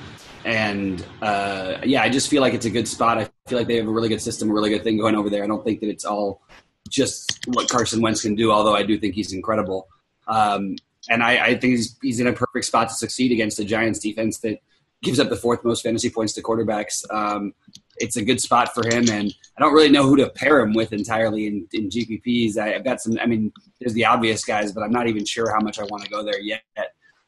and 0.44 1.04
uh, 1.22 1.78
yeah, 1.82 2.02
I 2.02 2.10
just 2.10 2.28
feel 2.28 2.42
like 2.42 2.52
it's 2.52 2.66
a 2.66 2.70
good 2.70 2.86
spot. 2.86 3.18
I 3.18 3.28
feel 3.48 3.58
like 3.58 3.68
they 3.68 3.76
have 3.76 3.88
a 3.88 3.90
really 3.90 4.10
good 4.10 4.20
system, 4.20 4.50
a 4.50 4.52
really 4.52 4.68
good 4.68 4.84
thing 4.84 4.98
going 4.98 5.14
over 5.14 5.30
there. 5.30 5.42
I 5.42 5.46
don't 5.46 5.64
think 5.64 5.80
that 5.80 5.88
it's 5.88 6.04
all 6.04 6.42
just 6.90 7.40
what 7.46 7.68
Carson 7.70 8.02
Wentz 8.02 8.22
can 8.22 8.34
do, 8.34 8.52
although 8.52 8.76
I 8.76 8.82
do 8.82 8.98
think 8.98 9.14
he's 9.14 9.32
incredible. 9.32 9.88
Um, 10.28 10.76
and 11.08 11.22
I, 11.22 11.46
I, 11.46 11.48
think 11.58 11.76
he's, 11.76 11.98
he's 12.00 12.20
in 12.20 12.26
a 12.26 12.32
perfect 12.32 12.66
spot 12.66 12.88
to 12.88 12.94
succeed 12.94 13.32
against 13.32 13.56
the 13.56 13.64
Giants 13.64 13.98
defense 13.98 14.38
that 14.40 14.60
gives 15.02 15.18
up 15.20 15.28
the 15.28 15.36
fourth 15.36 15.64
most 15.64 15.82
fantasy 15.82 16.08
points 16.08 16.32
to 16.34 16.42
quarterbacks. 16.42 17.02
Um, 17.12 17.52
it's 17.98 18.16
a 18.16 18.24
good 18.24 18.40
spot 18.40 18.74
for 18.74 18.86
him, 18.86 19.08
and 19.10 19.34
I 19.56 19.60
don't 19.60 19.74
really 19.74 19.90
know 19.90 20.04
who 20.04 20.16
to 20.16 20.30
pair 20.30 20.60
him 20.60 20.72
with 20.72 20.92
entirely 20.92 21.46
in, 21.46 21.66
in 21.72 21.88
GPPs. 21.88 22.56
I, 22.56 22.70
have 22.70 22.84
got 22.84 23.00
some. 23.00 23.18
I 23.20 23.26
mean, 23.26 23.52
there's 23.80 23.92
the 23.94 24.04
obvious 24.04 24.44
guys, 24.44 24.72
but 24.72 24.82
I'm 24.82 24.92
not 24.92 25.08
even 25.08 25.24
sure 25.24 25.52
how 25.52 25.60
much 25.60 25.78
I 25.78 25.84
want 25.84 26.04
to 26.04 26.10
go 26.10 26.22
there 26.22 26.40
yet. 26.40 26.62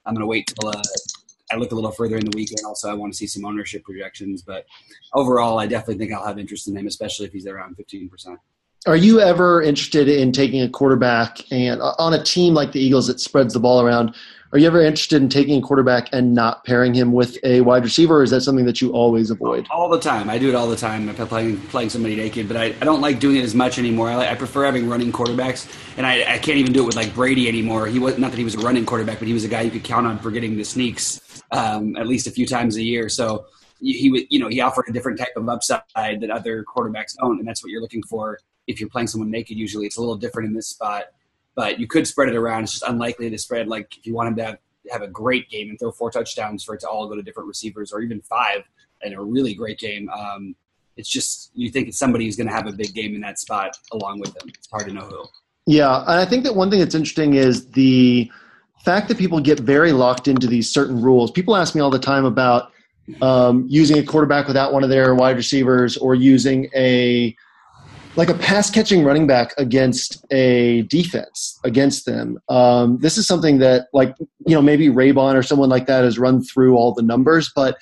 I'm 0.06 0.14
going 0.14 0.20
to 0.22 0.26
wait 0.26 0.46
till 0.46 0.68
uh, 0.68 0.82
I 1.50 1.56
look 1.56 1.72
a 1.72 1.74
little 1.74 1.90
further 1.90 2.16
in 2.16 2.24
the 2.24 2.37
weekend. 2.37 2.60
Also, 2.66 2.90
I 2.90 2.94
want 2.94 3.12
to 3.12 3.16
see 3.16 3.26
some 3.26 3.44
ownership 3.44 3.84
projections, 3.84 4.42
but 4.42 4.64
overall, 5.12 5.58
I 5.58 5.66
definitely 5.66 5.98
think 5.98 6.12
I'll 6.12 6.26
have 6.26 6.38
interest 6.38 6.68
in 6.68 6.76
him, 6.76 6.87
especially 6.87 7.26
if 7.26 7.32
he's 7.32 7.46
around 7.46 7.76
15 7.76 8.08
percent. 8.08 8.38
Are 8.87 8.96
you 8.96 9.20
ever 9.20 9.62
interested 9.62 10.08
in 10.08 10.30
taking 10.30 10.60
a 10.60 10.68
quarterback 10.68 11.40
and 11.50 11.80
on 11.80 12.12
a 12.12 12.22
team 12.22 12.52
like 12.52 12.72
the 12.72 12.80
Eagles 12.80 13.06
that 13.06 13.18
spreads 13.18 13.54
the 13.54 13.60
ball 13.60 13.80
around? 13.80 14.14
Are 14.55 14.59
you 14.59 14.69
ever 14.69 14.81
interested 14.81 15.21
in 15.21 15.29
taking 15.29 15.59
a 15.59 15.67
quarterback 15.67 16.09
and 16.12 16.33
not 16.33 16.64
pairing 16.64 16.95
him 16.95 17.11
with 17.11 17.38
a 17.43 17.61
wide 17.62 17.83
receiver, 17.83 18.19
or 18.19 18.23
is 18.23 18.31
that 18.31 18.43
something 18.43 18.64
that 18.67 18.81
you 18.81 18.93
always 18.93 19.33
avoid? 19.33 19.67
All 19.69 19.88
the 19.88 19.99
time. 19.99 20.31
I 20.31 20.38
do 20.38 20.49
it 20.49 20.55
all 20.55 20.69
the 20.69 20.77
time. 20.77 21.09
I'm 21.09 21.17
playing 21.27 21.61
playing 21.62 21.90
somebody 21.90 22.14
naked, 22.14 22.47
but 22.47 22.57
I, 22.57 22.67
I 22.67 22.85
don't 22.85 23.01
like 23.01 23.19
doing 23.19 23.35
it 23.35 23.43
as 23.43 23.53
much 23.53 23.81
anymore. 23.81 24.11
I, 24.11 24.31
I 24.31 24.37
prefer 24.37 24.64
having 24.64 24.88
running 24.88 25.11
quarterbacks, 25.11 25.69
and 25.97 26.07
I, 26.07 26.35
I 26.35 26.38
can't 26.38 26.59
even 26.59 26.73
do 26.73 26.85
it 26.85 26.87
with 26.87 26.95
like 26.95 27.12
Brady 27.17 27.49
anymore. 27.49 27.88
He 27.88 27.99
was 27.99 28.17
not 28.17 28.31
that 28.31 28.38
he 28.38 28.45
was 28.45 28.55
a 28.55 28.61
running 28.61 28.87
quarterback, 28.87 29.19
but 29.19 29.27
he 29.27 29.35
was 29.35 29.43
a 29.43 29.49
guy 29.49 29.62
you 29.62 29.73
could 29.73 29.83
count 29.83 30.07
on 30.07 30.21
for 30.21 30.31
getting 30.31 30.57
the 30.57 30.64
sneaks 30.64 31.43
um, 31.51 31.97
at 31.97 32.07
least 32.07 32.29
a 32.29 32.31
few 32.31 32.47
times 32.47 32.77
a 32.77 32.83
year. 32.83 33.09
So 33.09 33.47
he 33.81 34.09
would, 34.09 34.27
you 34.31 34.38
know, 34.38 34.47
he 34.47 34.61
offered 34.61 34.85
a 34.88 34.93
different 34.93 35.19
type 35.19 35.33
of 35.35 35.49
upside 35.49 35.83
that 35.97 36.31
other 36.31 36.62
quarterbacks 36.62 37.17
don't, 37.21 37.40
and 37.40 37.49
that's 37.49 37.64
what 37.64 37.73
you're 37.73 37.83
looking 37.83 38.05
for 38.05 38.38
if 38.67 38.81
you're 38.81 38.88
playing 38.88 39.09
someone 39.09 39.31
naked, 39.31 39.59
usually 39.59 39.87
it's 39.87 39.97
a 39.97 40.01
little 40.01 40.17
different 40.17 40.49
in 40.49 40.55
this 40.55 40.69
spot. 40.69 41.05
But 41.55 41.79
you 41.79 41.87
could 41.87 42.07
spread 42.07 42.29
it 42.29 42.35
around. 42.35 42.64
It's 42.64 42.73
just 42.73 42.85
unlikely 42.85 43.31
to 43.31 43.38
spread. 43.38 43.69
Like 43.69 43.97
if 43.97 44.07
you 44.07 44.14
want 44.14 44.37
to 44.37 44.45
have, 44.45 44.59
have 44.90 45.03
a 45.03 45.09
great 45.09 45.49
game 45.49 45.71
and 45.71 45.79
throw 45.79 45.93
four 45.93 46.11
touchdowns 46.11 46.64
for 46.64 46.75
it 46.75 46.81
to 46.81 46.88
all 46.88 47.09
go 47.09 47.14
to 47.14 47.23
different 47.23 47.49
receivers, 47.49 47.93
or 47.93 48.01
even 48.01 48.21
five 48.23 48.62
in 49.03 49.14
a 49.14 49.23
really 49.23 49.55
great 49.55 49.79
game. 49.79 50.09
Um, 50.11 50.57
it's 50.97 51.09
just 51.09 51.51
you 51.55 51.71
think 51.71 51.88
it's 51.88 51.99
somebody 51.99 52.25
who's 52.25 52.37
going 52.37 52.49
to 52.49 52.53
have 52.53 52.67
a 52.67 52.73
big 52.73 52.95
game 52.95 53.14
in 53.14 53.21
that 53.23 53.38
spot 53.38 53.77
along 53.93 54.21
with 54.21 54.35
them. 54.35 54.49
It's 54.49 54.69
hard 54.71 54.87
to 54.87 54.93
know 54.93 55.03
who. 55.03 55.25
Yeah, 55.67 56.01
and 56.03 56.21
I 56.21 56.25
think 56.25 56.45
that 56.45 56.55
one 56.55 56.71
thing 56.71 56.81
that's 56.81 56.95
interesting 56.95 57.35
is 57.35 57.71
the 57.71 58.31
fact 58.85 59.09
that 59.09 59.17
people 59.17 59.40
get 59.40 59.61
very 59.61 59.93
locked 59.93 60.29
into 60.29 60.47
these 60.47 60.71
certain 60.71 61.01
rules. 61.01 61.31
People 61.31 61.57
ask 61.57 61.75
me 61.75 61.81
all 61.81 61.90
the 61.90 61.99
time 61.99 62.27
about 62.27 62.71
um, 63.23 63.67
using 63.69 63.99
a 63.99 64.03
quarterback 64.03 64.47
without 64.47 64.73
one 64.73 64.85
of 64.85 64.90
their 64.90 65.14
wide 65.14 65.37
receivers 65.37 65.97
or 65.97 66.14
using 66.14 66.69
a 66.75 67.35
like 68.16 68.29
a 68.29 68.35
pass 68.35 68.70
catching 68.70 69.05
running 69.05 69.27
back 69.27 69.53
against 69.59 70.24
a 70.31 70.83
defense 70.83 71.59
against 71.64 72.07
them. 72.07 72.38
Um, 72.48 72.98
this 72.98 73.18
is 73.18 73.27
something 73.27 73.59
that, 73.59 73.88
like, 73.92 74.14
you 74.46 74.55
know, 74.55 74.62
maybe 74.62 74.88
Raybon 74.88 75.35
or 75.35 75.42
someone 75.42 75.68
like 75.68 75.87
that 75.87 76.05
has 76.05 76.18
run 76.18 76.42
through 76.42 76.77
all 76.77 76.94
the 76.94 77.03
numbers, 77.03 77.50
but 77.55 77.77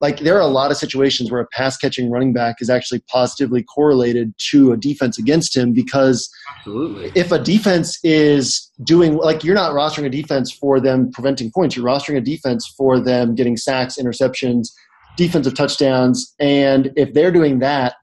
like 0.00 0.18
there 0.20 0.36
are 0.36 0.40
a 0.42 0.46
lot 0.46 0.70
of 0.70 0.76
situations 0.76 1.30
where 1.30 1.40
a 1.40 1.46
pass 1.48 1.76
catching 1.76 2.10
running 2.10 2.32
back 2.32 2.56
is 2.60 2.68
actually 2.68 3.00
positively 3.10 3.62
correlated 3.62 4.34
to 4.50 4.72
a 4.72 4.76
defense 4.76 5.18
against 5.18 5.56
him 5.56 5.72
because 5.72 6.30
Absolutely. 6.58 7.12
if 7.14 7.32
a 7.32 7.38
defense 7.38 7.98
is 8.04 8.70
doing 8.84 9.16
like 9.16 9.42
you're 9.42 9.54
not 9.54 9.72
rostering 9.72 10.04
a 10.04 10.10
defense 10.10 10.52
for 10.52 10.80
them 10.80 11.10
preventing 11.12 11.50
points, 11.50 11.76
you're 11.76 11.86
rostering 11.86 12.18
a 12.18 12.20
defense 12.20 12.66
for 12.76 13.00
them 13.00 13.34
getting 13.34 13.56
sacks, 13.56 13.96
interceptions, 13.96 14.68
defensive 15.16 15.54
touchdowns, 15.54 16.34
and 16.38 16.92
if 16.96 17.14
they're 17.14 17.32
doing 17.32 17.60
that 17.60 17.94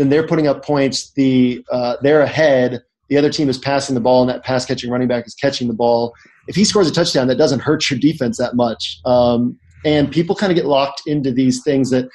then 0.00 0.08
they're 0.08 0.26
putting 0.26 0.46
up 0.46 0.64
points. 0.64 1.12
The 1.12 1.62
uh, 1.70 1.96
they're 2.00 2.22
ahead. 2.22 2.82
The 3.10 3.18
other 3.18 3.30
team 3.30 3.50
is 3.50 3.58
passing 3.58 3.94
the 3.94 4.00
ball, 4.00 4.22
and 4.22 4.30
that 4.30 4.42
pass 4.42 4.64
catching 4.64 4.90
running 4.90 5.08
back 5.08 5.26
is 5.26 5.34
catching 5.34 5.68
the 5.68 5.74
ball. 5.74 6.14
If 6.48 6.56
he 6.56 6.64
scores 6.64 6.88
a 6.88 6.92
touchdown, 6.92 7.28
that 7.28 7.36
doesn't 7.36 7.60
hurt 7.60 7.90
your 7.90 8.00
defense 8.00 8.38
that 8.38 8.56
much. 8.56 8.98
Um, 9.04 9.58
and 9.84 10.10
people 10.10 10.34
kind 10.34 10.50
of 10.50 10.56
get 10.56 10.64
locked 10.64 11.02
into 11.06 11.30
these 11.30 11.62
things 11.62 11.90
that 11.90 12.08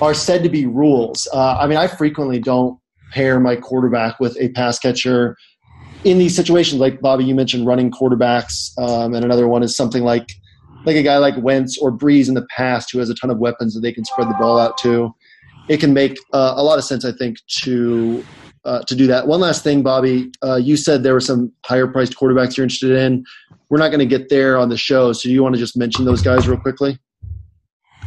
are 0.00 0.14
said 0.14 0.42
to 0.44 0.48
be 0.48 0.64
rules. 0.64 1.28
Uh, 1.34 1.58
I 1.58 1.66
mean, 1.66 1.76
I 1.76 1.86
frequently 1.86 2.38
don't 2.38 2.78
pair 3.12 3.38
my 3.38 3.56
quarterback 3.56 4.18
with 4.18 4.34
a 4.40 4.48
pass 4.50 4.78
catcher 4.78 5.36
in 6.04 6.16
these 6.16 6.34
situations. 6.34 6.80
Like 6.80 7.02
Bobby, 7.02 7.24
you 7.24 7.34
mentioned 7.34 7.66
running 7.66 7.90
quarterbacks, 7.90 8.70
um, 8.78 9.12
and 9.12 9.22
another 9.22 9.48
one 9.48 9.62
is 9.62 9.76
something 9.76 10.02
like 10.02 10.32
like 10.86 10.96
a 10.96 11.02
guy 11.02 11.18
like 11.18 11.36
Wentz 11.36 11.76
or 11.76 11.92
Brees 11.92 12.28
in 12.28 12.34
the 12.34 12.46
past 12.56 12.90
who 12.90 13.00
has 13.00 13.10
a 13.10 13.14
ton 13.14 13.28
of 13.28 13.38
weapons 13.38 13.74
that 13.74 13.80
they 13.80 13.92
can 13.92 14.04
spread 14.06 14.30
the 14.30 14.34
ball 14.34 14.58
out 14.58 14.78
to 14.78 15.14
it 15.68 15.80
can 15.80 15.92
make 15.92 16.18
uh, 16.32 16.54
a 16.56 16.62
lot 16.62 16.78
of 16.78 16.84
sense, 16.84 17.04
I 17.04 17.12
think, 17.12 17.38
to 17.62 18.24
uh, 18.64 18.82
to 18.82 18.94
do 18.94 19.06
that. 19.08 19.26
One 19.26 19.40
last 19.40 19.64
thing, 19.64 19.82
Bobby, 19.82 20.30
uh, 20.42 20.56
you 20.56 20.76
said 20.76 21.02
there 21.02 21.14
were 21.14 21.20
some 21.20 21.52
higher 21.66 21.86
priced 21.86 22.14
quarterbacks 22.14 22.56
you're 22.56 22.64
interested 22.64 22.92
in. 22.92 23.24
We're 23.68 23.78
not 23.78 23.88
going 23.88 24.00
to 24.00 24.06
get 24.06 24.28
there 24.28 24.58
on 24.58 24.68
the 24.68 24.76
show, 24.76 25.12
so 25.12 25.28
you 25.28 25.42
want 25.42 25.54
to 25.54 25.58
just 25.58 25.76
mention 25.76 26.04
those 26.04 26.22
guys 26.22 26.46
real 26.46 26.60
quickly? 26.60 26.98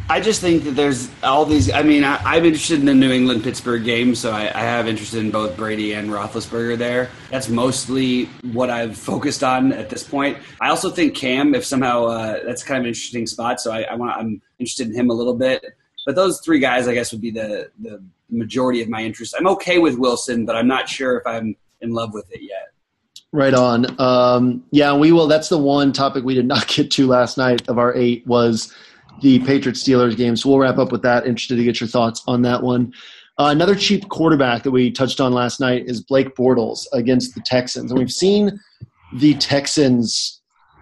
I 0.08 0.20
just 0.20 0.40
think 0.40 0.62
that 0.62 0.76
there's 0.76 1.10
all 1.24 1.44
these. 1.44 1.70
I 1.72 1.82
mean, 1.82 2.04
I, 2.04 2.36
am 2.36 2.44
interested 2.44 2.78
in 2.78 2.86
the 2.86 2.94
New 2.94 3.10
England 3.10 3.42
Pittsburgh 3.42 3.84
game, 3.84 4.14
so 4.14 4.30
I, 4.30 4.42
I, 4.42 4.62
have 4.62 4.86
interest 4.86 5.14
in 5.14 5.32
both 5.32 5.56
Brady 5.56 5.94
and 5.94 6.10
Roethlisberger 6.10 6.78
there. 6.78 7.10
That's 7.28 7.48
mostly 7.48 8.26
what 8.52 8.70
I've 8.70 8.96
focused 8.96 9.42
on 9.42 9.72
at 9.72 9.90
this 9.90 10.04
point. 10.04 10.38
I 10.60 10.68
also 10.68 10.90
think 10.90 11.16
Cam, 11.16 11.56
if 11.56 11.64
somehow 11.64 12.04
uh, 12.04 12.44
that's 12.44 12.62
kind 12.62 12.78
of 12.78 12.84
an 12.84 12.88
interesting 12.88 13.26
spot, 13.26 13.60
so 13.60 13.72
I, 13.72 13.82
I 13.82 13.94
want. 13.96 14.16
I'm 14.16 14.40
interested 14.60 14.86
in 14.86 14.94
him 14.94 15.10
a 15.10 15.14
little 15.14 15.34
bit. 15.34 15.64
But 16.06 16.14
those 16.14 16.40
three 16.40 16.60
guys, 16.60 16.88
I 16.88 16.94
guess, 16.94 17.12
would 17.12 17.20
be 17.20 17.32
the 17.32 17.70
the 17.80 18.02
majority 18.30 18.80
of 18.80 18.88
my 18.88 19.02
interest. 19.02 19.34
I'm 19.38 19.46
okay 19.48 19.78
with 19.78 19.98
Wilson, 19.98 20.46
but 20.46 20.56
I'm 20.56 20.68
not 20.68 20.88
sure 20.88 21.18
if 21.18 21.26
I'm 21.26 21.56
in 21.80 21.92
love 21.92 22.14
with 22.14 22.30
it 22.32 22.40
yet. 22.42 22.72
Right 23.32 23.52
on. 23.52 24.00
Um, 24.00 24.64
yeah, 24.70 24.96
we 24.96 25.12
will. 25.12 25.26
That's 25.26 25.48
the 25.48 25.58
one 25.58 25.92
topic 25.92 26.24
we 26.24 26.34
did 26.34 26.46
not 26.54 26.68
get 26.68 26.90
to 26.92 27.06
last 27.06 27.36
night 27.36 27.68
of 27.68 27.78
our 27.78 27.94
eight 27.94 28.26
was 28.26 28.72
the 29.20 29.40
Patriots 29.40 29.82
Steelers 29.82 30.16
game. 30.16 30.36
So 30.36 30.48
we'll 30.48 30.60
wrap 30.60 30.78
up 30.78 30.92
with 30.92 31.02
that. 31.02 31.26
Interested 31.26 31.56
to 31.56 31.64
get 31.64 31.80
your 31.80 31.88
thoughts 31.88 32.22
on 32.26 32.42
that 32.42 32.62
one. 32.62 32.92
Uh, 33.38 33.48
another 33.50 33.74
cheap 33.74 34.08
quarterback 34.08 34.62
that 34.62 34.70
we 34.70 34.90
touched 34.90 35.20
on 35.20 35.32
last 35.32 35.60
night 35.60 35.84
is 35.86 36.00
Blake 36.00 36.34
Bortles 36.34 36.86
against 36.94 37.34
the 37.34 37.42
Texans, 37.42 37.90
and 37.90 37.98
we've 37.98 38.10
seen 38.10 38.58
the 39.12 39.34
Texans 39.34 40.35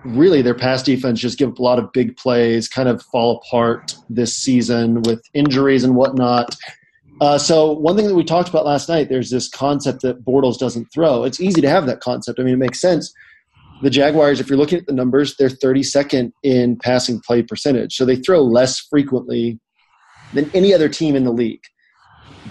really 0.04 0.42
their 0.42 0.54
pass 0.54 0.82
defense 0.82 1.20
just 1.20 1.38
give 1.38 1.50
up 1.50 1.58
a 1.58 1.62
lot 1.62 1.78
of 1.78 1.92
big 1.92 2.16
plays, 2.16 2.68
kind 2.68 2.88
of 2.88 3.02
fall 3.02 3.36
apart 3.38 3.96
this 4.08 4.36
season 4.36 5.02
with 5.02 5.22
injuries 5.34 5.84
and 5.84 5.96
whatnot. 5.96 6.54
Uh, 7.20 7.38
so 7.38 7.72
one 7.72 7.96
thing 7.96 8.06
that 8.06 8.14
we 8.14 8.24
talked 8.24 8.48
about 8.48 8.66
last 8.66 8.88
night, 8.88 9.08
there's 9.08 9.30
this 9.30 9.48
concept 9.48 10.02
that 10.02 10.24
Bortles 10.24 10.58
doesn't 10.58 10.86
throw. 10.92 11.24
It's 11.24 11.40
easy 11.40 11.60
to 11.60 11.68
have 11.68 11.86
that 11.86 12.00
concept. 12.00 12.38
I 12.38 12.42
mean, 12.42 12.54
it 12.54 12.58
makes 12.58 12.80
sense. 12.80 13.12
The 13.82 13.90
Jaguars, 13.90 14.40
if 14.40 14.48
you're 14.48 14.58
looking 14.58 14.78
at 14.78 14.86
the 14.86 14.92
numbers, 14.92 15.36
they're 15.36 15.48
32nd 15.48 16.32
in 16.42 16.76
passing 16.76 17.20
play 17.20 17.42
percentage, 17.42 17.94
so 17.94 18.04
they 18.04 18.16
throw 18.16 18.42
less 18.42 18.78
frequently 18.80 19.60
than 20.32 20.50
any 20.54 20.74
other 20.74 20.88
team 20.88 21.14
in 21.14 21.24
the 21.24 21.32
league. 21.32 21.62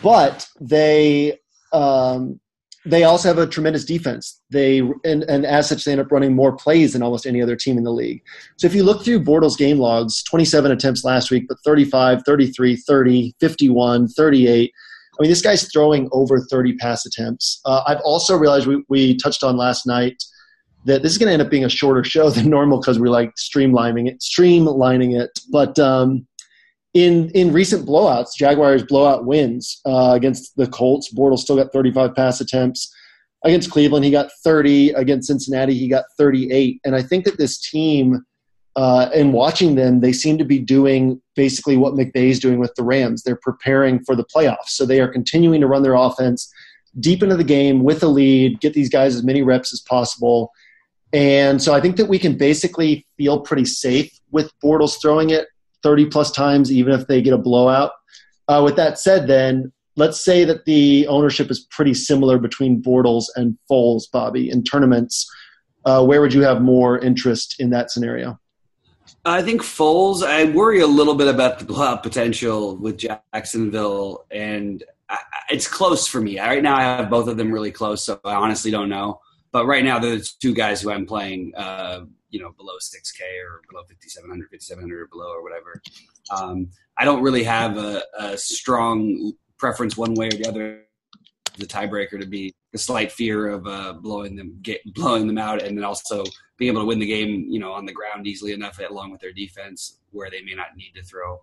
But 0.02 0.48
they 0.60 1.40
um, 1.72 2.40
they 2.86 3.04
also 3.04 3.30
have 3.30 3.38
a 3.38 3.48
tremendous 3.48 3.86
defense. 3.86 4.42
They 4.50 4.80
and, 4.80 5.24
and 5.24 5.46
as 5.46 5.70
such, 5.70 5.86
they 5.86 5.92
end 5.92 6.02
up 6.02 6.12
running 6.12 6.36
more 6.36 6.56
plays 6.56 6.94
than 6.94 7.02
almost 7.02 7.26
any 7.26 7.42
other 7.42 7.56
team 7.56 7.78
in 7.78 7.84
the 7.84 7.92
league. 7.92 8.22
So 8.58 8.68
if 8.68 8.76
you 8.76 8.84
look 8.84 9.04
through 9.04 9.24
Bortles' 9.24 9.58
game 9.58 9.80
logs, 9.80 10.22
27 10.24 10.72
attempts 10.72 11.04
last 11.04 11.32
week, 11.32 11.46
but 11.48 11.58
35, 11.64 12.24
33, 12.26 12.76
30, 12.76 13.36
51, 13.40 14.08
38. 14.10 14.72
I 15.20 15.22
mean, 15.22 15.30
this 15.30 15.42
guy's 15.42 15.72
throwing 15.72 16.10
over 16.12 16.40
30 16.40 16.76
pass 16.78 17.06
attempts. 17.06 17.62
Uh, 17.66 17.84
I've 17.86 18.02
also 18.02 18.36
realized 18.36 18.68
we, 18.68 18.84
we 18.90 19.16
touched 19.18 19.44
on 19.44 19.58
last 19.58 19.86
night 19.86 20.22
that 20.86 21.02
this 21.04 21.12
is 21.14 21.18
going 21.18 21.28
to 21.28 21.34
end 21.34 21.42
up 21.42 21.50
being 21.50 21.66
a 21.66 21.70
shorter 21.70 22.04
show 22.04 22.30
than 22.30 22.50
normal 22.50 22.80
because 22.80 23.00
we're 23.00 23.12
like 23.12 23.34
streamlining 23.36 24.10
it, 24.10 24.20
streamlining 24.20 25.20
it. 25.20 25.40
But 25.52 25.78
um, 25.80 26.28
in 26.94 27.30
in 27.32 27.52
recent 27.52 27.88
blowouts, 27.88 28.36
Jaguars 28.38 28.84
blowout 28.84 29.26
wins 29.26 29.82
uh, 29.86 30.12
against 30.14 30.56
the 30.56 30.68
Colts. 30.68 31.14
Bortles 31.14 31.40
still 31.40 31.56
got 31.56 31.74
35 31.74 32.16
pass 32.16 32.40
attempts. 32.40 32.94
Against 33.44 33.72
Cleveland, 33.72 34.06
he 34.06 34.12
got 34.12 34.30
30. 34.44 34.92
Against 34.92 35.28
Cincinnati, 35.28 35.74
he 35.74 35.88
got 35.88 36.06
38. 36.18 36.80
And 36.86 36.96
I 36.96 37.02
think 37.02 37.26
that 37.26 37.38
this 37.38 37.60
team, 37.60 38.24
uh, 38.76 39.10
and 39.14 39.34
watching 39.34 39.76
them, 39.76 40.00
they 40.00 40.14
seem 40.14 40.38
to 40.38 40.46
be 40.46 40.60
doing 40.60 41.22
basically 41.36 41.76
what 41.76 41.94
McVay 41.94 42.30
is 42.30 42.40
doing 42.40 42.60
with 42.60 42.74
the 42.76 42.84
Rams. 42.84 43.24
They're 43.24 43.40
preparing 43.42 44.04
for 44.04 44.16
the 44.16 44.24
playoffs. 44.24 44.70
So 44.70 44.86
they 44.86 45.02
are 45.02 45.10
continuing 45.10 45.62
to 45.62 45.68
run 45.68 45.84
their 45.84 45.96
offense 45.96 46.50
deep 47.00 47.24
into 47.24 47.36
the 47.36 47.44
game 47.44 47.84
with 47.84 48.04
a 48.04 48.08
lead, 48.08 48.62
get 48.62 48.74
these 48.74 48.90
guys 48.90 49.16
as 49.16 49.24
many 49.24 49.42
reps 49.42 49.74
as 49.74 49.82
possible. 49.82 50.52
And 51.12 51.62
so 51.62 51.74
I 51.74 51.82
think 51.82 51.98
that 51.98 52.06
we 52.06 52.20
can 52.20 52.38
basically 52.38 53.06
feel 53.18 53.40
pretty 53.40 53.66
safe 53.66 54.12
with 54.32 54.52
Bortles 54.64 55.02
throwing 55.02 55.32
it 55.32 55.48
30 55.84 56.08
plus 56.08 56.32
times, 56.32 56.72
even 56.72 56.94
if 56.94 57.08
they 57.08 57.22
get 57.22 57.34
a 57.34 57.38
blowout. 57.38 57.92
Uh, 58.48 58.62
with 58.64 58.76
that 58.76 59.00
said, 59.00 59.28
then 59.28 59.72
let's 59.96 60.24
say 60.24 60.44
that 60.46 60.66
the 60.66 61.08
ownership 61.08 61.52
is 61.52 61.60
pretty 61.60 61.94
similar 61.94 62.38
between 62.40 62.82
Bortles 62.82 63.26
and 63.36 63.58
Foles, 63.70 64.04
Bobby, 64.12 64.50
in 64.50 64.64
tournaments. 64.64 65.30
Uh, 65.86 66.04
where 66.04 66.22
would 66.22 66.34
you 66.34 66.42
have 66.42 66.62
more 66.62 66.98
interest 67.00 67.56
in 67.60 67.70
that 67.72 67.92
scenario? 67.92 68.40
I 69.26 69.42
think 69.42 69.62
Foles. 69.62 70.26
I 70.26 70.46
worry 70.46 70.82
a 70.82 70.88
little 70.88 71.16
bit 71.16 71.28
about 71.28 71.60
the 71.60 71.66
blowout 71.66 72.04
potential 72.04 72.78
with 72.78 72.98
Jacksonville, 72.98 74.26
and 74.32 74.84
I, 75.10 75.18
it's 75.50 75.68
close 75.68 76.08
for 76.08 76.20
me. 76.20 76.40
Right 76.40 76.64
now, 76.64 76.76
I 76.76 76.84
have 76.84 77.10
both 77.10 77.28
of 77.28 77.38
them 77.38 77.52
really 77.52 77.72
close, 77.72 78.04
so 78.04 78.20
I 78.24 78.36
honestly 78.36 78.72
don't 78.72 78.90
know. 78.90 79.20
But 79.52 79.66
right 79.66 79.84
now, 79.84 80.00
they're 80.00 80.18
the 80.18 80.30
two 80.42 80.54
guys 80.54 80.82
who 80.82 80.92
I'm 80.92 81.06
playing, 81.06 81.54
uh, 81.56 82.02
you 82.34 82.40
know, 82.40 82.52
below 82.58 82.74
6K 82.82 83.22
or 83.46 83.62
below 83.70 83.84
5,700, 83.84 84.50
5,700 84.50 85.02
or 85.02 85.08
below 85.08 85.32
or 85.32 85.44
whatever. 85.44 85.80
Um, 86.36 86.68
I 86.98 87.06
don't 87.06 87.22
really 87.22 87.44
have 87.44 87.78
a, 87.78 88.02
a 88.18 88.36
strong 88.38 89.34
preference 89.60 89.96
one 89.96 90.16
way 90.16 90.28
or 90.28 90.32
the 90.32 90.48
other. 90.48 90.82
The 91.60 91.68
tiebreaker 91.68 92.20
to 92.20 92.26
be 92.26 92.52
the 92.72 92.80
slight 92.80 93.12
fear 93.12 93.50
of 93.50 93.68
uh, 93.68 93.94
blowing 93.94 94.36
them, 94.36 94.58
get, 94.64 94.82
blowing 94.96 95.28
them 95.28 95.38
out, 95.38 95.62
and 95.62 95.78
then 95.78 95.86
also 95.86 96.24
being 96.58 96.72
able 96.72 96.82
to 96.82 96.88
win 96.88 96.98
the 96.98 97.06
game, 97.06 97.46
you 97.48 97.60
know, 97.60 97.72
on 97.72 97.86
the 97.86 97.94
ground 97.94 98.26
easily 98.26 98.54
enough, 98.54 98.80
along 98.80 99.12
with 99.12 99.22
their 99.22 99.32
defense, 99.32 100.00
where 100.10 100.32
they 100.32 100.42
may 100.42 100.56
not 100.56 100.76
need 100.76 100.94
to 100.96 101.04
throw 101.04 101.40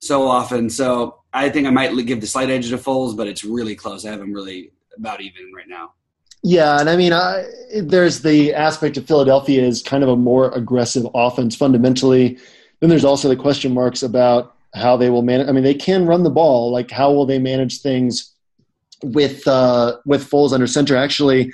so 0.00 0.28
often. 0.28 0.68
So 0.68 1.22
I 1.32 1.48
think 1.48 1.66
I 1.66 1.70
might 1.70 1.96
give 2.04 2.20
the 2.20 2.26
slight 2.26 2.50
edge 2.50 2.68
to 2.68 2.76
Foles, 2.76 3.16
but 3.16 3.26
it's 3.26 3.44
really 3.44 3.74
close. 3.74 4.04
I 4.04 4.10
have 4.10 4.20
them 4.20 4.34
really 4.34 4.72
about 4.94 5.22
even 5.22 5.52
right 5.54 5.68
now. 5.68 5.92
Yeah, 6.42 6.78
and 6.78 6.88
I 6.88 6.96
mean, 6.96 7.12
I, 7.12 7.44
there's 7.82 8.22
the 8.22 8.54
aspect 8.54 8.96
of 8.96 9.06
Philadelphia 9.06 9.62
is 9.62 9.82
kind 9.82 10.02
of 10.02 10.08
a 10.08 10.16
more 10.16 10.52
aggressive 10.52 11.06
offense 11.14 11.56
fundamentally. 11.56 12.38
Then 12.80 12.90
there's 12.90 13.04
also 13.04 13.28
the 13.28 13.36
question 13.36 13.74
marks 13.74 14.02
about 14.02 14.54
how 14.74 14.96
they 14.96 15.10
will 15.10 15.22
manage. 15.22 15.48
I 15.48 15.52
mean, 15.52 15.64
they 15.64 15.74
can 15.74 16.06
run 16.06 16.22
the 16.22 16.30
ball. 16.30 16.70
Like, 16.70 16.90
how 16.90 17.12
will 17.12 17.26
they 17.26 17.38
manage 17.38 17.80
things 17.80 18.32
with 19.02 19.46
uh, 19.48 19.96
with 20.04 20.28
Foles 20.28 20.52
under 20.52 20.66
center? 20.66 20.96
Actually, 20.96 21.52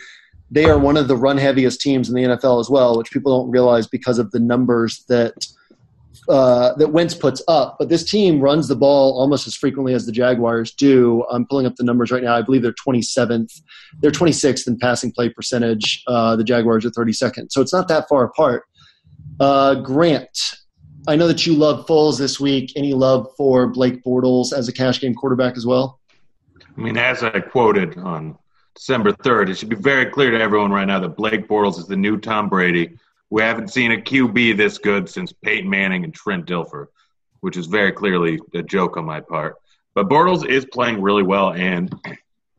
they 0.50 0.66
are 0.66 0.78
one 0.78 0.96
of 0.96 1.08
the 1.08 1.16
run 1.16 1.38
heaviest 1.38 1.80
teams 1.80 2.08
in 2.08 2.14
the 2.14 2.24
NFL 2.24 2.60
as 2.60 2.68
well, 2.68 2.98
which 2.98 3.10
people 3.10 3.40
don't 3.40 3.50
realize 3.50 3.86
because 3.86 4.18
of 4.18 4.30
the 4.32 4.40
numbers 4.40 5.04
that 5.08 5.32
uh, 6.32 6.74
that 6.76 6.88
Wentz 6.88 7.14
puts 7.14 7.42
up. 7.46 7.76
But 7.78 7.90
this 7.90 8.04
team 8.04 8.40
runs 8.40 8.66
the 8.66 8.74
ball 8.74 9.20
almost 9.20 9.46
as 9.46 9.54
frequently 9.54 9.92
as 9.92 10.06
the 10.06 10.12
Jaguars 10.12 10.72
do. 10.72 11.24
I'm 11.30 11.46
pulling 11.46 11.66
up 11.66 11.76
the 11.76 11.84
numbers 11.84 12.10
right 12.10 12.22
now. 12.22 12.34
I 12.34 12.40
believe 12.40 12.62
they're 12.62 12.72
27th. 12.72 13.60
They're 14.00 14.10
26th 14.10 14.66
in 14.66 14.78
passing 14.78 15.12
play 15.12 15.28
percentage. 15.28 16.02
Uh, 16.06 16.34
the 16.34 16.42
Jaguars 16.42 16.86
are 16.86 16.90
32nd. 16.90 17.52
So 17.52 17.60
it's 17.60 17.72
not 17.72 17.86
that 17.88 18.08
far 18.08 18.24
apart. 18.24 18.64
Uh, 19.40 19.74
Grant, 19.74 20.56
I 21.06 21.16
know 21.16 21.28
that 21.28 21.44
you 21.44 21.54
love 21.54 21.86
Foles 21.86 22.18
this 22.18 22.40
week. 22.40 22.72
Any 22.76 22.94
love 22.94 23.28
for 23.36 23.66
Blake 23.66 24.02
Bortles 24.02 24.54
as 24.54 24.68
a 24.68 24.72
cash 24.72 25.00
game 25.00 25.14
quarterback 25.14 25.58
as 25.58 25.66
well? 25.66 26.00
I 26.58 26.80
mean, 26.80 26.96
as 26.96 27.22
I 27.22 27.40
quoted 27.40 27.98
on 27.98 28.38
December 28.74 29.12
3rd, 29.12 29.50
it 29.50 29.58
should 29.58 29.68
be 29.68 29.76
very 29.76 30.06
clear 30.06 30.30
to 30.30 30.40
everyone 30.40 30.72
right 30.72 30.86
now 30.86 30.98
that 31.00 31.10
Blake 31.10 31.46
Bortles 31.46 31.78
is 31.78 31.86
the 31.86 31.96
new 31.96 32.16
Tom 32.16 32.48
Brady 32.48 32.96
we 33.32 33.40
haven't 33.40 33.68
seen 33.68 33.92
a 33.92 33.96
QB 33.96 34.58
this 34.58 34.76
good 34.76 35.08
since 35.08 35.32
Peyton 35.32 35.68
Manning 35.68 36.04
and 36.04 36.12
Trent 36.12 36.44
Dilfer, 36.44 36.88
which 37.40 37.56
is 37.56 37.64
very 37.64 37.90
clearly 37.90 38.38
a 38.52 38.62
joke 38.62 38.98
on 38.98 39.06
my 39.06 39.20
part. 39.20 39.56
But 39.94 40.10
Bortles 40.10 40.46
is 40.46 40.66
playing 40.66 41.00
really 41.00 41.22
well, 41.22 41.54
and 41.54 41.90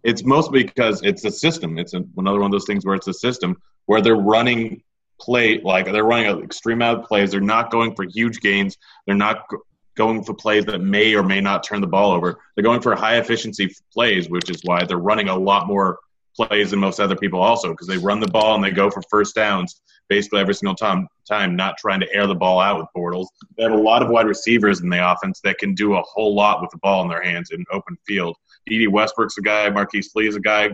it's 0.01 0.23
mostly 0.23 0.63
because 0.63 1.03
it's 1.03 1.25
a 1.25 1.31
system. 1.31 1.77
It's 1.77 1.93
a, 1.93 2.03
another 2.17 2.39
one 2.39 2.47
of 2.47 2.51
those 2.51 2.65
things 2.65 2.87
where 2.87 2.95
it's 2.95 3.07
a 3.07 3.13
system 3.13 3.61
where 3.85 4.01
they're 4.01 4.15
running 4.15 4.81
play 5.21 5.61
like 5.61 5.85
they're 5.85 6.03
running 6.05 6.43
extreme 6.43 6.81
out 6.81 7.07
plays. 7.07 7.29
They're 7.29 7.39
not 7.39 7.69
going 7.69 7.93
for 7.93 8.05
huge 8.05 8.39
gains. 8.39 8.75
They're 9.05 9.13
not 9.13 9.45
going 9.93 10.23
for 10.23 10.33
plays 10.33 10.65
that 10.65 10.81
may 10.81 11.13
or 11.13 11.21
may 11.21 11.39
not 11.39 11.63
turn 11.63 11.81
the 11.81 11.87
ball 11.87 12.13
over. 12.13 12.39
They're 12.55 12.63
going 12.63 12.81
for 12.81 12.95
high 12.95 13.19
efficiency 13.19 13.75
plays, 13.93 14.27
which 14.27 14.49
is 14.49 14.61
why 14.63 14.85
they're 14.85 14.97
running 14.97 15.29
a 15.29 15.37
lot 15.37 15.67
more 15.67 15.99
plays 16.35 16.71
than 16.71 16.79
most 16.79 16.99
other 16.99 17.15
people 17.15 17.41
also 17.41 17.71
because 17.71 17.87
they 17.87 17.97
run 17.97 18.19
the 18.19 18.27
ball 18.27 18.55
and 18.55 18.63
they 18.63 18.71
go 18.71 18.89
for 18.89 19.01
first 19.09 19.35
downs 19.35 19.81
basically 20.09 20.39
every 20.39 20.53
single 20.53 20.75
time, 20.75 21.07
time 21.27 21.55
not 21.55 21.77
trying 21.77 21.99
to 21.99 22.13
air 22.13 22.27
the 22.27 22.35
ball 22.35 22.59
out 22.59 22.77
with 22.77 22.87
Bortles. 22.95 23.27
They 23.57 23.63
have 23.63 23.71
a 23.71 23.77
lot 23.77 24.01
of 24.01 24.09
wide 24.09 24.27
receivers 24.27 24.81
in 24.81 24.89
the 24.89 25.11
offense 25.11 25.39
that 25.43 25.57
can 25.57 25.73
do 25.73 25.95
a 25.95 26.01
whole 26.01 26.35
lot 26.35 26.61
with 26.61 26.71
the 26.71 26.77
ball 26.77 27.03
in 27.03 27.09
their 27.09 27.23
hands 27.23 27.51
in 27.51 27.63
open 27.71 27.97
field. 28.05 28.35
Dede 28.65 28.89
Westbrook's 28.89 29.37
a 29.37 29.41
guy, 29.41 29.69
Marquise 29.69 30.11
Lee 30.15 30.27
is 30.27 30.35
a 30.35 30.39
guy, 30.39 30.73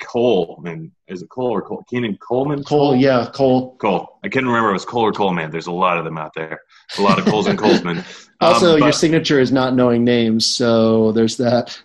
Cole, 0.00 0.62
and 0.64 0.92
is 1.08 1.22
it 1.22 1.28
Cole 1.28 1.50
or 1.50 1.62
Cole? 1.62 1.84
Keenan 1.88 2.16
Coleman? 2.18 2.62
Cole, 2.62 2.94
yeah, 2.94 3.28
Cole. 3.32 3.76
Cole. 3.76 4.18
I 4.22 4.28
can't 4.28 4.46
remember 4.46 4.68
if 4.68 4.72
it 4.72 4.74
was 4.74 4.84
Cole 4.84 5.02
or 5.02 5.12
Coleman. 5.12 5.50
There's 5.50 5.66
a 5.66 5.72
lot 5.72 5.98
of 5.98 6.04
them 6.04 6.16
out 6.16 6.32
there. 6.34 6.60
A 6.98 7.02
lot 7.02 7.18
of 7.18 7.24
Coles 7.24 7.46
and 7.46 7.58
Colesman. 7.58 8.04
also, 8.40 8.74
um, 8.74 8.80
but, 8.80 8.86
your 8.86 8.92
signature 8.92 9.40
is 9.40 9.50
not 9.50 9.74
knowing 9.74 10.04
names, 10.04 10.46
so 10.46 11.12
there's 11.12 11.36
that. 11.38 11.82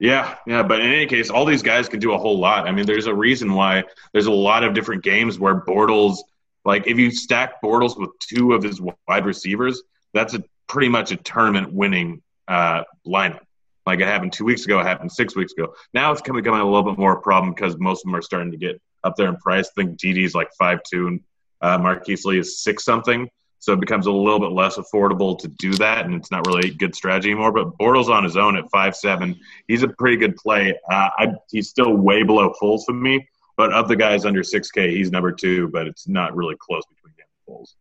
Yeah, 0.00 0.36
yeah, 0.46 0.62
but 0.62 0.80
in 0.80 0.92
any 0.92 1.06
case, 1.06 1.28
all 1.28 1.44
these 1.44 1.62
guys 1.62 1.88
can 1.88 1.98
do 1.98 2.12
a 2.12 2.18
whole 2.18 2.38
lot. 2.38 2.68
I 2.68 2.72
mean, 2.72 2.86
there's 2.86 3.06
a 3.06 3.14
reason 3.14 3.52
why 3.54 3.84
there's 4.12 4.26
a 4.26 4.32
lot 4.32 4.62
of 4.62 4.72
different 4.72 5.02
games 5.02 5.40
where 5.40 5.60
Bortles, 5.60 6.18
like 6.64 6.86
if 6.86 6.98
you 6.98 7.10
stack 7.10 7.60
Bortles 7.60 7.98
with 7.98 8.10
two 8.20 8.52
of 8.52 8.62
his 8.62 8.80
wide 8.80 9.26
receivers, 9.26 9.82
that's 10.14 10.34
a 10.34 10.44
pretty 10.68 10.88
much 10.88 11.10
a 11.10 11.16
tournament 11.16 11.72
winning 11.72 12.22
uh, 12.46 12.84
lineup. 13.06 13.40
Like 13.86 14.00
it 14.00 14.06
happened 14.06 14.32
two 14.32 14.44
weeks 14.44 14.64
ago, 14.66 14.78
it 14.78 14.86
happened 14.86 15.10
six 15.10 15.34
weeks 15.34 15.52
ago. 15.52 15.74
Now 15.94 16.12
it's 16.12 16.20
coming 16.20 16.42
becoming 16.42 16.60
a 16.60 16.64
little 16.64 16.82
bit 16.82 16.98
more 16.98 17.12
of 17.12 17.18
a 17.18 17.22
problem 17.22 17.52
because 17.52 17.76
most 17.78 18.04
of 18.04 18.08
them 18.08 18.16
are 18.16 18.22
starting 18.22 18.52
to 18.52 18.58
get 18.58 18.80
up 19.02 19.16
there 19.16 19.28
in 19.28 19.36
price. 19.36 19.68
I 19.68 19.82
think 19.82 19.98
Dede's 19.98 20.34
like 20.34 20.50
five 20.58 20.80
two, 20.88 21.08
and 21.08 21.20
uh, 21.60 21.78
Marquise 21.78 22.24
Lee 22.24 22.38
is 22.38 22.60
six 22.62 22.84
something. 22.84 23.28
So 23.60 23.72
it 23.72 23.80
becomes 23.80 24.06
a 24.06 24.12
little 24.12 24.38
bit 24.38 24.52
less 24.52 24.76
affordable 24.76 25.38
to 25.40 25.48
do 25.48 25.72
that, 25.74 26.04
and 26.06 26.14
it's 26.14 26.30
not 26.30 26.46
really 26.46 26.68
a 26.68 26.72
good 26.72 26.94
strategy 26.94 27.30
anymore. 27.30 27.52
But 27.52 27.76
Bortles 27.76 28.08
on 28.08 28.22
his 28.22 28.36
own 28.36 28.56
at 28.56 28.70
five 28.70 28.94
seven, 28.94 29.38
he's 29.66 29.82
a 29.82 29.88
pretty 29.88 30.16
good 30.16 30.36
play. 30.36 30.78
Uh, 30.90 31.10
I, 31.18 31.32
he's 31.50 31.68
still 31.68 31.94
way 31.94 32.22
below 32.22 32.54
Foles 32.62 32.84
for 32.86 32.92
me, 32.92 33.28
but 33.56 33.72
of 33.72 33.88
the 33.88 33.96
guys 33.96 34.24
under 34.24 34.42
six 34.42 34.70
K, 34.70 34.94
he's 34.94 35.10
number 35.10 35.32
two. 35.32 35.68
But 35.68 35.88
it's 35.88 36.06
not 36.06 36.36
really 36.36 36.54
close 36.58 36.84
between 36.86 37.14
him 37.14 37.26
and 37.48 37.56
Foles. 37.56 37.74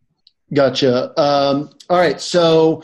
Gotcha. 0.53 1.19
Um, 1.19 1.69
all 1.89 1.97
right, 1.97 2.19
so 2.19 2.83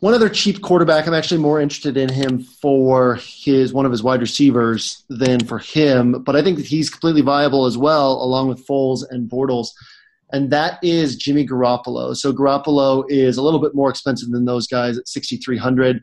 one 0.00 0.14
other 0.14 0.28
cheap 0.28 0.60
quarterback. 0.60 1.06
I'm 1.06 1.14
actually 1.14 1.40
more 1.40 1.60
interested 1.60 1.96
in 1.96 2.08
him 2.08 2.40
for 2.40 3.20
his 3.20 3.72
one 3.72 3.86
of 3.86 3.92
his 3.92 4.02
wide 4.02 4.20
receivers 4.20 5.04
than 5.08 5.46
for 5.46 5.60
him, 5.60 6.24
but 6.24 6.34
I 6.34 6.42
think 6.42 6.58
that 6.58 6.66
he's 6.66 6.90
completely 6.90 7.22
viable 7.22 7.66
as 7.66 7.78
well, 7.78 8.14
along 8.14 8.48
with 8.48 8.66
Foles 8.66 9.04
and 9.08 9.30
Bortles 9.30 9.68
and 10.32 10.50
that 10.50 10.78
is 10.82 11.16
Jimmy 11.16 11.46
Garoppolo. 11.46 12.16
So 12.16 12.32
Garoppolo 12.32 13.04
is 13.08 13.36
a 13.36 13.42
little 13.42 13.60
bit 13.60 13.74
more 13.74 13.90
expensive 13.90 14.30
than 14.30 14.46
those 14.46 14.66
guys 14.66 14.96
at 14.98 15.06
6,300. 15.06 16.02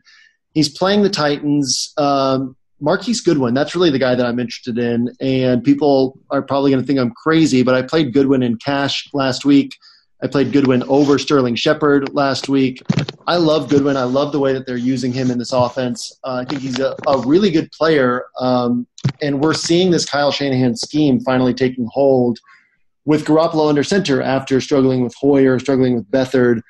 He's 0.54 0.68
playing 0.68 1.02
the 1.02 1.10
Titans. 1.10 1.92
Um, 1.96 2.56
Marquise 2.80 3.20
Goodwin, 3.20 3.54
that's 3.54 3.74
really 3.74 3.90
the 3.90 3.98
guy 3.98 4.14
that 4.14 4.24
I'm 4.24 4.38
interested 4.38 4.78
in. 4.78 5.12
And 5.20 5.62
people 5.62 6.18
are 6.30 6.42
probably 6.42 6.70
going 6.70 6.82
to 6.82 6.86
think 6.86 6.98
I'm 6.98 7.12
crazy, 7.12 7.62
but 7.62 7.74
I 7.74 7.82
played 7.82 8.14
Goodwin 8.14 8.42
in 8.42 8.56
cash 8.56 9.08
last 9.12 9.44
week. 9.44 9.76
I 10.22 10.26
played 10.26 10.52
Goodwin 10.52 10.82
over 10.84 11.18
Sterling 11.18 11.54
Shepard 11.54 12.14
last 12.14 12.48
week. 12.48 12.82
I 13.26 13.36
love 13.36 13.68
Goodwin. 13.68 13.96
I 13.96 14.04
love 14.04 14.32
the 14.32 14.38
way 14.38 14.52
that 14.52 14.66
they're 14.66 14.76
using 14.76 15.12
him 15.12 15.30
in 15.30 15.38
this 15.38 15.52
offense. 15.52 16.18
Uh, 16.24 16.42
I 16.42 16.44
think 16.44 16.62
he's 16.62 16.78
a, 16.78 16.94
a 17.06 17.18
really 17.26 17.50
good 17.50 17.70
player. 17.72 18.26
Um, 18.38 18.86
and 19.22 19.40
we're 19.40 19.54
seeing 19.54 19.90
this 19.90 20.04
Kyle 20.04 20.30
Shanahan 20.30 20.76
scheme 20.76 21.20
finally 21.20 21.54
taking 21.54 21.88
hold 21.90 22.38
with 23.10 23.24
Garoppolo 23.24 23.68
under 23.68 23.82
center 23.82 24.22
after 24.22 24.60
struggling 24.60 25.02
with 25.02 25.12
Hoyer, 25.16 25.58
struggling 25.58 25.96
with 25.96 26.08
Beathard. 26.12 26.62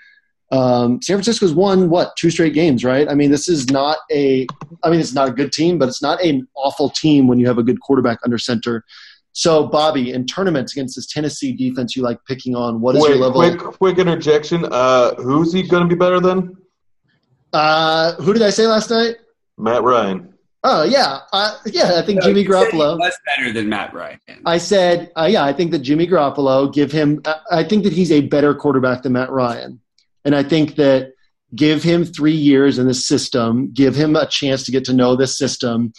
Um, 0.50 1.02
San 1.02 1.16
Francisco's 1.16 1.52
won 1.52 1.90
what 1.90 2.16
two 2.16 2.30
straight 2.30 2.54
games, 2.54 2.82
right? 2.82 3.06
I 3.06 3.14
mean, 3.14 3.30
this 3.30 3.46
is 3.46 3.68
not 3.68 3.98
a. 4.10 4.46
I 4.82 4.88
mean, 4.88 5.00
it's 5.00 5.12
not 5.12 5.28
a 5.28 5.32
good 5.32 5.52
team, 5.52 5.76
but 5.76 5.86
it's 5.86 6.00
not 6.00 6.24
an 6.24 6.48
awful 6.56 6.88
team 6.88 7.28
when 7.28 7.38
you 7.38 7.46
have 7.46 7.58
a 7.58 7.62
good 7.62 7.78
quarterback 7.82 8.20
under 8.24 8.38
center. 8.38 8.86
So, 9.32 9.66
Bobby, 9.66 10.12
in 10.12 10.24
tournaments 10.24 10.72
against 10.72 10.96
this 10.96 11.06
Tennessee 11.06 11.52
defense, 11.52 11.94
you 11.94 12.02
like 12.02 12.18
picking 12.26 12.56
on 12.56 12.80
what 12.80 12.96
is 12.96 13.02
Wait, 13.02 13.10
your 13.10 13.18
level? 13.18 13.42
Quick, 13.42 13.58
quick 13.78 13.98
interjection. 13.98 14.64
Uh, 14.64 15.14
who's 15.16 15.52
he 15.52 15.62
going 15.62 15.86
to 15.86 15.94
be 15.94 15.98
better 15.98 16.20
than? 16.20 16.56
Uh, 17.52 18.14
who 18.14 18.32
did 18.32 18.40
I 18.40 18.48
say 18.48 18.66
last 18.66 18.88
night? 18.88 19.16
Matt 19.58 19.82
Ryan. 19.82 20.32
Oh 20.62 20.82
yeah, 20.82 21.20
uh, 21.32 21.56
yeah. 21.66 21.94
I 21.96 22.02
think 22.02 22.22
Jimmy 22.22 22.44
Garoppolo 22.44 22.98
was 22.98 23.18
better 23.24 23.50
than 23.50 23.70
Matt 23.70 23.94
Ryan. 23.94 24.20
I 24.44 24.58
said, 24.58 25.10
uh, 25.16 25.26
yeah, 25.30 25.42
I 25.44 25.54
think 25.54 25.70
that 25.70 25.78
Jimmy 25.78 26.06
Garoppolo 26.06 26.72
give 26.72 26.92
him. 26.92 27.22
Uh, 27.24 27.36
I 27.50 27.64
think 27.64 27.84
that 27.84 27.94
he's 27.94 28.12
a 28.12 28.20
better 28.20 28.54
quarterback 28.54 29.02
than 29.02 29.12
Matt 29.12 29.30
Ryan, 29.30 29.80
and 30.24 30.36
I 30.36 30.42
think 30.42 30.76
that 30.76 31.14
give 31.54 31.82
him 31.82 32.04
three 32.04 32.34
years 32.34 32.78
in 32.78 32.86
the 32.86 32.94
system, 32.94 33.72
give 33.72 33.94
him 33.94 34.16
a 34.16 34.26
chance 34.26 34.62
to 34.64 34.70
get 34.70 34.84
to 34.84 34.92
know 34.92 35.16
this 35.16 35.38
system, 35.38 35.94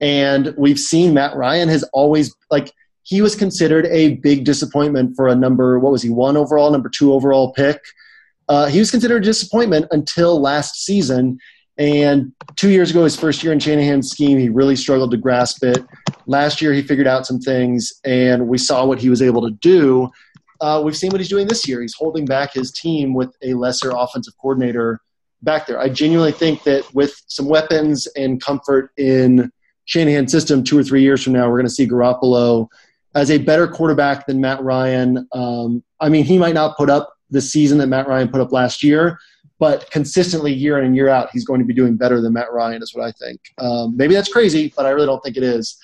and 0.00 0.54
we've 0.56 0.78
seen 0.78 1.14
Matt 1.14 1.34
Ryan 1.34 1.68
has 1.68 1.82
always 1.92 2.32
like 2.52 2.72
he 3.02 3.20
was 3.20 3.34
considered 3.34 3.86
a 3.86 4.14
big 4.16 4.44
disappointment 4.44 5.16
for 5.16 5.26
a 5.26 5.34
number. 5.34 5.78
What 5.80 5.92
was 5.92 6.02
he? 6.02 6.10
One 6.10 6.36
overall, 6.36 6.70
number 6.70 6.88
two 6.88 7.12
overall 7.12 7.52
pick. 7.52 7.80
Uh, 8.48 8.66
he 8.66 8.78
was 8.78 8.90
considered 8.90 9.22
a 9.22 9.26
disappointment 9.26 9.86
until 9.90 10.40
last 10.40 10.84
season, 10.84 11.38
and 11.76 12.32
two 12.56 12.70
years 12.70 12.90
ago, 12.90 13.04
his 13.04 13.16
first 13.16 13.42
year 13.42 13.52
in 13.52 13.58
Shanahan's 13.58 14.10
scheme, 14.10 14.38
he 14.38 14.48
really 14.48 14.76
struggled 14.76 15.10
to 15.10 15.16
grasp 15.16 15.64
it. 15.64 15.84
Last 16.26 16.62
year, 16.62 16.72
he 16.72 16.82
figured 16.82 17.06
out 17.06 17.26
some 17.26 17.40
things, 17.40 17.92
and 18.04 18.48
we 18.48 18.58
saw 18.58 18.86
what 18.86 19.00
he 19.00 19.10
was 19.10 19.20
able 19.20 19.42
to 19.42 19.50
do. 19.60 20.10
uh, 20.60 20.80
we've 20.82 20.96
seen 20.96 21.10
what 21.10 21.20
he's 21.20 21.28
doing 21.28 21.46
this 21.46 21.66
year. 21.66 21.82
He's 21.82 21.94
holding 21.94 22.24
back 22.24 22.54
his 22.54 22.72
team 22.72 23.14
with 23.14 23.34
a 23.42 23.54
lesser 23.54 23.90
offensive 23.94 24.34
coordinator 24.40 25.00
back 25.42 25.66
there. 25.66 25.78
I 25.78 25.88
genuinely 25.88 26.32
think 26.32 26.62
that 26.62 26.92
with 26.94 27.20
some 27.26 27.48
weapons 27.48 28.06
and 28.16 28.40
comfort 28.40 28.90
in 28.96 29.50
Shanahan's 29.84 30.32
system, 30.32 30.64
two 30.64 30.78
or 30.78 30.82
three 30.84 31.02
years 31.02 31.22
from 31.22 31.34
now, 31.34 31.48
we're 31.48 31.58
going 31.58 31.66
to 31.66 31.70
see 31.74 31.86
Garoppolo 31.86 32.68
as 33.14 33.30
a 33.30 33.38
better 33.38 33.68
quarterback 33.68 34.26
than 34.26 34.40
Matt 34.40 34.62
Ryan. 34.62 35.28
Um, 35.32 35.84
I 36.00 36.08
mean, 36.08 36.24
he 36.24 36.38
might 36.38 36.54
not 36.54 36.76
put 36.76 36.88
up 36.88 37.12
the 37.30 37.40
season 37.40 37.78
that 37.78 37.88
Matt 37.88 38.08
Ryan 38.08 38.28
put 38.28 38.40
up 38.40 38.52
last 38.52 38.82
year, 38.82 39.18
but 39.58 39.90
consistently 39.90 40.52
year 40.52 40.78
in 40.78 40.84
and 40.84 40.96
year 40.96 41.08
out, 41.08 41.28
he's 41.32 41.44
going 41.44 41.60
to 41.60 41.66
be 41.66 41.74
doing 41.74 41.96
better 41.96 42.20
than 42.20 42.32
Matt 42.32 42.52
Ryan, 42.52 42.82
is 42.82 42.94
what 42.94 43.06
I 43.06 43.12
think. 43.12 43.40
Um, 43.58 43.96
maybe 43.96 44.14
that's 44.14 44.32
crazy, 44.32 44.72
but 44.76 44.86
I 44.86 44.90
really 44.90 45.06
don't 45.06 45.22
think 45.22 45.36
it 45.36 45.42
is. 45.42 45.76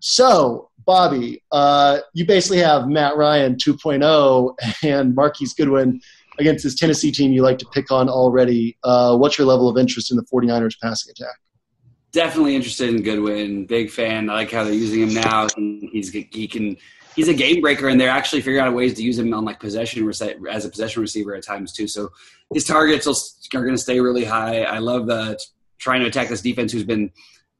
So, 0.00 0.70
Bobby, 0.84 1.42
uh, 1.52 1.98
you 2.14 2.26
basically 2.26 2.58
have 2.58 2.88
Matt 2.88 3.16
Ryan 3.16 3.56
2.0 3.56 4.54
and 4.84 5.14
Marquise 5.14 5.54
Goodwin 5.54 6.00
against 6.38 6.64
this 6.64 6.74
Tennessee 6.74 7.12
team 7.12 7.32
you 7.32 7.42
like 7.42 7.58
to 7.58 7.66
pick 7.72 7.90
on 7.90 8.08
already. 8.08 8.76
Uh, 8.84 9.16
what's 9.16 9.38
your 9.38 9.46
level 9.46 9.68
of 9.68 9.76
interest 9.76 10.10
in 10.10 10.16
the 10.16 10.24
49ers 10.24 10.74
passing 10.82 11.10
attack? 11.10 11.36
Definitely 12.12 12.56
interested 12.56 12.88
in 12.88 13.02
Goodwin. 13.02 13.66
Big 13.66 13.90
fan. 13.90 14.30
I 14.30 14.34
like 14.34 14.50
how 14.50 14.64
they're 14.64 14.72
using 14.72 15.02
him 15.02 15.14
now. 15.14 15.46
He's 15.92 16.10
he 16.10 16.48
can 16.48 16.76
he's 17.14 17.28
a 17.28 17.34
game 17.34 17.60
breaker, 17.60 17.88
and 17.88 18.00
they're 18.00 18.08
actually 18.08 18.40
figuring 18.40 18.64
out 18.64 18.72
ways 18.74 18.94
to 18.94 19.02
use 19.02 19.18
him 19.18 19.34
on 19.34 19.44
like 19.44 19.60
possession 19.60 20.08
as 20.08 20.64
a 20.64 20.68
possession 20.70 21.02
receiver 21.02 21.34
at 21.34 21.44
times 21.44 21.72
too. 21.72 21.86
So 21.86 22.08
his 22.52 22.64
targets 22.64 23.06
are 23.54 23.62
going 23.62 23.74
to 23.74 23.82
stay 23.82 24.00
really 24.00 24.24
high. 24.24 24.62
I 24.62 24.78
love 24.78 25.08
uh, 25.08 25.36
trying 25.78 26.00
to 26.00 26.06
attack 26.06 26.28
this 26.28 26.40
defense, 26.40 26.72
who's 26.72 26.84
been 26.84 27.10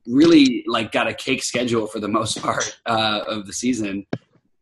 really 0.07 0.65
like 0.67 0.93
got 0.93 1.07
a 1.07 1.15
cake 1.15 1.43
schedule 1.43 1.87
for 1.87 2.01
the 2.01 2.09
most 2.09 2.41
part 2.43 2.79
uh, 2.87 3.21
of 3.27 3.47
the 3.47 3.53
season 3.53 4.07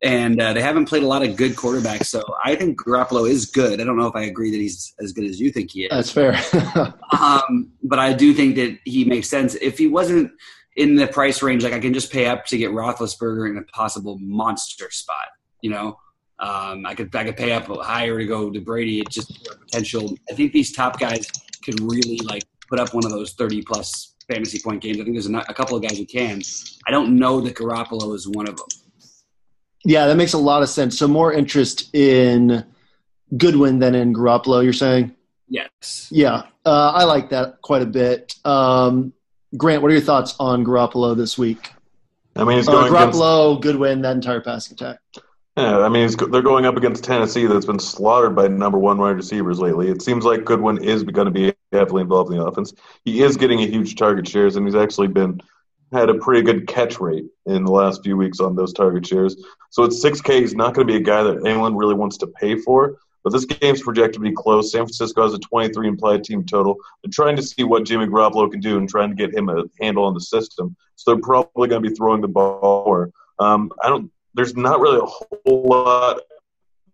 and 0.02 0.40
uh, 0.40 0.52
they 0.52 0.60
haven't 0.60 0.86
played 0.86 1.02
a 1.02 1.06
lot 1.06 1.22
of 1.22 1.36
good 1.36 1.52
quarterbacks. 1.52 2.06
So 2.06 2.22
I 2.44 2.54
think 2.54 2.80
Garoppolo 2.80 3.28
is 3.28 3.46
good. 3.46 3.80
I 3.80 3.84
don't 3.84 3.96
know 3.96 4.06
if 4.06 4.14
I 4.14 4.22
agree 4.22 4.50
that 4.50 4.56
he's 4.56 4.94
as 5.00 5.12
good 5.12 5.24
as 5.24 5.40
you 5.40 5.50
think 5.50 5.70
he 5.72 5.84
is. 5.84 5.90
That's 5.90 6.10
fair. 6.10 6.34
um, 7.18 7.72
but 7.82 7.98
I 7.98 8.12
do 8.12 8.34
think 8.34 8.56
that 8.56 8.78
he 8.84 9.04
makes 9.04 9.28
sense. 9.28 9.54
If 9.56 9.78
he 9.78 9.86
wasn't 9.86 10.32
in 10.76 10.96
the 10.96 11.06
price 11.06 11.42
range, 11.42 11.64
like 11.64 11.72
I 11.72 11.80
can 11.80 11.94
just 11.94 12.12
pay 12.12 12.26
up 12.26 12.44
to 12.46 12.58
get 12.58 12.70
Roethlisberger 12.70 13.50
in 13.50 13.56
a 13.56 13.62
possible 13.62 14.18
monster 14.20 14.90
spot. 14.90 15.28
You 15.62 15.70
know, 15.70 15.98
um, 16.38 16.84
I 16.86 16.94
could 16.94 17.14
I 17.14 17.24
could 17.24 17.36
pay 17.36 17.52
up 17.52 17.66
higher 17.66 18.18
to 18.18 18.26
go 18.26 18.50
to 18.50 18.60
Brady. 18.60 19.00
It's 19.00 19.14
just 19.14 19.48
potential. 19.60 20.14
I 20.30 20.34
think 20.34 20.52
these 20.52 20.72
top 20.72 20.98
guys 20.98 21.26
can 21.62 21.74
really 21.86 22.18
like 22.24 22.44
put 22.68 22.78
up 22.78 22.94
one 22.94 23.04
of 23.04 23.10
those 23.10 23.32
thirty 23.32 23.62
plus 23.62 24.14
fantasy 24.28 24.58
point 24.58 24.82
games. 24.82 25.00
I 25.00 25.04
think 25.04 25.14
there's 25.14 25.28
a, 25.28 25.36
a 25.48 25.54
couple 25.54 25.76
of 25.76 25.82
guys 25.82 25.98
who 25.98 26.04
can. 26.04 26.42
I 26.86 26.90
don't 26.90 27.16
know 27.16 27.40
that 27.40 27.54
Garoppolo 27.54 28.14
is 28.14 28.28
one 28.28 28.48
of 28.48 28.56
them. 28.56 28.66
Yeah, 29.84 30.06
that 30.06 30.16
makes 30.16 30.32
a 30.32 30.38
lot 30.38 30.62
of 30.62 30.68
sense. 30.68 30.98
So 30.98 31.06
more 31.06 31.32
interest 31.32 31.94
in 31.94 32.64
Goodwin 33.36 33.78
than 33.78 33.94
in 33.94 34.12
Garoppolo, 34.12 34.62
you're 34.62 34.72
saying? 34.72 35.14
Yes. 35.48 36.08
Yeah, 36.10 36.42
uh, 36.64 36.92
I 36.92 37.04
like 37.04 37.30
that 37.30 37.62
quite 37.62 37.82
a 37.82 37.86
bit. 37.86 38.34
Um, 38.44 39.12
Grant, 39.56 39.82
what 39.82 39.90
are 39.90 39.94
your 39.94 40.02
thoughts 40.02 40.34
on 40.40 40.64
Garoppolo 40.64 41.16
this 41.16 41.38
week? 41.38 41.70
I 42.34 42.44
mean, 42.44 42.56
he's 42.56 42.68
uh, 42.68 42.72
going 42.72 42.92
uh, 42.92 42.96
Garoppolo, 42.96 43.50
against, 43.52 43.62
Goodwin, 43.62 44.02
that 44.02 44.16
entire 44.16 44.40
passing 44.40 44.74
attack. 44.74 44.98
Yeah, 45.56 45.78
I 45.78 45.88
mean, 45.88 46.10
they're 46.30 46.42
going 46.42 46.66
up 46.66 46.76
against 46.76 47.02
Tennessee 47.02 47.46
that's 47.46 47.64
been 47.64 47.78
slaughtered 47.78 48.36
by 48.36 48.46
number 48.48 48.78
one 48.78 48.98
wide 48.98 49.16
receivers 49.16 49.58
lately. 49.58 49.88
It 49.88 50.02
seems 50.02 50.24
like 50.24 50.44
Goodwin 50.44 50.84
is 50.84 51.02
going 51.02 51.24
to 51.24 51.30
be 51.30 51.54
heavily 51.72 52.02
involved 52.02 52.30
in 52.30 52.38
the 52.38 52.44
offense. 52.44 52.74
He 53.06 53.22
is 53.22 53.38
getting 53.38 53.60
a 53.60 53.66
huge 53.66 53.96
target 53.96 54.28
shares, 54.28 54.56
and 54.56 54.66
he's 54.66 54.74
actually 54.74 55.08
been– 55.08 55.40
had 55.92 56.10
a 56.10 56.14
pretty 56.14 56.42
good 56.42 56.66
catch 56.66 57.00
rate 57.00 57.26
in 57.46 57.64
the 57.64 57.70
last 57.70 58.02
few 58.02 58.16
weeks 58.16 58.40
on 58.40 58.56
those 58.56 58.72
target 58.72 59.06
shares. 59.06 59.36
So 59.70 59.84
at 59.84 59.90
6K, 59.90 60.40
he's 60.40 60.54
not 60.54 60.74
going 60.74 60.86
to 60.86 60.92
be 60.92 60.98
a 60.98 61.02
guy 61.02 61.22
that 61.22 61.46
anyone 61.46 61.76
really 61.76 61.94
wants 61.94 62.16
to 62.18 62.26
pay 62.26 62.56
for. 62.56 62.98
But 63.22 63.32
this 63.32 63.44
game's 63.44 63.82
projected 63.82 64.14
to 64.14 64.20
be 64.20 64.32
close. 64.32 64.70
San 64.70 64.82
Francisco 64.82 65.22
has 65.24 65.34
a 65.34 65.38
23 65.38 65.88
implied 65.88 66.22
team 66.22 66.44
total. 66.44 66.76
They're 67.02 67.10
trying 67.12 67.34
to 67.36 67.42
see 67.42 67.64
what 67.64 67.84
Jimmy 67.84 68.06
Garoppolo 68.06 68.50
can 68.50 68.60
do 68.60 68.78
and 68.78 68.88
trying 68.88 69.10
to 69.10 69.16
get 69.16 69.34
him 69.34 69.48
a 69.48 69.64
handle 69.80 70.04
on 70.04 70.14
the 70.14 70.20
system. 70.20 70.76
So 70.94 71.12
they're 71.12 71.22
probably 71.22 71.68
going 71.68 71.82
to 71.82 71.88
be 71.88 71.94
throwing 71.94 72.20
the 72.20 72.28
ball 72.28 72.84
more. 72.86 73.10
Um, 73.40 73.72
I 73.82 73.88
don't. 73.88 74.10
There's 74.36 74.56
not 74.56 74.80
really 74.80 74.98
a 74.98 75.06
whole 75.06 75.64
lot 75.64 76.20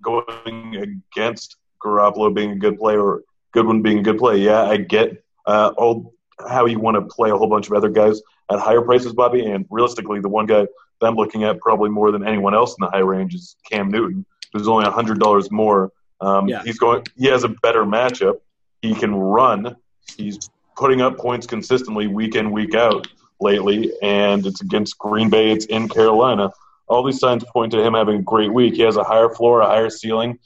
going 0.01 0.77
against 0.77 1.57
Garoppolo 1.83 2.33
being 2.35 2.53
a 2.53 2.57
good 2.57 2.79
player 2.79 3.01
or 3.01 3.23
Goodwin 3.53 3.83
being 3.83 3.99
a 3.99 4.03
good 4.03 4.19
play. 4.19 4.39
Yeah, 4.39 4.63
I 4.63 4.79
get 4.79 5.23
uh, 5.47 5.73
all 5.77 6.15
how 6.49 6.67
you 6.67 6.79
want 6.79 6.95
to 6.95 7.03
play 7.03 7.31
a 7.31 7.37
whole 7.37 7.49
bunch 7.49 7.67
of 7.67 7.75
other 7.75 7.89
guys 7.89 8.21
at 8.51 8.59
higher 8.59 8.81
prices, 8.81 9.13
Bobby. 9.13 9.45
And 9.45 9.67
realistically, 9.71 10.21
the 10.21 10.29
one 10.29 10.47
guy 10.47 10.67
that 11.01 11.07
I'm 11.07 11.17
looking 11.17 11.45
at 11.45 11.61
probably 11.61 11.91
more 11.91 12.11
than 12.11 12.27
anyone 12.27 12.55
else 12.55 12.77
in 12.79 12.85
the 12.85 12.91
high 12.91 13.01
range 13.01 13.35
is 13.35 13.57
Cam 13.71 13.91
Newton, 13.91 14.25
who's 14.53 14.69
only 14.69 14.89
hundred 14.91 15.19
dollars 15.19 15.51
more. 15.51 15.93
Um, 16.21 16.49
yeah. 16.49 16.63
He's 16.63 16.79
going. 16.79 17.05
He 17.17 17.27
has 17.27 17.45
a 17.45 17.49
better 17.49 17.85
matchup. 17.85 18.41
He 18.81 18.95
can 18.95 19.15
run. 19.15 19.77
He's 20.17 20.51
putting 20.77 21.01
up 21.01 21.19
points 21.19 21.47
consistently 21.47 22.07
week 22.07 22.35
in 22.35 22.51
week 22.51 22.75
out 22.75 23.09
lately, 23.41 23.93
and 24.03 24.47
it's 24.47 24.61
against 24.61 24.99
Green 24.99 25.29
Bay. 25.29 25.51
It's 25.51 25.67
in 25.67 25.89
Carolina. 25.89 26.53
All 26.89 27.05
these 27.05 27.19
signs 27.19 27.45
point 27.45 27.73
to 27.73 27.83
him 27.83 27.95
having 27.95 28.17
a 28.17 28.23
great 28.23 28.53
week. 28.53 28.75
He 28.75 28.83
has 28.83 28.97
a 28.97 29.05
higher 29.05 29.31
floor, 29.31 29.61
a 29.61 29.67
higher 29.67 29.91
ceiling. 29.91 30.39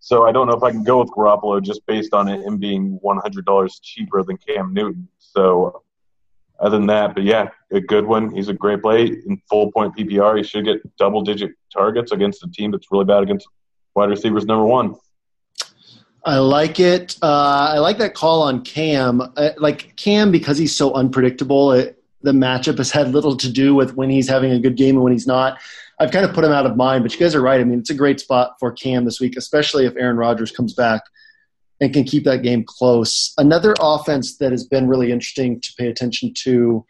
So 0.00 0.26
I 0.26 0.32
don't 0.32 0.46
know 0.46 0.54
if 0.54 0.62
I 0.62 0.70
can 0.70 0.82
go 0.82 0.98
with 0.98 1.10
Garoppolo 1.10 1.62
just 1.62 1.84
based 1.86 2.14
on 2.14 2.26
him 2.26 2.58
being 2.58 2.98
$100 3.04 3.80
cheaper 3.82 4.22
than 4.22 4.38
Cam 4.38 4.72
Newton. 4.72 5.08
So 5.18 5.82
other 6.58 6.78
than 6.78 6.86
that, 6.88 7.14
but 7.14 7.24
yeah, 7.24 7.48
a 7.72 7.80
good 7.80 8.06
one. 8.06 8.34
He's 8.34 8.48
a 8.48 8.52
great 8.54 8.82
play 8.82 9.06
in 9.06 9.40
full 9.48 9.72
point 9.72 9.96
PPR. 9.96 10.36
He 10.36 10.42
should 10.42 10.64
get 10.64 10.96
double 10.96 11.22
digit 11.22 11.52
targets 11.72 12.12
against 12.12 12.44
a 12.44 12.50
team 12.50 12.70
that's 12.70 12.86
really 12.90 13.04
bad 13.04 13.22
against 13.22 13.48
wide 13.94 14.10
receivers 14.10 14.44
number 14.44 14.64
one. 14.64 14.94
I 16.24 16.38
like 16.38 16.80
it. 16.80 17.16
Uh, 17.22 17.72
I 17.74 17.78
like 17.78 17.98
that 17.98 18.14
call 18.14 18.42
on 18.42 18.62
Cam. 18.62 19.22
Uh, 19.36 19.50
like 19.56 19.96
Cam, 19.96 20.30
because 20.30 20.58
he's 20.58 20.76
so 20.76 20.92
unpredictable, 20.92 21.72
it, 21.72 21.99
the 22.22 22.32
matchup 22.32 22.78
has 22.78 22.90
had 22.90 23.12
little 23.12 23.36
to 23.36 23.50
do 23.50 23.74
with 23.74 23.96
when 23.96 24.10
he's 24.10 24.28
having 24.28 24.52
a 24.52 24.58
good 24.58 24.76
game 24.76 24.96
and 24.96 25.04
when 25.04 25.12
he's 25.12 25.26
not. 25.26 25.58
I've 25.98 26.10
kind 26.10 26.24
of 26.24 26.32
put 26.34 26.44
him 26.44 26.52
out 26.52 26.66
of 26.66 26.76
mind, 26.76 27.04
but 27.04 27.12
you 27.12 27.20
guys 27.20 27.34
are 27.34 27.42
right. 27.42 27.60
I 27.60 27.64
mean, 27.64 27.78
it's 27.78 27.90
a 27.90 27.94
great 27.94 28.20
spot 28.20 28.56
for 28.58 28.72
Cam 28.72 29.04
this 29.04 29.20
week, 29.20 29.36
especially 29.36 29.86
if 29.86 29.96
Aaron 29.96 30.16
Rodgers 30.16 30.50
comes 30.50 30.72
back 30.72 31.02
and 31.80 31.92
can 31.92 32.04
keep 32.04 32.24
that 32.24 32.42
game 32.42 32.64
close. 32.64 33.32
Another 33.38 33.74
offense 33.80 34.36
that 34.38 34.50
has 34.50 34.64
been 34.64 34.88
really 34.88 35.12
interesting 35.12 35.60
to 35.60 35.72
pay 35.78 35.88
attention 35.88 36.32
to 36.44 36.84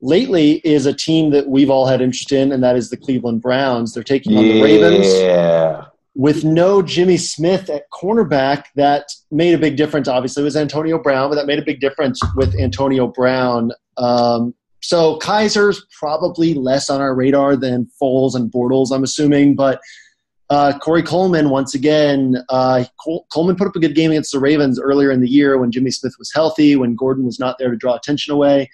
lately 0.00 0.60
is 0.64 0.86
a 0.86 0.92
team 0.92 1.30
that 1.30 1.48
we've 1.48 1.70
all 1.70 1.86
had 1.86 2.00
interest 2.00 2.32
in, 2.32 2.52
and 2.52 2.62
that 2.62 2.76
is 2.76 2.90
the 2.90 2.96
Cleveland 2.96 3.42
Browns. 3.42 3.94
They're 3.94 4.02
taking 4.02 4.36
on 4.36 4.44
the 4.44 4.62
Ravens. 4.62 5.06
Yeah. 5.06 5.86
With 6.14 6.44
no 6.44 6.82
Jimmy 6.82 7.16
Smith 7.16 7.70
at 7.70 7.84
cornerback, 7.92 8.64
that 8.74 9.06
made 9.30 9.54
a 9.54 9.58
big 9.58 9.76
difference. 9.76 10.08
Obviously, 10.08 10.42
it 10.42 10.44
was 10.44 10.56
Antonio 10.56 10.98
Brown, 10.98 11.30
but 11.30 11.36
that 11.36 11.46
made 11.46 11.58
a 11.58 11.64
big 11.64 11.80
difference 11.80 12.20
with 12.34 12.54
Antonio 12.58 13.06
Brown. 13.06 13.70
Um, 13.96 14.54
so 14.80 15.18
Kizer's 15.18 15.86
probably 15.98 16.54
less 16.54 16.88
on 16.88 17.00
our 17.00 17.14
radar 17.14 17.56
than 17.56 17.90
Foles 18.00 18.34
and 18.34 18.50
Bortles, 18.50 18.90
I'm 18.92 19.04
assuming, 19.04 19.54
but 19.54 19.80
uh, 20.50 20.76
Corey 20.78 21.02
Coleman, 21.02 21.50
once 21.50 21.74
again, 21.74 22.36
uh, 22.48 22.84
Col- 23.02 23.24
Coleman 23.32 23.54
put 23.54 23.68
up 23.68 23.76
a 23.76 23.80
good 23.80 23.94
game 23.94 24.10
against 24.10 24.32
the 24.32 24.40
Ravens 24.40 24.80
earlier 24.80 25.12
in 25.12 25.20
the 25.20 25.28
year 25.28 25.56
when 25.58 25.70
Jimmy 25.70 25.92
Smith 25.92 26.14
was 26.18 26.32
healthy, 26.34 26.74
when 26.74 26.96
Gordon 26.96 27.24
was 27.24 27.38
not 27.38 27.56
there 27.58 27.70
to 27.70 27.76
draw 27.76 27.94
attention 27.94 28.34
away. 28.34 28.68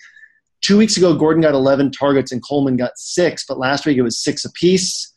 Two 0.63 0.79
weeks 0.79 0.97
ago, 0.97 1.15
Gordon 1.15 1.43
got 1.43 1.53
11 1.53 1.93
targets 1.93 2.33
and 2.33 2.43
Coleman 2.43 2.77
got 2.77 2.93
six, 2.97 3.45
but 3.47 3.59
last 3.59 3.85
week 3.85 3.99
it 3.99 4.03
was 4.03 4.19
six 4.19 4.45
apiece. 4.45 5.13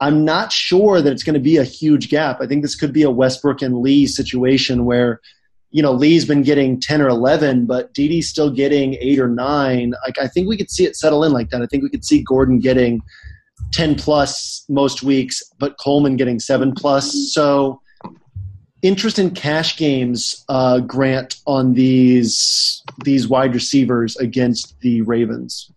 I'm 0.00 0.24
not 0.24 0.52
sure 0.52 1.00
that 1.00 1.12
it's 1.12 1.22
going 1.22 1.34
to 1.34 1.40
be 1.40 1.56
a 1.56 1.64
huge 1.64 2.10
gap. 2.10 2.40
I 2.42 2.46
think 2.46 2.62
this 2.62 2.74
could 2.74 2.92
be 2.92 3.04
a 3.04 3.10
Westbrook 3.10 3.62
and 3.62 3.78
Lee 3.78 4.06
situation 4.06 4.84
where, 4.84 5.20
you 5.72 5.82
know, 5.82 5.92
Lee's 5.92 6.24
been 6.24 6.42
getting 6.42 6.78
10 6.78 7.02
or 7.02 7.08
11, 7.08 7.66
but 7.66 7.92
Dede's 7.94 8.28
still 8.28 8.50
getting 8.50 8.94
eight 9.00 9.18
or 9.18 9.28
nine. 9.28 9.94
Like, 10.06 10.18
I 10.18 10.28
think 10.28 10.48
we 10.48 10.56
could 10.56 10.70
see 10.70 10.84
it 10.84 10.96
settle 10.96 11.24
in 11.24 11.32
like 11.32 11.50
that. 11.50 11.62
I 11.62 11.66
think 11.66 11.82
we 11.82 11.90
could 11.90 12.04
see 12.04 12.22
Gordon 12.22 12.60
getting– 12.60 13.00
10 13.72 13.96
plus 13.96 14.64
most 14.68 15.02
weeks, 15.02 15.42
but 15.58 15.76
Coleman 15.78 16.16
getting 16.16 16.38
seven 16.38 16.72
plus. 16.72 17.32
So 17.32 17.80
interest 18.82 19.18
in 19.18 19.30
cash 19.30 19.76
games, 19.76 20.44
uh, 20.48 20.80
Grant, 20.80 21.36
on 21.46 21.74
these 21.74 22.82
these 23.04 23.28
wide 23.28 23.54
receivers 23.54 24.16
against 24.16 24.78
the 24.80 25.02
Ravens. 25.02 25.70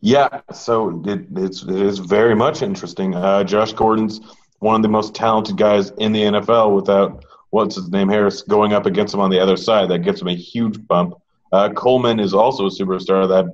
Yeah, 0.00 0.40
so 0.52 1.02
it, 1.06 1.26
it's 1.36 1.62
it 1.62 1.82
is 1.82 1.98
very 1.98 2.34
much 2.34 2.62
interesting. 2.62 3.14
Uh, 3.14 3.44
Josh 3.44 3.72
Gordon's 3.72 4.20
one 4.60 4.76
of 4.76 4.82
the 4.82 4.88
most 4.88 5.14
talented 5.14 5.56
guys 5.56 5.90
in 5.98 6.12
the 6.12 6.22
NFL. 6.22 6.74
Without 6.74 7.24
what's 7.50 7.74
his 7.74 7.90
name 7.90 8.08
Harris 8.08 8.42
going 8.42 8.72
up 8.72 8.86
against 8.86 9.14
him 9.14 9.20
on 9.20 9.30
the 9.30 9.40
other 9.40 9.56
side, 9.56 9.90
that 9.90 10.00
gives 10.00 10.20
him 10.20 10.28
a 10.28 10.34
huge 10.34 10.86
bump. 10.86 11.14
Uh, 11.52 11.68
Coleman 11.70 12.20
is 12.20 12.32
also 12.32 12.66
a 12.66 12.70
superstar 12.70 13.28
that 13.28 13.46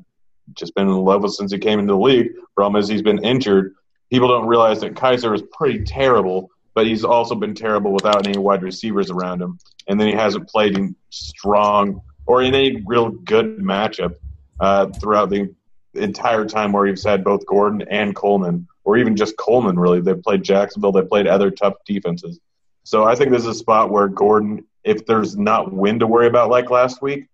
just 0.55 0.75
been 0.75 0.89
in 0.89 0.95
love 0.95 1.23
with 1.23 1.33
since 1.33 1.51
he 1.51 1.59
came 1.59 1.79
into 1.79 1.95
the 1.95 1.99
league. 1.99 2.33
Problem 2.55 2.81
is 2.81 2.89
he's 2.89 3.03
been 3.03 3.25
injured. 3.25 3.75
People 4.11 4.29
don't 4.29 4.47
realize 4.47 4.81
that 4.81 4.95
Kizer 4.95 5.35
is 5.35 5.43
pretty 5.53 5.83
terrible, 5.83 6.51
but 6.75 6.87
he's 6.87 7.05
also 7.05 7.35
been 7.35 7.55
terrible 7.55 7.93
without 7.93 8.27
any 8.27 8.39
wide 8.39 8.63
receivers 8.63 9.11
around 9.11 9.43
him. 9.43 9.59
And 9.89 9.99
then 9.99 10.09
he 10.09 10.15
hasn't 10.15 10.49
played 10.49 10.79
in 10.79 10.95
strong 11.11 12.03
or 12.27 12.43
in 12.43 12.55
any 12.55 12.83
real 12.87 13.11
good 13.11 13.59
matchup 13.59 14.15
uh, 14.61 14.87
throughout 15.01 15.31
the 15.31 15.55
entire 15.95 16.45
time 16.45 16.73
where 16.73 16.87
he's 16.87 17.05
had 17.05 17.25
both 17.25 17.47
Gordon 17.47 17.83
and 17.91 18.15
Coleman 18.15 18.69
or 18.85 18.97
even 18.97 19.17
just 19.17 19.37
Coleman. 19.37 19.79
Really, 19.79 20.01
they 20.01 20.15
played 20.15 20.43
Jacksonville. 20.43 20.93
They 20.93 21.03
played 21.03 21.27
other 21.27 21.51
tough 21.51 21.75
defenses. 21.87 22.39
So 22.87 23.03
I 23.03 23.17
think 23.17 23.33
this 23.33 23.43
is 23.43 23.49
a 23.49 23.55
spot 23.55 23.91
where 23.91 24.07
Gordon, 24.07 24.65
if 24.85 25.07
there's 25.07 25.37
not 25.37 25.73
wind 25.73 25.99
to 25.99 26.07
worry 26.07 26.29
about 26.29 26.51
like 26.51 26.71
last 26.71 27.03
week, 27.03 27.27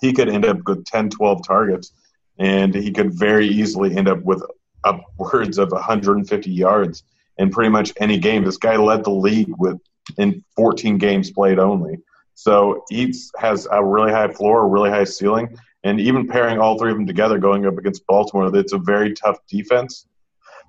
he 0.00 0.12
could 0.12 0.28
end 0.28 0.44
up 0.44 0.58
with 0.66 0.84
10, 0.86 1.08
12 1.10 1.46
targets, 1.46 1.92
and 2.40 2.74
he 2.74 2.90
could 2.90 3.14
very 3.14 3.46
easily 3.46 3.96
end 3.96 4.08
up 4.08 4.20
with 4.24 4.42
upwards 4.82 5.58
of 5.58 5.70
150 5.70 6.50
yards 6.50 7.04
in 7.38 7.48
pretty 7.48 7.70
much 7.70 7.92
any 7.98 8.18
game. 8.18 8.42
This 8.42 8.56
guy 8.56 8.74
led 8.74 9.04
the 9.04 9.10
league 9.10 9.54
with 9.56 9.78
in 10.18 10.44
14 10.56 10.98
games 10.98 11.30
played 11.30 11.60
only. 11.60 11.98
So 12.34 12.82
he 12.90 13.14
has 13.38 13.68
a 13.70 13.84
really 13.84 14.10
high 14.10 14.32
floor, 14.32 14.64
a 14.64 14.68
really 14.68 14.90
high 14.90 15.04
ceiling, 15.04 15.56
and 15.84 16.00
even 16.00 16.26
pairing 16.26 16.58
all 16.58 16.76
three 16.76 16.90
of 16.90 16.96
them 16.96 17.06
together 17.06 17.38
going 17.38 17.66
up 17.66 17.78
against 17.78 18.04
Baltimore, 18.08 18.50
it's 18.56 18.72
a 18.72 18.78
very 18.78 19.14
tough 19.14 19.38
defense, 19.46 20.08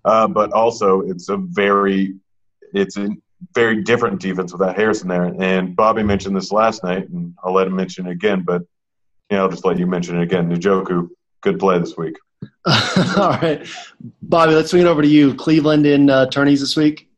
uh, 0.06 0.28
but 0.28 0.52
also 0.52 1.02
it's 1.02 1.30
a 1.30 1.38
very 1.38 2.14
it's 2.74 2.98
a 2.98 3.10
very 3.54 3.82
different 3.84 4.22
defense 4.22 4.52
without 4.52 4.76
Harrison 4.76 5.08
there. 5.08 5.34
And 5.40 5.76
Bobby 5.76 6.04
mentioned 6.04 6.36
this 6.36 6.52
last 6.52 6.84
night, 6.84 7.10
and 7.10 7.34
I'll 7.44 7.54
let 7.54 7.68
him 7.68 7.76
mention 7.76 8.08
it 8.08 8.12
again, 8.12 8.44
but 8.44 8.64
you 9.30 9.38
know, 9.38 9.44
I'll 9.44 9.50
just 9.50 9.66
let 9.66 9.78
you 9.78 9.88
mention 9.88 10.18
it 10.20 10.24
again. 10.24 10.50
Njoku, 10.50 11.10
good 11.42 11.60
play 11.60 11.80
this 11.80 11.98
week. 11.98 12.16
all 12.66 13.32
right, 13.32 13.66
Bobby, 14.22 14.54
let's 14.54 14.70
swing 14.72 14.84
it 14.84 14.88
over 14.88 15.02
to 15.02 15.08
you. 15.08 15.34
Cleveland 15.34 15.86
in 15.86 16.10
uh, 16.10 16.28
tourneys 16.28 16.60
this 16.60 16.76
week. 16.76 17.10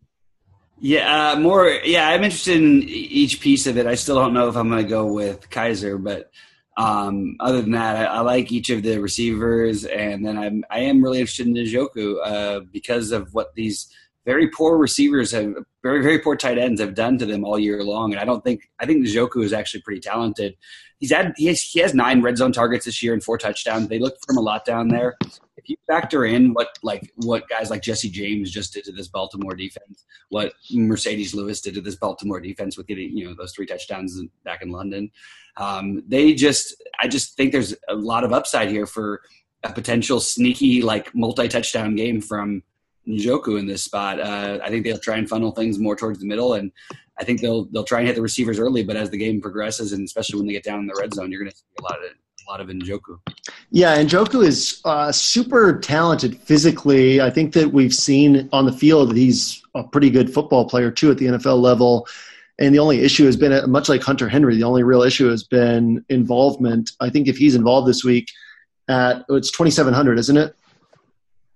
Yeah, 0.79 1.31
uh, 1.31 1.39
more. 1.39 1.67
Yeah, 1.83 2.07
I'm 2.07 2.23
interested 2.23 2.57
in 2.57 2.83
each 2.83 3.41
piece 3.41 3.67
of 3.67 3.77
it. 3.77 3.85
I 3.85 3.95
still 3.95 4.15
don't 4.15 4.33
know 4.33 4.47
if 4.47 4.55
I'm 4.55 4.69
going 4.69 4.81
to 4.81 4.89
go 4.89 5.11
with 5.11 5.49
Kizer, 5.49 6.01
but 6.01 6.31
um, 6.77 7.35
other 7.41 7.61
than 7.61 7.71
that, 7.71 7.97
I, 7.97 8.03
I, 8.05 8.19
like 8.21 8.53
each 8.53 8.69
of 8.69 8.83
the 8.83 8.99
receivers, 8.99 9.83
and 9.83 10.25
then 10.25 10.37
I'm 10.37 10.63
I 10.69 10.79
am 10.79 11.03
really 11.03 11.19
interested 11.19 11.47
in 11.47 11.53
Njoku 11.53 12.15
uh, 12.23 12.59
because 12.71 13.11
of 13.11 13.33
what 13.33 13.53
these 13.55 13.93
very 14.31 14.47
poor 14.49 14.77
receivers 14.77 15.31
have, 15.31 15.53
very 15.81 16.01
very 16.03 16.19
poor 16.19 16.35
tight 16.35 16.57
ends 16.57 16.79
have 16.81 16.93
done 16.93 17.17
to 17.17 17.25
them 17.25 17.43
all 17.43 17.57
year 17.57 17.83
long. 17.83 18.11
And 18.11 18.19
I 18.21 18.25
don't 18.25 18.43
think 18.43 18.59
I 18.79 18.85
think 18.85 19.05
Njoku 19.05 19.43
is 19.43 19.53
actually 19.53 19.81
pretty 19.81 20.01
talented. 20.01 20.55
He's 20.99 21.11
had 21.11 21.33
he 21.37 21.45
has, 21.47 21.61
he 21.61 21.79
has 21.79 21.93
nine 21.93 22.21
red 22.21 22.37
zone 22.37 22.51
targets 22.51 22.85
this 22.85 23.01
year 23.01 23.13
and 23.13 23.23
four 23.23 23.37
touchdowns. 23.37 23.87
They 23.87 23.99
look 23.99 24.15
for 24.21 24.33
him 24.33 24.37
a 24.37 24.41
lot 24.41 24.65
down 24.65 24.89
there 24.89 25.17
if 25.59 25.69
you 25.69 25.75
factor 25.87 26.25
in 26.25 26.53
what 26.53 26.69
like 26.83 27.11
what 27.17 27.47
guys 27.49 27.69
like 27.69 27.81
Jesse 27.81 28.09
James 28.09 28.49
just 28.49 28.73
did 28.73 28.85
to 28.85 28.91
this 28.91 29.09
Baltimore 29.09 29.55
defense, 29.55 30.05
what 30.29 30.53
Marcedes 30.71 31.35
Lewis 31.35 31.61
did 31.61 31.73
to 31.73 31.81
this 31.81 31.95
Baltimore 31.95 32.39
defense 32.39 32.77
with 32.77 32.87
getting 32.87 33.15
you 33.15 33.25
know 33.25 33.35
those 33.35 33.51
three 33.51 33.65
touchdowns 33.65 34.19
back 34.45 34.61
in 34.61 34.71
London, 34.71 35.11
um, 35.57 36.01
they 36.07 36.33
just 36.33 36.81
I 36.99 37.07
just 37.07 37.35
think 37.35 37.51
there's 37.51 37.75
a 37.89 37.95
lot 37.95 38.23
of 38.23 38.31
upside 38.31 38.69
here 38.69 38.85
for 38.85 39.21
a 39.63 39.73
potential 39.73 40.21
sneaky 40.21 40.81
like 40.81 41.13
multi 41.13 41.49
touchdown 41.49 41.95
game 41.95 42.21
from 42.21 42.63
Njoku 43.09 43.59
in 43.59 43.65
this 43.65 43.83
spot. 43.83 44.19
Uh, 44.19 44.59
I 44.63 44.69
think 44.69 44.83
they'll 44.85 44.97
try 44.99 45.17
and 45.17 45.27
funnel 45.27 45.51
things 45.51 45.79
more 45.79 45.95
towards 45.95 46.19
the 46.19 46.27
middle, 46.27 46.53
and 46.53 46.71
I 47.17 47.23
think 47.23 47.41
they'll 47.41 47.65
they'll 47.65 47.83
try 47.83 47.99
and 47.99 48.07
hit 48.07 48.15
the 48.15 48.21
receivers 48.21 48.59
early. 48.59 48.83
But 48.83 48.95
as 48.95 49.09
the 49.09 49.17
game 49.17 49.41
progresses, 49.41 49.93
and 49.93 50.05
especially 50.05 50.37
when 50.37 50.47
they 50.47 50.53
get 50.53 50.63
down 50.63 50.79
in 50.79 50.87
the 50.87 50.97
red 50.99 51.13
zone, 51.13 51.31
you're 51.31 51.41
going 51.41 51.51
to 51.51 51.57
see 51.57 51.63
a 51.79 51.83
lot 51.83 51.97
of 51.97 52.11
a 52.11 52.51
lot 52.51 52.61
of 52.61 52.67
Njoku. 52.67 53.19
Yeah, 53.71 53.97
Njoku 53.97 54.45
is 54.45 54.81
uh, 54.85 55.11
super 55.11 55.79
talented 55.79 56.39
physically. 56.41 57.21
I 57.21 57.29
think 57.29 57.53
that 57.53 57.71
we've 57.71 57.93
seen 57.93 58.49
on 58.51 58.65
the 58.65 58.71
field 58.71 59.09
that 59.09 59.17
he's 59.17 59.61
a 59.75 59.83
pretty 59.83 60.09
good 60.09 60.33
football 60.33 60.67
player 60.67 60.91
too 60.91 61.11
at 61.11 61.17
the 61.17 61.25
NFL 61.25 61.59
level. 61.59 62.07
And 62.59 62.75
the 62.75 62.79
only 62.79 62.99
issue 63.01 63.25
has 63.25 63.37
been, 63.37 63.71
much 63.71 63.87
like 63.87 64.03
Hunter 64.03 64.27
Henry, 64.27 64.57
the 64.57 64.63
only 64.63 64.83
real 64.83 65.01
issue 65.01 65.29
has 65.29 65.43
been 65.43 66.03
involvement. 66.09 66.91
I 66.99 67.09
think 67.09 67.29
if 67.29 67.37
he's 67.37 67.55
involved 67.55 67.87
this 67.87 68.03
week 68.03 68.29
at, 68.89 69.23
oh, 69.29 69.35
it's 69.35 69.49
2,700, 69.51 70.19
isn't 70.19 70.35
it? 70.35 70.55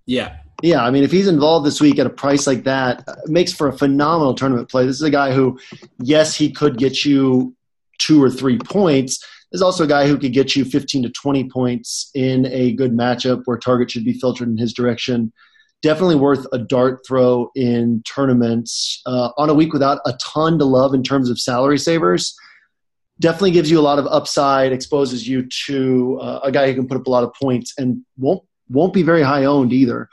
Yeah. 0.05 0.37
Yeah, 0.63 0.81
I 0.85 0.91
mean, 0.91 1.03
if 1.03 1.11
he's 1.11 1.27
involved 1.27 1.65
this 1.65 1.81
week 1.81 1.99
at 1.99 2.07
a 2.07 2.09
price 2.09 2.47
like 2.47 2.63
that, 2.63 3.03
it 3.05 3.29
makes 3.29 3.51
for 3.51 3.67
a 3.67 3.77
phenomenal 3.77 4.33
tournament 4.33 4.69
play. 4.69 4.85
This 4.85 4.95
is 4.95 5.01
a 5.01 5.09
guy 5.09 5.33
who, 5.33 5.59
yes, 5.99 6.37
he 6.37 6.49
could 6.49 6.77
get 6.77 7.03
you 7.03 7.53
two 7.99 8.23
or 8.23 8.29
three 8.29 8.57
points, 8.57 9.21
is 9.51 9.61
also 9.61 9.83
a 9.83 9.87
guy 9.87 10.07
who 10.07 10.17
could 10.17 10.31
get 10.31 10.55
you 10.55 10.63
15 10.63 11.03
to 11.03 11.09
20 11.09 11.49
points 11.49 12.09
in 12.15 12.45
a 12.45 12.71
good 12.71 12.93
matchup 12.93 13.41
where 13.43 13.57
target 13.57 13.91
should 13.91 14.05
be 14.05 14.13
filtered 14.13 14.47
in 14.47 14.55
his 14.55 14.71
direction. 14.71 15.33
Definitely 15.81 16.15
worth 16.15 16.47
a 16.53 16.59
dart 16.59 17.01
throw 17.05 17.51
in 17.55 18.01
tournaments 18.03 19.01
uh, 19.05 19.31
on 19.37 19.49
a 19.49 19.53
week 19.53 19.73
without 19.73 19.99
a 20.05 20.13
ton 20.13 20.57
to 20.59 20.65
love 20.65 20.93
in 20.93 21.03
terms 21.03 21.29
of 21.29 21.37
salary 21.41 21.77
savers. 21.77 22.37
Definitely 23.19 23.51
gives 23.51 23.69
you 23.69 23.79
a 23.79 23.81
lot 23.81 23.99
of 23.99 24.07
upside, 24.07 24.71
exposes 24.71 25.27
you 25.27 25.45
to 25.65 26.19
uh, 26.21 26.39
a 26.41 26.53
guy 26.53 26.67
who 26.67 26.75
can 26.75 26.87
put 26.87 26.95
up 26.95 27.07
a 27.07 27.09
lot 27.09 27.25
of 27.25 27.33
points 27.33 27.73
and 27.77 28.05
won't 28.17 28.43
won't 28.69 28.93
be 28.93 29.03
very 29.03 29.21
high 29.21 29.43
owned 29.43 29.73
either. 29.73 30.07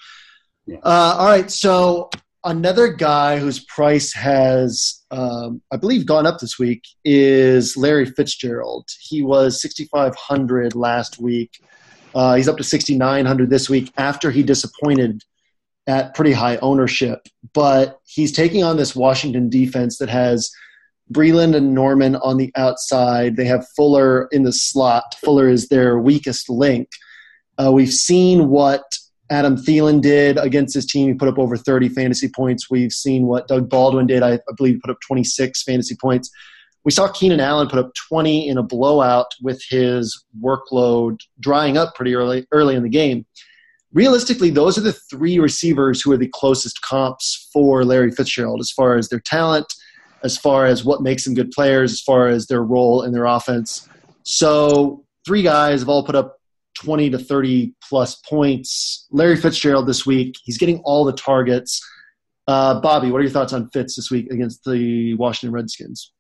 Yeah. 0.71 0.79
Uh, 0.85 1.17
all 1.19 1.27
right, 1.27 1.51
so 1.51 2.11
another 2.45 2.93
guy 2.93 3.41
whose 3.41 3.65
price 3.65 4.15
has, 4.15 5.03
um, 5.11 5.61
I 5.73 5.77
believe, 5.77 6.07
gone 6.07 6.27
up 6.27 6.39
this 6.39 6.61
week 6.61 6.85
is 7.05 7.77
Larry 7.77 8.07
Fitzgerald. 8.07 8.87
He 9.01 9.21
was 9.21 9.61
6,500 9.61 10.77
last 10.77 11.19
week. 11.19 11.51
Uh, 12.15 12.37
he's 12.37 12.47
up 12.47 12.57
to 12.59 12.63
6,900 12.63 13.51
this 13.51 13.69
week 13.69 13.93
after 13.97 14.31
he 14.31 14.45
disappointed 14.45 15.25
at 15.89 16.15
pretty 16.15 16.33
high 16.33 16.57
ownership. 16.59 17.27
But 17.53 17.99
he's 18.07 18.31
taking 18.31 18.63
on 18.63 18.77
this 18.77 18.95
Washington 18.95 19.51
defense 19.51 19.99
that 19.99 20.09
has 20.09 20.53
Breeland 21.13 21.57
and 21.57 21.75
Norman 21.75 22.15
on 22.15 22.37
the 22.37 22.53
outside. 22.55 23.35
They 23.35 23.47
have 23.47 23.67
Fuller 23.75 24.29
in 24.31 24.45
the 24.45 24.53
slot. 24.53 25.17
Fuller 25.21 25.49
is 25.49 25.67
their 25.67 25.99
weakest 25.99 26.49
link. 26.49 26.91
Uh, 27.59 27.73
we've 27.73 27.93
seen 27.93 28.51
what 28.51 28.85
Adam 29.31 29.57
Thielen 29.57 30.01
did 30.01 30.37
against 30.39 30.75
his 30.75 30.85
team. 30.85 31.09
He 31.09 31.15
put 31.15 31.29
up 31.29 31.39
over 31.39 31.57
30 31.57 31.89
fantasy 31.91 32.29
points. 32.29 32.69
We've 32.69 32.93
seen 32.93 33.27
what 33.27 33.47
Doug 33.47 33.71
Baldwin 33.71 34.07
did. 34.07 34.23
I, 34.23 34.41
believe 34.57 34.75
he 34.75 34.81
put 34.81 34.91
up 34.91 34.99
26 35.07 35.63
fantasy 35.63 35.97
points. 36.01 36.31
We 36.85 36.91
saw 36.91 37.13
Keenan 37.13 37.41
Allen 37.41 37.69
put 37.69 37.79
up 37.79 37.93
20 38.09 38.49
in 38.49 38.59
a 38.59 38.63
blowout 38.63 39.35
with 39.43 39.63
his 39.69 40.25
workload 40.43 41.21
drying 41.39 41.77
up 41.77 41.95
pretty 41.95 42.15
early 42.15 42.47
early 42.53 42.75
in 42.75 42.83
the 42.83 42.89
game. 42.89 43.27
Realistically, 43.93 44.51
those 44.51 44.79
are 44.79 44.83
the 44.83 44.93
three 44.93 45.39
receivers 45.39 46.01
who 46.01 46.13
are 46.13 46.17
the 46.17 46.31
closest 46.33 46.81
comps 46.81 47.49
for 47.53 47.85
Larry 47.85 48.11
Fitzgerald 48.11 48.61
as 48.61 48.71
far 48.71 48.97
as 48.97 49.09
their 49.09 49.21
talent, 49.21 49.67
as 50.23 50.39
far 50.39 50.67
as 50.67 50.85
what 50.85 51.03
makes 51.03 51.25
them 51.25 51.35
good 51.35 51.51
players, 51.51 51.93
as 51.93 52.01
far 52.01 52.29
as 52.29 52.47
their 52.47 52.63
role 52.63 53.03
in 53.03 53.13
their 53.13 53.27
offense. 53.27 53.89
So, 54.23 55.05
three 55.27 55.43
guys 55.43 55.81
have 55.81 55.89
all 55.89 56.05
put 56.05 56.15
up 56.15 56.40
20 56.83 57.11
to 57.11 57.19
30 57.19 57.75
plus 57.87 58.17
points. 58.17 59.07
Larry 59.11 59.37
Fitzgerald 59.37 59.87
this 59.87 60.07
week, 60.07 60.37
he's 60.45 60.59
getting 60.59 60.79
all 60.81 61.05
the 61.05 61.13
targets. 61.13 61.87
Uh, 62.47 62.81
Bobby, 62.81 63.11
what 63.11 63.19
are 63.19 63.23
your 63.23 63.31
thoughts 63.31 63.53
on 63.53 63.69
Fitz 63.71 63.97
this 63.97 64.11
week 64.11 64.31
against 64.31 64.65
the 64.65 65.15
Washington 65.15 65.53
Redskins? 65.53 66.13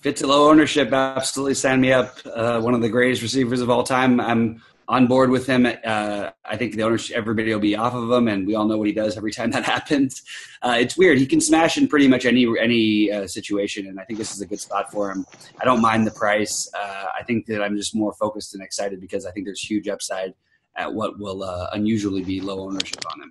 Fitz 0.00 0.22
at 0.22 0.28
low 0.28 0.48
ownership, 0.48 0.92
absolutely 0.92 1.54
sign 1.54 1.80
me 1.80 1.92
up. 1.92 2.18
Uh, 2.24 2.60
one 2.60 2.74
of 2.74 2.80
the 2.80 2.88
greatest 2.88 3.22
receivers 3.22 3.60
of 3.60 3.70
all 3.70 3.82
time. 3.82 4.20
I'm 4.20 4.62
on 4.90 5.06
board 5.06 5.30
with 5.30 5.46
him. 5.46 5.66
Uh, 5.66 6.30
I 6.44 6.56
think 6.56 6.74
the 6.74 6.82
ownership, 6.82 7.16
everybody 7.16 7.52
will 7.52 7.60
be 7.60 7.76
off 7.76 7.94
of 7.94 8.10
him, 8.10 8.26
and 8.26 8.44
we 8.44 8.56
all 8.56 8.66
know 8.66 8.76
what 8.76 8.88
he 8.88 8.92
does 8.92 9.16
every 9.16 9.30
time 9.30 9.52
that 9.52 9.64
happens. 9.74 10.22
Uh, 10.62 10.76
it's 10.78 10.98
weird. 10.98 11.16
He 11.16 11.26
can 11.26 11.40
smash 11.40 11.78
in 11.78 11.86
pretty 11.86 12.08
much 12.08 12.26
any 12.26 12.44
any 12.60 13.10
uh, 13.10 13.28
situation, 13.28 13.86
and 13.86 14.00
I 14.00 14.04
think 14.04 14.18
this 14.18 14.34
is 14.34 14.40
a 14.40 14.46
good 14.46 14.58
spot 14.58 14.90
for 14.90 15.10
him. 15.12 15.24
I 15.60 15.64
don't 15.64 15.80
mind 15.80 16.08
the 16.08 16.10
price. 16.10 16.68
Uh, 16.76 17.06
I 17.18 17.22
think 17.22 17.46
that 17.46 17.62
I'm 17.62 17.76
just 17.76 17.94
more 17.94 18.12
focused 18.14 18.52
and 18.54 18.62
excited 18.64 19.00
because 19.00 19.24
I 19.24 19.30
think 19.30 19.46
there's 19.46 19.62
huge 19.62 19.86
upside 19.86 20.34
at 20.76 20.92
what 20.92 21.20
will 21.20 21.44
uh, 21.44 21.68
unusually 21.72 22.24
be 22.24 22.40
low 22.40 22.58
ownership 22.60 23.04
on 23.12 23.22
him. 23.22 23.30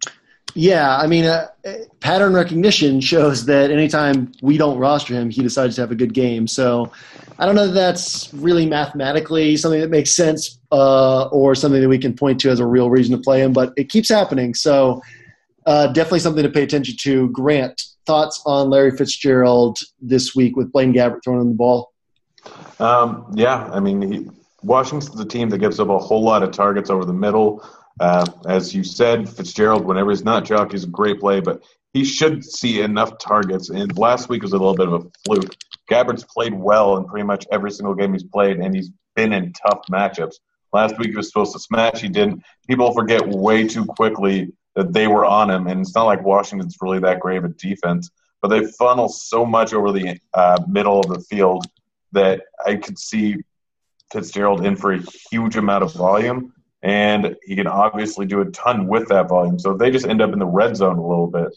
Yeah, 0.55 0.97
I 0.97 1.07
mean, 1.07 1.25
uh, 1.25 1.47
pattern 1.99 2.33
recognition 2.33 3.01
shows 3.01 3.45
that 3.45 3.69
anytime 3.71 4.31
we 4.41 4.57
don't 4.57 4.79
roster 4.79 5.13
him, 5.13 5.29
he 5.29 5.43
decides 5.43 5.75
to 5.75 5.81
have 5.81 5.91
a 5.91 5.95
good 5.95 6.13
game. 6.13 6.47
So 6.47 6.91
I 7.37 7.45
don't 7.45 7.55
know 7.55 7.67
that 7.67 7.73
that's 7.73 8.33
really 8.33 8.65
mathematically 8.65 9.55
something 9.57 9.79
that 9.79 9.89
makes 9.89 10.11
sense 10.11 10.59
uh, 10.71 11.27
or 11.27 11.55
something 11.55 11.81
that 11.81 11.89
we 11.89 11.99
can 11.99 12.15
point 12.15 12.39
to 12.41 12.49
as 12.49 12.59
a 12.59 12.65
real 12.65 12.89
reason 12.89 13.15
to 13.15 13.21
play 13.21 13.41
him, 13.41 13.53
but 13.53 13.73
it 13.77 13.89
keeps 13.89 14.09
happening. 14.09 14.53
So 14.55 15.01
uh, 15.65 15.87
definitely 15.87 16.19
something 16.19 16.43
to 16.43 16.49
pay 16.49 16.63
attention 16.63 16.95
to. 17.01 17.29
Grant, 17.29 17.81
thoughts 18.05 18.41
on 18.45 18.71
Larry 18.71 18.91
Fitzgerald 18.91 19.77
this 20.01 20.35
week 20.35 20.57
with 20.57 20.71
Blaine 20.71 20.93
Gabbert 20.93 21.23
throwing 21.23 21.41
him 21.41 21.49
the 21.49 21.55
ball? 21.55 21.93
Um, 22.79 23.31
yeah, 23.35 23.69
I 23.71 23.79
mean, 23.79 24.01
he, 24.01 24.29
Washington's 24.63 25.15
the 25.15 25.25
team 25.25 25.49
that 25.49 25.59
gives 25.59 25.79
up 25.79 25.89
a 25.89 25.97
whole 25.99 26.23
lot 26.23 26.41
of 26.41 26.51
targets 26.51 26.89
over 26.89 27.05
the 27.05 27.13
middle. 27.13 27.63
Uh, 27.99 28.25
as 28.47 28.73
you 28.73 28.83
said, 28.83 29.27
Fitzgerald, 29.27 29.85
whenever 29.85 30.09
he's 30.09 30.23
not 30.23 30.45
Chuck, 30.45 30.71
he's 30.71 30.85
a 30.85 30.87
great 30.87 31.19
play, 31.19 31.39
but 31.39 31.63
he 31.93 32.05
should 32.05 32.43
see 32.43 32.81
enough 32.81 33.17
targets. 33.17 33.69
And 33.69 33.97
last 33.97 34.29
week 34.29 34.41
was 34.41 34.53
a 34.53 34.57
little 34.57 34.75
bit 34.75 34.87
of 34.87 34.93
a 34.93 35.11
fluke. 35.25 35.55
Gabbert's 35.89 36.23
played 36.23 36.53
well 36.53 36.97
in 36.97 37.05
pretty 37.05 37.25
much 37.25 37.47
every 37.51 37.71
single 37.71 37.95
game 37.95 38.13
he's 38.13 38.23
played, 38.23 38.57
and 38.57 38.75
he's 38.75 38.91
been 39.15 39.33
in 39.33 39.53
tough 39.53 39.81
matchups. 39.91 40.35
Last 40.71 40.97
week 40.99 41.09
he 41.09 41.15
was 41.15 41.27
supposed 41.27 41.53
to 41.53 41.59
smash, 41.59 41.99
he 41.99 42.09
didn't. 42.09 42.43
People 42.67 42.93
forget 42.93 43.27
way 43.27 43.67
too 43.67 43.85
quickly 43.85 44.53
that 44.75 44.93
they 44.93 45.07
were 45.07 45.25
on 45.25 45.49
him, 45.49 45.67
and 45.67 45.81
it's 45.81 45.95
not 45.95 46.05
like 46.05 46.23
Washington's 46.23 46.77
really 46.79 46.99
that 46.99 47.19
great 47.19 47.37
of 47.37 47.45
a 47.45 47.49
defense, 47.49 48.11
but 48.41 48.49
they 48.49 48.65
funnel 48.65 49.09
so 49.09 49.45
much 49.45 49.73
over 49.73 49.91
the 49.91 50.17
uh, 50.35 50.61
middle 50.67 50.99
of 50.99 51.07
the 51.07 51.19
field 51.21 51.65
that 52.11 52.43
I 52.65 52.75
could 52.75 52.99
see 52.99 53.37
Fitzgerald 54.11 54.65
in 54.65 54.75
for 54.75 54.93
a 54.93 55.01
huge 55.31 55.55
amount 55.55 55.83
of 55.83 55.93
volume 55.93 56.53
and 56.81 57.35
he 57.43 57.55
can 57.55 57.67
obviously 57.67 58.25
do 58.25 58.41
a 58.41 58.45
ton 58.51 58.87
with 58.87 59.09
that 59.09 59.27
volume. 59.27 59.59
So 59.59 59.71
if 59.71 59.79
they 59.79 59.91
just 59.91 60.07
end 60.07 60.21
up 60.21 60.31
in 60.31 60.39
the 60.39 60.45
red 60.45 60.75
zone 60.75 60.97
a 60.97 61.07
little 61.07 61.27
bit, 61.27 61.49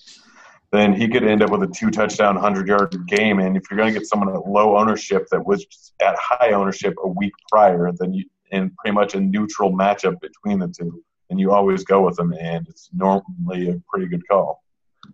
then 0.72 0.94
he 0.94 1.06
could 1.06 1.22
end 1.22 1.42
up 1.42 1.50
with 1.50 1.62
a 1.62 1.66
two 1.66 1.90
touchdown, 1.90 2.34
100 2.34 2.66
yard 2.66 2.96
game. 3.06 3.38
And 3.38 3.56
if 3.56 3.64
you're 3.70 3.78
going 3.78 3.92
to 3.92 3.98
get 3.98 4.08
someone 4.08 4.34
at 4.34 4.46
low 4.46 4.76
ownership 4.76 5.28
that 5.30 5.46
was 5.46 5.64
at 6.00 6.16
high 6.18 6.52
ownership 6.52 6.94
a 7.04 7.08
week 7.08 7.32
prior, 7.50 7.90
then 7.98 8.14
you, 8.14 8.24
in 8.50 8.70
pretty 8.78 8.94
much 8.94 9.14
a 9.14 9.20
neutral 9.20 9.72
matchup 9.72 10.20
between 10.20 10.58
the 10.58 10.68
two, 10.68 11.02
then 11.28 11.38
you 11.38 11.52
always 11.52 11.84
go 11.84 12.04
with 12.04 12.16
them. 12.16 12.32
And 12.32 12.66
it's 12.68 12.88
normally 12.92 13.70
a 13.70 13.80
pretty 13.88 14.06
good 14.06 14.26
call. 14.26 14.62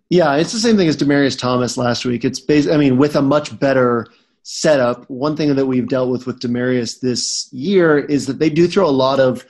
Yeah, 0.09 0.35
it's 0.35 0.53
the 0.53 0.59
same 0.59 0.77
thing 0.77 0.87
as 0.87 0.97
Demaryius 0.97 1.37
Thomas 1.37 1.77
last 1.77 2.05
week. 2.05 2.23
It's 2.23 2.39
based, 2.39 2.69
I 2.69 2.77
mean, 2.77 2.97
with 2.97 3.15
a 3.15 3.21
much 3.21 3.59
better 3.59 4.07
setup. 4.43 5.09
One 5.09 5.35
thing 5.35 5.55
that 5.55 5.65
we've 5.65 5.87
dealt 5.87 6.09
with 6.09 6.25
with 6.25 6.39
Demaryius 6.39 6.99
this 7.01 7.51
year 7.51 7.99
is 7.99 8.25
that 8.27 8.39
they 8.39 8.49
do 8.49 8.67
throw 8.67 8.87
a 8.87 8.91
lot 8.91 9.19
of 9.19 9.45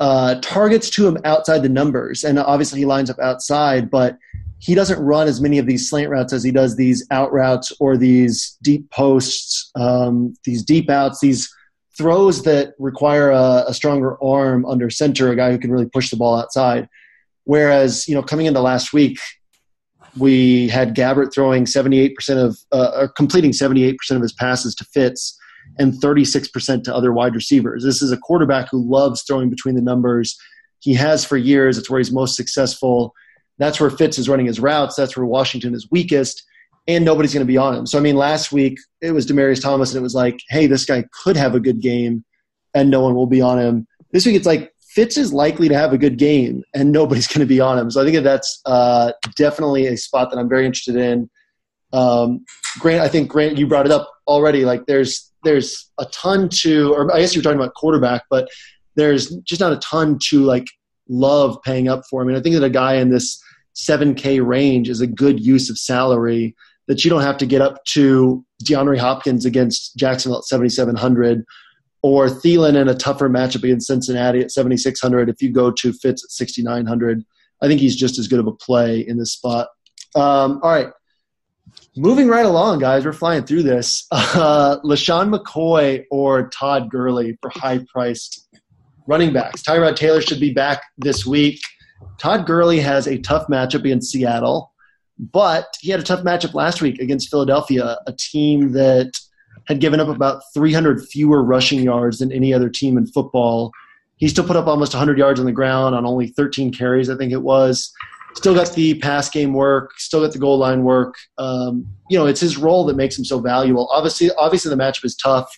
uh, 0.00 0.36
targets 0.40 0.88
to 0.90 1.06
him 1.06 1.18
outside 1.24 1.62
the 1.62 1.68
numbers, 1.68 2.24
and 2.24 2.38
obviously 2.38 2.80
he 2.80 2.86
lines 2.86 3.10
up 3.10 3.18
outside, 3.18 3.90
but 3.90 4.18
he 4.58 4.74
doesn't 4.74 4.98
run 4.98 5.28
as 5.28 5.40
many 5.40 5.58
of 5.58 5.66
these 5.66 5.88
slant 5.88 6.10
routes 6.10 6.32
as 6.32 6.42
he 6.42 6.50
does 6.50 6.76
these 6.76 7.06
out 7.10 7.32
routes 7.32 7.72
or 7.80 7.96
these 7.96 8.56
deep 8.62 8.90
posts, 8.90 9.70
um, 9.74 10.34
these 10.44 10.62
deep 10.62 10.90
outs, 10.90 11.20
these 11.20 11.50
throws 11.96 12.42
that 12.44 12.74
require 12.78 13.30
a, 13.30 13.64
a, 13.68 13.74
stronger 13.74 14.22
arm 14.22 14.64
under 14.64 14.88
center, 14.88 15.30
a 15.30 15.36
guy 15.36 15.50
who 15.50 15.58
can 15.58 15.70
really 15.70 15.86
push 15.86 16.10
the 16.10 16.16
ball 16.16 16.38
outside. 16.38 16.88
Whereas, 17.44 18.06
you 18.08 18.14
know, 18.14 18.22
coming 18.22 18.46
into 18.46 18.60
last 18.60 18.92
week, 18.92 19.18
we 20.16 20.68
had 20.68 20.94
Gabbert 20.94 21.32
throwing 21.32 21.64
78% 21.64 22.14
of, 22.30 22.58
uh, 22.72 22.90
or 22.94 23.08
completing 23.08 23.52
78% 23.52 23.96
of 24.12 24.22
his 24.22 24.32
passes 24.32 24.74
to 24.76 24.84
Fitz 24.84 25.38
and 25.78 25.94
36% 25.94 26.84
to 26.84 26.94
other 26.94 27.12
wide 27.12 27.34
receivers. 27.34 27.84
This 27.84 28.02
is 28.02 28.12
a 28.12 28.16
quarterback 28.16 28.68
who 28.70 28.82
loves 28.88 29.22
throwing 29.22 29.50
between 29.50 29.74
the 29.74 29.82
numbers. 29.82 30.38
He 30.80 30.94
has 30.94 31.24
for 31.24 31.36
years. 31.36 31.78
It's 31.78 31.88
where 31.88 31.98
he's 31.98 32.12
most 32.12 32.36
successful 32.36 33.14
that's 33.60 33.78
where 33.78 33.90
Fitz 33.90 34.18
is 34.18 34.28
running 34.28 34.46
his 34.46 34.58
routes. 34.58 34.96
That's 34.96 35.16
where 35.16 35.26
Washington 35.26 35.74
is 35.74 35.86
weakest, 35.90 36.42
and 36.88 37.04
nobody's 37.04 37.34
going 37.34 37.46
to 37.46 37.52
be 37.52 37.58
on 37.58 37.76
him. 37.76 37.86
So, 37.86 37.98
I 37.98 38.00
mean, 38.00 38.16
last 38.16 38.50
week 38.50 38.78
it 39.02 39.12
was 39.12 39.26
Demaryius 39.26 39.62
Thomas, 39.62 39.92
and 39.92 40.00
it 40.00 40.02
was 40.02 40.14
like, 40.14 40.40
hey, 40.48 40.66
this 40.66 40.86
guy 40.86 41.04
could 41.22 41.36
have 41.36 41.54
a 41.54 41.60
good 41.60 41.80
game, 41.80 42.24
and 42.74 42.90
no 42.90 43.02
one 43.02 43.14
will 43.14 43.26
be 43.26 43.42
on 43.42 43.58
him. 43.58 43.86
This 44.12 44.24
week 44.24 44.34
it's 44.34 44.46
like 44.46 44.72
Fitz 44.80 45.18
is 45.18 45.34
likely 45.34 45.68
to 45.68 45.76
have 45.76 45.92
a 45.92 45.98
good 45.98 46.16
game, 46.16 46.64
and 46.74 46.90
nobody's 46.90 47.26
going 47.26 47.40
to 47.40 47.46
be 47.46 47.60
on 47.60 47.78
him. 47.78 47.90
So 47.90 48.00
I 48.00 48.04
think 48.04 48.16
that 48.16 48.22
that's 48.22 48.62
uh, 48.64 49.12
definitely 49.36 49.86
a 49.86 49.96
spot 49.96 50.30
that 50.30 50.38
I'm 50.38 50.48
very 50.48 50.64
interested 50.64 50.96
in. 50.96 51.28
Um, 51.92 52.44
Grant, 52.78 53.02
I 53.02 53.08
think 53.08 53.28
Grant, 53.28 53.58
you 53.58 53.66
brought 53.66 53.86
it 53.86 53.92
up 53.92 54.08
already. 54.26 54.64
Like, 54.64 54.86
there's 54.86 55.30
there's 55.42 55.90
a 55.98 56.04
ton 56.06 56.48
to, 56.60 56.92
or 56.92 57.12
I 57.14 57.20
guess 57.20 57.34
you're 57.34 57.42
talking 57.42 57.58
about 57.58 57.74
quarterback, 57.74 58.22
but 58.30 58.48
there's 58.96 59.30
just 59.38 59.60
not 59.60 59.72
a 59.72 59.78
ton 59.78 60.18
to 60.28 60.42
like 60.42 60.66
love 61.08 61.58
paying 61.62 61.88
up 61.88 62.02
for. 62.08 62.22
I 62.22 62.26
mean, 62.26 62.36
I 62.36 62.40
think 62.40 62.54
that 62.54 62.64
a 62.64 62.70
guy 62.70 62.94
in 62.94 63.10
this 63.10 63.42
7K 63.74 64.44
range 64.44 64.88
is 64.88 65.00
a 65.00 65.06
good 65.06 65.40
use 65.40 65.70
of 65.70 65.78
salary 65.78 66.54
that 66.88 67.04
you 67.04 67.10
don't 67.10 67.22
have 67.22 67.38
to 67.38 67.46
get 67.46 67.62
up 67.62 67.82
to 67.84 68.44
DeAndre 68.64 68.98
Hopkins 68.98 69.46
against 69.46 69.96
Jacksonville 69.96 70.38
at 70.38 70.44
7,700 70.44 71.44
or 72.02 72.26
Thielen 72.26 72.80
in 72.80 72.88
a 72.88 72.94
tougher 72.94 73.28
matchup 73.28 73.62
against 73.62 73.86
Cincinnati 73.86 74.40
at 74.40 74.50
7,600 74.50 75.28
if 75.28 75.40
you 75.40 75.52
go 75.52 75.70
to 75.70 75.92
Fitz 75.92 76.24
at 76.24 76.30
6,900. 76.30 77.24
I 77.62 77.68
think 77.68 77.80
he's 77.80 77.96
just 77.96 78.18
as 78.18 78.26
good 78.26 78.40
of 78.40 78.46
a 78.46 78.52
play 78.52 79.00
in 79.00 79.18
this 79.18 79.32
spot. 79.32 79.68
Um, 80.14 80.60
all 80.62 80.70
right. 80.70 80.88
Moving 81.96 82.28
right 82.28 82.46
along, 82.46 82.78
guys, 82.78 83.04
we're 83.04 83.12
flying 83.12 83.44
through 83.44 83.64
this. 83.64 84.06
Uh, 84.32 84.78
LeSean 84.84 85.34
McCoy 85.34 86.04
or 86.10 86.48
Todd 86.50 86.88
Gurley 86.88 87.36
for 87.42 87.50
high 87.50 87.84
priced 87.92 88.48
running 89.08 89.32
backs. 89.32 89.62
Tyrod 89.62 89.96
Taylor 89.96 90.20
should 90.20 90.38
be 90.38 90.52
back 90.52 90.82
this 90.98 91.26
week. 91.26 91.60
Todd 92.18 92.46
Gurley 92.46 92.78
has 92.78 93.08
a 93.08 93.18
tough 93.18 93.48
matchup 93.48 93.80
against 93.80 94.12
Seattle, 94.12 94.72
but 95.18 95.66
he 95.80 95.90
had 95.90 95.98
a 95.98 96.04
tough 96.04 96.20
matchup 96.20 96.54
last 96.54 96.80
week 96.80 97.00
against 97.00 97.28
Philadelphia, 97.28 97.98
a 98.06 98.12
team 98.12 98.72
that 98.72 99.10
had 99.66 99.80
given 99.80 99.98
up 99.98 100.08
about 100.08 100.42
300 100.54 101.04
fewer 101.08 101.42
rushing 101.42 101.82
yards 101.82 102.18
than 102.18 102.30
any 102.30 102.54
other 102.54 102.68
team 102.68 102.96
in 102.96 103.06
football. 103.06 103.72
He 104.16 104.28
still 104.28 104.46
put 104.46 104.56
up 104.56 104.68
almost 104.68 104.94
100 104.94 105.18
yards 105.18 105.40
on 105.40 105.46
the 105.46 105.52
ground 105.52 105.96
on 105.96 106.06
only 106.06 106.28
13 106.28 106.72
carries, 106.72 107.10
I 107.10 107.16
think 107.16 107.32
it 107.32 107.42
was. 107.42 107.92
Still 108.34 108.54
got 108.54 108.72
the 108.74 108.94
pass 108.94 109.28
game 109.28 109.52
work, 109.52 109.98
still 109.98 110.20
got 110.22 110.32
the 110.32 110.38
goal 110.38 110.58
line 110.58 110.84
work. 110.84 111.14
Um, 111.38 111.86
you 112.08 112.18
know, 112.18 112.26
it's 112.26 112.40
his 112.40 112.56
role 112.56 112.84
that 112.86 112.96
makes 112.96 113.18
him 113.18 113.24
so 113.24 113.40
valuable. 113.40 113.88
Obviously, 113.92 114.30
obviously 114.38 114.70
the 114.70 114.82
matchup 114.82 115.04
is 115.04 115.16
tough. 115.16 115.50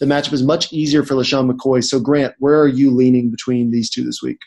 The 0.00 0.06
matchup 0.06 0.32
is 0.32 0.42
much 0.42 0.72
easier 0.72 1.02
for 1.02 1.14
LeSean 1.14 1.50
McCoy. 1.50 1.82
So, 1.82 1.98
Grant, 1.98 2.34
where 2.38 2.60
are 2.60 2.68
you 2.68 2.90
leaning 2.90 3.30
between 3.30 3.70
these 3.70 3.90
two 3.90 4.04
this 4.04 4.22
week? 4.22 4.38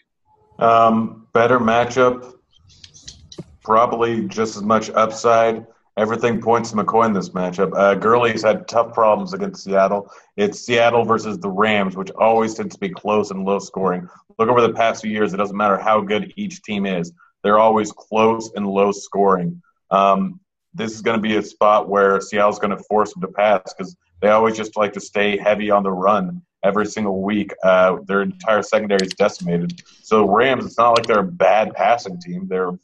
Um, 0.59 1.27
better 1.33 1.59
matchup, 1.59 2.35
probably 3.63 4.27
just 4.27 4.55
as 4.55 4.63
much 4.63 4.89
upside. 4.91 5.65
Everything 5.97 6.41
points 6.41 6.71
to 6.71 6.77
McCoy 6.77 7.07
in 7.07 7.13
this 7.13 7.29
matchup. 7.29 7.73
Uh, 7.75 7.95
Gurley's 7.95 8.43
had 8.43 8.67
tough 8.67 8.93
problems 8.93 9.33
against 9.33 9.63
Seattle. 9.63 10.09
It's 10.37 10.59
Seattle 10.59 11.03
versus 11.03 11.37
the 11.37 11.49
Rams, 11.49 11.97
which 11.97 12.11
always 12.11 12.53
tends 12.53 12.75
to 12.75 12.79
be 12.79 12.89
close 12.89 13.29
and 13.29 13.43
low 13.43 13.59
scoring. 13.59 14.07
Look 14.39 14.47
over 14.47 14.61
the 14.61 14.73
past 14.73 15.01
few 15.01 15.11
years; 15.11 15.33
it 15.33 15.37
doesn't 15.37 15.57
matter 15.57 15.77
how 15.77 15.99
good 15.99 16.31
each 16.37 16.61
team 16.61 16.85
is; 16.85 17.11
they're 17.43 17.59
always 17.59 17.91
close 17.91 18.51
and 18.55 18.67
low 18.67 18.91
scoring. 18.91 19.61
Um, 19.89 20.39
this 20.73 20.93
is 20.93 21.01
going 21.01 21.17
to 21.17 21.21
be 21.21 21.35
a 21.35 21.43
spot 21.43 21.89
where 21.89 22.21
Seattle's 22.21 22.59
going 22.59 22.75
to 22.75 22.83
force 22.83 23.13
them 23.13 23.21
to 23.21 23.27
pass 23.27 23.73
because 23.73 23.95
they 24.21 24.29
always 24.29 24.55
just 24.55 24.77
like 24.77 24.93
to 24.93 25.01
stay 25.01 25.37
heavy 25.37 25.69
on 25.69 25.83
the 25.83 25.91
run 25.91 26.41
every 26.63 26.85
single 26.85 27.21
week. 27.21 27.51
Uh, 27.63 27.97
their 28.05 28.21
entire 28.21 28.61
secondary 28.61 29.05
is 29.05 29.13
decimated. 29.13 29.81
So 30.03 30.29
Rams, 30.29 30.65
it's 30.65 30.77
not 30.77 30.91
like 30.91 31.07
they're 31.07 31.19
a 31.19 31.23
bad 31.23 31.73
passing 31.73 32.19
team. 32.21 32.47
They're 32.47 32.69
a 32.69 32.79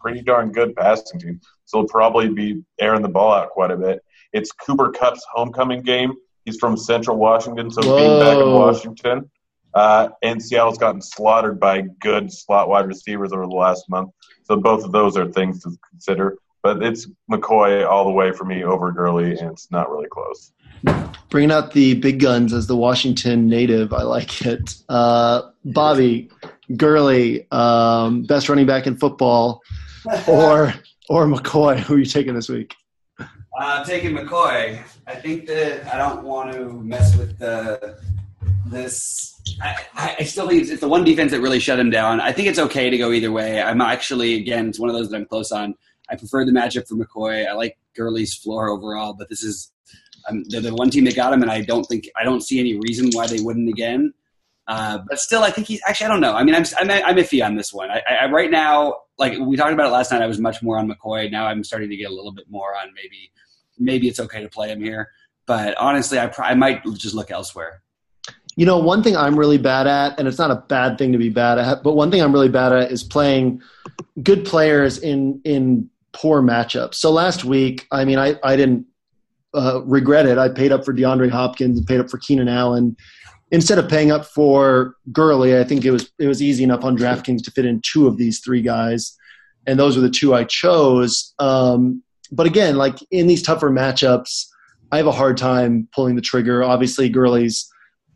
pretty 0.00 0.22
darn 0.22 0.52
good 0.52 0.74
passing 0.76 1.20
team. 1.20 1.40
So 1.64 1.78
they'll 1.78 1.88
probably 1.88 2.28
be 2.28 2.62
airing 2.80 3.02
the 3.02 3.08
ball 3.08 3.32
out 3.32 3.50
quite 3.50 3.70
a 3.70 3.76
bit. 3.76 4.04
It's 4.32 4.52
Cooper 4.52 4.90
Kupp's 4.90 5.24
homecoming 5.32 5.82
game. 5.82 6.14
He's 6.44 6.58
from 6.58 6.76
Central 6.76 7.16
Washington, 7.16 7.70
so 7.70 7.82
Whoa. 7.82 7.96
being 7.96 8.20
back 8.20 8.36
in 8.38 8.52
Washington. 8.52 9.30
Uh, 9.74 10.08
and 10.22 10.42
Seattle's 10.42 10.78
gotten 10.78 11.00
slaughtered 11.00 11.60
by 11.60 11.82
good 12.00 12.32
slot 12.32 12.68
wide 12.68 12.86
receivers 12.86 13.32
over 13.32 13.46
the 13.46 13.54
last 13.54 13.88
month. 13.88 14.10
So 14.42 14.56
both 14.56 14.84
of 14.84 14.92
those 14.92 15.16
are 15.16 15.30
things 15.30 15.62
to 15.62 15.76
consider. 15.88 16.38
But 16.62 16.82
it's 16.82 17.08
McCoy 17.30 17.88
all 17.88 18.04
the 18.04 18.10
way 18.10 18.32
for 18.32 18.44
me 18.44 18.64
over 18.64 18.92
Gurley, 18.92 19.38
and 19.38 19.50
it's 19.50 19.70
not 19.70 19.90
really 19.90 20.08
close. 20.08 20.52
Bringing 21.30 21.50
out 21.50 21.72
the 21.72 21.94
big 21.94 22.20
guns 22.20 22.52
as 22.52 22.66
the 22.66 22.76
Washington 22.76 23.48
native, 23.48 23.92
I 23.92 24.02
like 24.02 24.44
it. 24.44 24.74
Uh, 24.88 25.42
Bobby 25.64 26.30
Gurley, 26.76 27.46
um, 27.50 28.24
best 28.24 28.48
running 28.48 28.66
back 28.66 28.86
in 28.86 28.96
football, 28.96 29.62
or 30.28 30.74
or 31.08 31.26
McCoy. 31.26 31.78
Who 31.78 31.94
are 31.94 31.98
you 31.98 32.04
taking 32.04 32.34
this 32.34 32.48
week? 32.48 32.74
Uh, 33.18 33.26
I'm 33.58 33.84
taking 33.84 34.12
McCoy. 34.12 34.82
I 35.06 35.14
think 35.14 35.46
that 35.46 35.92
I 35.92 35.98
don't 35.98 36.24
want 36.24 36.52
to 36.52 36.72
mess 36.82 37.16
with 37.16 37.38
the 37.38 38.00
this. 38.66 39.40
I, 39.62 40.16
I 40.20 40.24
still 40.24 40.48
think 40.48 40.68
it's 40.68 40.80
the 40.80 40.88
one 40.88 41.04
defense 41.04 41.32
that 41.32 41.40
really 41.40 41.58
shut 41.58 41.78
him 41.78 41.90
down. 41.90 42.20
I 42.20 42.32
think 42.32 42.48
it's 42.48 42.58
okay 42.58 42.90
to 42.90 42.98
go 42.98 43.12
either 43.12 43.32
way. 43.32 43.60
I'm 43.60 43.80
actually 43.80 44.34
again, 44.34 44.68
it's 44.68 44.78
one 44.78 44.90
of 44.90 44.96
those 44.96 45.10
that 45.10 45.16
I'm 45.16 45.26
close 45.26 45.52
on. 45.52 45.74
I 46.08 46.16
prefer 46.16 46.44
the 46.44 46.52
matchup 46.52 46.88
for 46.88 46.96
McCoy. 46.96 47.46
I 47.46 47.52
like 47.52 47.78
Gurley's 47.96 48.34
floor 48.34 48.68
overall, 48.68 49.14
but 49.14 49.28
this 49.28 49.42
is 49.42 49.72
um, 50.28 50.44
they're 50.48 50.60
the 50.60 50.74
one 50.74 50.90
team 50.90 51.04
that 51.04 51.16
got 51.16 51.32
him, 51.32 51.42
and 51.42 51.50
I 51.50 51.62
don't 51.62 51.84
think 51.84 52.08
I 52.16 52.24
don't 52.24 52.42
see 52.42 52.60
any 52.60 52.78
reason 52.78 53.10
why 53.12 53.26
they 53.26 53.40
wouldn't 53.40 53.68
again. 53.68 54.12
Uh, 54.66 54.98
but 55.08 55.18
still, 55.18 55.42
I 55.42 55.50
think 55.50 55.66
he's 55.66 55.80
actually. 55.86 56.06
I 56.06 56.08
don't 56.10 56.20
know. 56.20 56.34
I 56.34 56.44
mean, 56.44 56.54
I'm 56.54 56.64
I'm, 56.78 56.90
I'm 56.90 57.16
iffy 57.16 57.44
on 57.44 57.56
this 57.56 57.72
one. 57.72 57.90
I, 57.90 58.02
I, 58.08 58.30
right 58.30 58.50
now, 58.50 58.96
like 59.18 59.38
we 59.38 59.56
talked 59.56 59.72
about 59.72 59.86
it 59.86 59.90
last 59.90 60.12
night, 60.12 60.22
I 60.22 60.26
was 60.26 60.38
much 60.38 60.62
more 60.62 60.78
on 60.78 60.88
McCoy. 60.88 61.30
Now 61.30 61.46
I'm 61.46 61.64
starting 61.64 61.90
to 61.90 61.96
get 61.96 62.10
a 62.10 62.14
little 62.14 62.32
bit 62.32 62.44
more 62.48 62.76
on 62.76 62.92
maybe 62.94 63.32
maybe 63.78 64.08
it's 64.08 64.20
okay 64.20 64.42
to 64.42 64.48
play 64.48 64.68
him 64.68 64.80
here. 64.80 65.10
But 65.46 65.76
honestly, 65.78 66.18
I 66.18 66.30
I 66.38 66.54
might 66.54 66.84
just 66.94 67.14
look 67.14 67.30
elsewhere. 67.30 67.82
You 68.56 68.66
know, 68.66 68.78
one 68.78 69.02
thing 69.02 69.16
I'm 69.16 69.38
really 69.38 69.58
bad 69.58 69.86
at, 69.86 70.18
and 70.18 70.26
it's 70.26 70.38
not 70.38 70.50
a 70.50 70.56
bad 70.56 70.98
thing 70.98 71.12
to 71.12 71.18
be 71.18 71.30
bad 71.30 71.58
at, 71.58 71.82
but 71.82 71.94
one 71.94 72.10
thing 72.10 72.20
I'm 72.20 72.32
really 72.32 72.48
bad 72.48 72.72
at 72.72 72.90
is 72.90 73.02
playing 73.02 73.62
good 74.22 74.44
players 74.44 74.98
in 74.98 75.40
in 75.44 75.88
poor 76.12 76.42
matchups. 76.42 76.94
So 76.94 77.10
last 77.10 77.44
week, 77.44 77.86
I 77.92 78.04
mean, 78.04 78.18
I, 78.18 78.36
I 78.42 78.56
didn't 78.56 78.86
uh, 79.54 79.82
regret 79.84 80.26
it. 80.26 80.38
I 80.38 80.48
paid 80.48 80.72
up 80.72 80.84
for 80.84 80.92
DeAndre 80.92 81.30
Hopkins 81.30 81.78
and 81.78 81.86
paid 81.86 82.00
up 82.00 82.10
for 82.10 82.18
Keenan 82.18 82.48
Allen 82.48 82.96
instead 83.50 83.78
of 83.78 83.88
paying 83.88 84.10
up 84.10 84.24
for 84.26 84.96
Gurley. 85.12 85.58
I 85.58 85.64
think 85.64 85.84
it 85.84 85.90
was 85.90 86.10
it 86.18 86.26
was 86.26 86.42
easy 86.42 86.64
enough 86.64 86.84
on 86.84 86.96
DraftKings 86.96 87.44
to 87.44 87.50
fit 87.50 87.66
in 87.66 87.80
two 87.82 88.06
of 88.06 88.16
these 88.16 88.40
three 88.40 88.62
guys, 88.62 89.16
and 89.66 89.78
those 89.78 89.96
are 89.96 90.00
the 90.00 90.10
two 90.10 90.34
I 90.34 90.44
chose. 90.44 91.34
Um, 91.38 92.02
but 92.32 92.46
again, 92.46 92.76
like 92.76 92.98
in 93.10 93.26
these 93.26 93.42
tougher 93.42 93.70
matchups, 93.70 94.46
I 94.92 94.96
have 94.96 95.06
a 95.06 95.12
hard 95.12 95.36
time 95.36 95.88
pulling 95.92 96.16
the 96.16 96.22
trigger. 96.22 96.62
Obviously, 96.62 97.08
Gurley's 97.08 97.70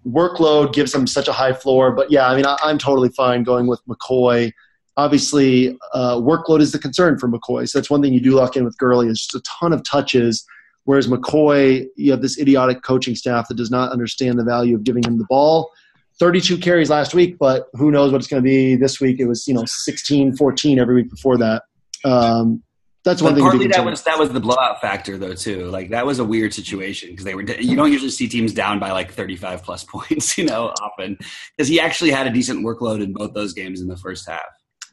workload 0.07 0.73
gives 0.73 0.95
him 0.95 1.07
such 1.07 1.29
a 1.29 1.33
high 1.33 1.53
floor, 1.53 1.93
but 1.93 2.11
yeah, 2.11 2.29
I 2.29 2.37
mean, 2.37 2.47
I, 2.47 2.57
am 2.65 2.79
totally 2.79 3.09
fine 3.11 3.43
going 3.43 3.67
with 3.67 3.81
McCoy. 3.87 4.53
Obviously, 4.97 5.77
uh, 5.93 6.17
workload 6.17 6.61
is 6.61 6.73
the 6.73 6.79
concern 6.79 7.19
for 7.19 7.29
McCoy, 7.29 7.69
so 7.69 7.79
that's 7.79 7.91
one 7.91 8.03
thing 8.03 8.13
you 8.13 8.21
do 8.21 8.33
lock 8.33 8.57
in 8.57 8.65
with 8.65 8.77
Gurley 8.79 9.09
is 9.09 9.21
just 9.21 9.35
a 9.35 9.43
ton 9.61 9.73
of 9.73 9.83
touches 9.85 10.45
Whereas 10.85 11.09
McCoy, 11.09 11.87
you 11.97 12.11
have 12.11 12.23
this 12.23 12.39
idiotic 12.39 12.83
coaching 12.83 13.15
staff 13.15 13.49
that 13.49 13.57
does 13.57 13.71
not 13.71 13.91
understand 13.91 14.39
the 14.39 14.45
value 14.45 14.77
of 14.77 14.85
giving 14.85 15.03
him 15.03 15.19
the 15.19 15.27
ball. 15.29 15.71
32 16.21 16.59
carries 16.59 16.91
last 16.91 17.15
week, 17.15 17.39
but 17.39 17.69
who 17.73 17.91
knows 17.91 18.13
what 18.13 18.19
it's 18.19 18.29
going 18.29 18.43
to 18.43 18.47
be 18.47 18.77
this 18.77 19.01
week? 19.01 19.19
It 19.19 19.27
was 19.27 19.49
you 19.49 19.55
know 19.55 19.65
16, 19.67 20.37
14 20.37 20.79
every 20.79 20.95
week 20.95 21.11
before 21.11 21.39
that. 21.39 21.65
Um, 22.05 22.63
that's 23.05 23.21
one 23.21 23.33
but 23.33 23.37
thing. 23.37 23.45
Partly 23.45 23.67
that 23.69 23.85
was 23.85 24.03
that 24.05 24.19
was 24.19 24.31
the 24.31 24.41
blowout 24.41 24.81
factor 24.81 25.19
though 25.19 25.35
too. 25.35 25.67
Like 25.67 25.91
that 25.91 26.07
was 26.07 26.19
a 26.19 26.25
weird 26.25 26.55
situation 26.55 27.11
because 27.11 27.25
they 27.25 27.35
were. 27.35 27.43
You 27.43 27.77
don't 27.77 27.93
usually 27.93 28.11
see 28.11 28.29
teams 28.29 28.55
down 28.55 28.79
by 28.79 28.93
like 28.93 29.13
thirty 29.13 29.37
five 29.37 29.63
plus 29.63 29.85
points, 29.89 30.39
you 30.39 30.45
know, 30.45 30.73
often 30.83 31.19
because 31.57 31.69
he 31.69 31.79
actually 31.79 32.11
had 32.11 32.27
a 32.27 32.31
decent 32.31 32.65
workload 32.65 33.03
in 33.03 33.13
both 33.13 33.35
those 33.35 33.53
games 33.53 33.81
in 33.81 33.89
the 33.89 33.97
first 33.97 34.29
half. 34.29 34.43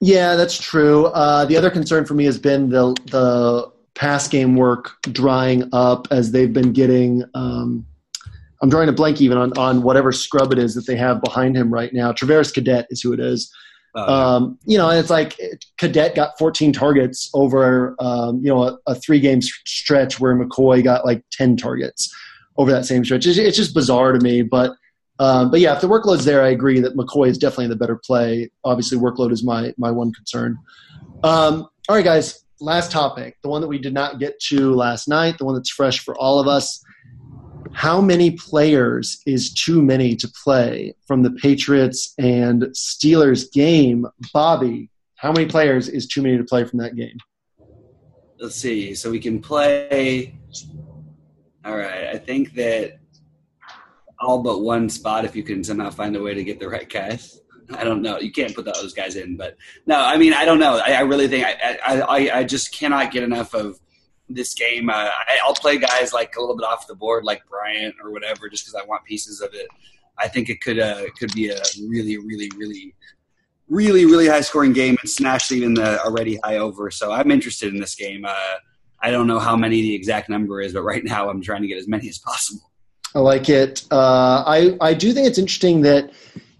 Yeah, 0.02 0.36
that's 0.36 0.62
true. 0.62 1.06
Uh, 1.08 1.46
the 1.46 1.56
other 1.56 1.70
concern 1.70 2.06
for 2.06 2.14
me 2.14 2.26
has 2.26 2.38
been 2.38 2.70
the 2.70 2.94
the 3.06 3.72
pass 3.96 4.28
game 4.28 4.56
work 4.56 4.92
drying 5.04 5.70
up 5.74 6.08
as 6.12 6.32
they've 6.32 6.52
been 6.52 6.74
getting. 6.74 7.24
Um, 7.34 7.86
I'm 8.62 8.70
drawing 8.70 8.90
a 8.90 8.94
blank 8.94 9.22
even 9.22 9.38
on, 9.38 9.58
on 9.58 9.82
whatever 9.82 10.12
scrub 10.12 10.52
it 10.52 10.60
is 10.60 10.76
that 10.76 10.86
they 10.86 10.96
have 10.96 11.22
behind 11.22 11.56
him 11.56 11.74
right 11.74 11.92
now. 11.94 12.12
Travaris 12.12 12.54
Cadet 12.54 12.86
is 12.90 13.02
who 13.02 13.12
it 13.12 13.20
is. 13.20 13.52
Oh, 13.94 14.14
um, 14.14 14.60
you 14.66 14.78
know, 14.78 14.90
it's 14.90 15.10
like 15.10 15.38
Cadet 15.78 16.16
got 16.16 16.38
14 16.40 16.72
targets 16.72 17.30
over, 17.34 17.96
um, 18.00 18.40
you 18.42 18.48
know, 18.48 18.64
a, 18.64 18.78
a, 18.88 18.96
three 18.96 19.20
game 19.20 19.42
stretch 19.42 20.20
where 20.20 20.34
McCoy 20.36 20.82
got 20.82 21.06
like 21.06 21.24
10 21.34 21.58
targets 21.58 22.14
over 22.58 22.72
that 22.72 22.86
same 22.86 23.04
stretch. 23.04 23.26
It's, 23.26 23.38
it's 23.38 23.58
just 23.58 23.74
bizarre 23.74 24.14
to 24.14 24.20
me. 24.20 24.44
But, 24.44 24.72
um, 25.20 25.52
but 25.52 25.60
yeah, 25.60 25.76
if 25.76 25.82
the 25.82 25.90
workload's 25.90 26.24
there, 26.24 26.42
I 26.42 26.50
agree 26.50 26.80
that 26.80 26.96
McCoy 26.96 27.28
is 27.28 27.38
definitely 27.38 27.68
the 27.68 27.76
better 27.76 28.00
play. 28.06 28.50
Obviously, 28.64 28.98
workload 28.98 29.32
is 29.32 29.44
my, 29.44 29.74
my 29.78 29.92
one 29.92 30.14
concern. 30.14 30.58
Um, 31.24 31.68
all 31.90 31.96
right, 31.96 32.06
guys, 32.06 32.46
last 32.62 32.92
topic, 32.92 33.38
the 33.44 33.50
one 33.50 33.60
that 33.60 33.68
we 33.68 33.78
did 33.78 33.94
not 33.94 34.20
get 34.20 34.40
to 34.48 34.74
last 34.74 35.10
night, 35.10 35.38
the 35.38 35.46
one 35.46 35.56
that's 35.56 35.70
fresh 35.70 36.00
for 36.00 36.16
all 36.18 36.40
of 36.40 36.48
us 36.48 36.82
how 37.74 38.02
many 38.02 38.32
players 38.32 39.22
is 39.26 39.54
too 39.54 39.82
many 39.82 40.16
to 40.18 40.32
play 40.44 40.96
from 41.08 41.24
the 41.24 41.32
Patriots 41.32 42.14
and 42.18 42.64
Steelers 42.74 43.52
game? 43.52 44.06
Bobby, 44.34 44.90
how 45.16 45.32
many 45.32 45.48
players 45.48 45.88
is 45.88 46.08
too 46.08 46.22
many 46.22 46.38
to 46.38 46.44
play 46.44 46.66
from 46.66 46.80
that 46.80 46.96
game? 46.96 47.18
Let's 48.40 48.56
see. 48.56 48.96
So 48.96 49.12
we 49.12 49.20
can 49.20 49.40
play. 49.40 50.38
All 51.64 51.78
right. 51.78 52.08
I 52.08 52.18
think 52.18 52.54
that 52.56 53.00
all 54.20 54.42
but 54.42 54.62
one 54.62 54.90
spot, 54.90 55.26
if 55.26 55.36
you 55.36 55.44
can 55.44 55.64
somehow 55.64 55.90
find 55.90 56.16
a 56.16 56.22
way 56.22 56.34
to 56.34 56.44
get 56.44 56.60
the 56.60 56.70
right 56.70 56.90
guys. 56.90 57.40
I 57.74 57.84
don't 57.84 58.02
know. 58.02 58.20
You 58.20 58.32
can't 58.32 58.54
put 58.54 58.66
those 58.66 58.94
guys 58.94 59.16
in, 59.16 59.38
but 59.38 59.56
no. 59.86 59.98
I 59.98 60.18
mean, 60.18 60.34
I 60.34 60.44
don't 60.44 60.60
know. 60.60 60.82
I, 60.84 60.94
I 60.94 61.02
really 61.02 61.28
think 61.28 61.46
I, 61.46 61.78
I 61.86 62.40
I 62.40 62.44
just 62.44 62.74
cannot 62.74 63.12
get 63.12 63.24
enough 63.24 63.54
of 63.54 63.80
this 64.34 64.54
game. 64.54 64.90
Uh, 64.90 64.94
I, 64.94 65.40
will 65.46 65.54
play 65.54 65.78
guys 65.78 66.14
like 66.14 66.36
a 66.36 66.40
little 66.40 66.56
bit 66.56 66.66
off 66.66 66.88
the 66.88 66.96
board, 66.96 67.24
like 67.24 67.48
Bryant 67.50 67.96
or 68.04 68.12
whatever, 68.12 68.50
just 68.50 68.66
because 68.66 68.82
I 68.82 68.86
want 68.86 69.04
pieces 69.06 69.42
of 69.42 69.54
it. 69.54 69.68
I 70.18 70.28
think 70.28 70.50
it 70.50 70.62
could 70.62 70.80
uh, 70.80 71.04
could 71.18 71.34
be 71.34 71.50
a 71.50 71.62
really, 71.88 72.18
really, 72.18 72.50
really, 72.58 72.94
really, 73.70 74.06
really 74.06 74.28
high 74.28 74.42
scoring 74.42 74.74
game 74.74 74.98
and 75.02 75.10
smash 75.10 75.52
even 75.52 75.74
the 75.74 76.04
already 76.04 76.40
high 76.44 76.58
over. 76.58 76.92
So 76.92 77.12
I'm 77.12 77.32
interested 77.32 77.74
in 77.74 77.80
this 77.80 77.96
game. 77.96 78.26
Uh, 78.26 78.56
I 79.02 79.10
don't 79.10 79.28
know 79.28 79.40
how 79.40 79.56
many 79.56 79.82
the 79.82 79.96
exact 79.96 80.30
number 80.30 80.62
is, 80.62 80.74
but 80.74 80.84
right 80.84 81.04
now 81.06 81.30
I'm 81.30 81.42
trying 81.42 81.62
to 81.62 81.68
get 81.68 81.78
as 81.78 81.88
many 81.88 82.08
as 82.10 82.18
possible. 82.18 82.72
I 83.14 83.20
like 83.20 83.50
it. 83.50 83.84
Uh, 83.92 84.44
I 84.46 84.78
I 84.80 84.94
do 84.94 85.12
think 85.14 85.28
it's 85.28 85.38
interesting 85.38 85.82
that 85.82 86.12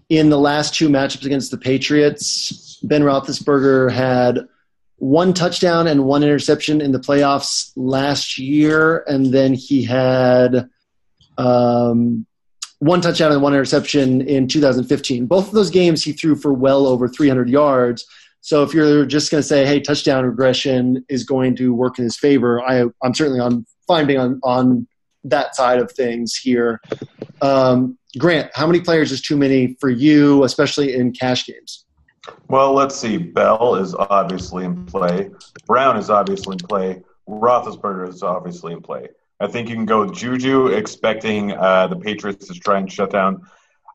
in 0.08 0.28
the 0.28 0.38
last 0.38 0.74
two 0.74 0.88
matchups 0.88 1.24
against 1.24 1.50
the 1.50 1.56
Patriots, 1.56 2.78
Ben 2.82 3.02
Roethlisberger 3.02 3.90
had 3.90 4.46
one 5.02 5.32
touchdown 5.32 5.88
and 5.88 6.04
one 6.04 6.22
interception 6.22 6.80
in 6.80 6.92
the 6.92 7.00
playoffs 7.00 7.72
last 7.74 8.38
year, 8.38 9.02
and 9.08 9.34
then 9.34 9.52
he 9.52 9.82
had 9.82 10.70
um, 11.38 12.24
one 12.78 13.00
touchdown 13.00 13.32
and 13.32 13.42
one 13.42 13.52
interception 13.52 14.20
in 14.20 14.46
2015. 14.46 15.26
Both 15.26 15.48
of 15.48 15.54
those 15.54 15.70
games 15.70 16.04
he 16.04 16.12
threw 16.12 16.36
for 16.36 16.52
well 16.52 16.86
over 16.86 17.08
300 17.08 17.50
yards. 17.50 18.06
So 18.42 18.62
if 18.62 18.72
you're 18.72 19.04
just 19.04 19.32
going 19.32 19.42
to 19.42 19.46
say, 19.46 19.66
"Hey, 19.66 19.80
touchdown 19.80 20.24
regression 20.24 21.04
is 21.08 21.24
going 21.24 21.56
to 21.56 21.74
work 21.74 21.98
in 21.98 22.04
his 22.04 22.16
favor," 22.16 22.62
I, 22.62 22.84
am 23.02 23.12
certainly 23.12 23.40
on 23.40 23.66
finding 23.88 24.18
on 24.18 24.38
on 24.44 24.86
that 25.24 25.56
side 25.56 25.80
of 25.80 25.90
things 25.90 26.36
here. 26.36 26.80
Um, 27.40 27.98
Grant, 28.18 28.52
how 28.54 28.68
many 28.68 28.78
players 28.78 29.10
is 29.10 29.20
too 29.20 29.36
many 29.36 29.76
for 29.80 29.90
you, 29.90 30.44
especially 30.44 30.94
in 30.94 31.10
cash 31.10 31.46
games? 31.46 31.81
Well, 32.48 32.72
let's 32.72 32.94
see. 32.94 33.18
Bell 33.18 33.76
is 33.76 33.94
obviously 33.94 34.64
in 34.64 34.86
play. 34.86 35.30
Brown 35.66 35.96
is 35.96 36.10
obviously 36.10 36.54
in 36.54 36.66
play. 36.66 37.02
Roethlisberger 37.28 38.08
is 38.08 38.22
obviously 38.22 38.72
in 38.72 38.82
play. 38.82 39.08
I 39.40 39.48
think 39.48 39.68
you 39.68 39.74
can 39.74 39.86
go 39.86 40.08
Juju, 40.08 40.68
expecting 40.68 41.52
uh, 41.52 41.88
the 41.88 41.96
Patriots 41.96 42.46
to 42.46 42.54
try 42.54 42.78
and 42.78 42.90
shut 42.90 43.10
down 43.10 43.42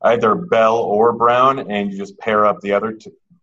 either 0.02 0.34
Bell 0.34 0.76
or 0.76 1.12
Brown, 1.12 1.70
and 1.70 1.90
you 1.90 1.98
just 1.98 2.18
pair 2.18 2.44
up 2.44 2.60
the 2.60 2.72
other 2.72 2.98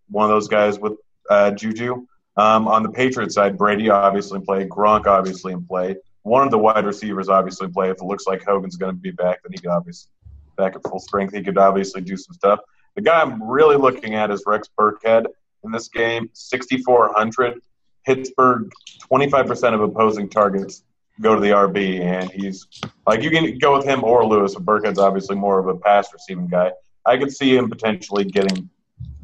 one 0.09 0.25
of 0.25 0.29
those 0.29 0.47
guys 0.47 0.79
with 0.79 0.93
uh, 1.29 1.51
Juju. 1.51 2.05
Um, 2.37 2.67
on 2.67 2.83
the 2.83 2.89
Patriots 2.89 3.35
side, 3.35 3.57
Brady 3.57 3.89
obviously 3.89 4.37
in 4.37 4.45
play. 4.45 4.67
Gronk 4.67 5.07
obviously 5.07 5.53
in 5.53 5.65
play. 5.65 5.95
One 6.23 6.43
of 6.43 6.51
the 6.51 6.57
wide 6.57 6.85
receivers 6.85 7.29
obviously 7.29 7.67
in 7.67 7.73
play. 7.73 7.89
If 7.89 7.97
it 7.97 8.03
looks 8.03 8.27
like 8.27 8.43
Hogan's 8.43 8.75
going 8.75 8.93
to 8.93 9.01
be 9.01 9.11
back, 9.11 9.41
then 9.43 9.51
he 9.53 9.57
could 9.57 9.71
obviously 9.71 10.09
back 10.57 10.75
at 10.75 10.83
full 10.83 10.99
strength. 10.99 11.33
He 11.33 11.41
could 11.41 11.57
obviously 11.57 12.01
do 12.01 12.17
some 12.17 12.33
stuff. 12.33 12.59
The 12.95 13.01
guy 13.01 13.21
I'm 13.21 13.43
really 13.43 13.75
looking 13.75 14.15
at 14.15 14.31
is 14.31 14.43
Rex 14.45 14.69
Burkhead 14.79 15.25
in 15.63 15.71
this 15.71 15.89
game, 15.89 16.29
6,400. 16.33 17.61
Pittsburgh, 18.05 18.71
25% 19.11 19.73
of 19.73 19.81
opposing 19.81 20.29
targets 20.29 20.83
go 21.21 21.35
to 21.35 21.41
the 21.41 21.49
RB, 21.49 22.01
and 22.01 22.29
he's 22.31 22.67
like 23.07 23.21
you 23.23 23.31
can 23.31 23.57
go 23.57 23.75
with 23.75 23.85
him 23.85 24.03
or 24.03 24.25
Lewis. 24.25 24.53
But 24.53 24.65
Burkhead's 24.65 24.99
obviously 24.99 25.35
more 25.35 25.59
of 25.59 25.67
a 25.67 25.75
pass 25.75 26.13
receiving 26.13 26.47
guy. 26.47 26.71
I 27.05 27.17
could 27.17 27.31
see 27.31 27.55
him 27.55 27.69
potentially 27.69 28.25
getting 28.25 28.69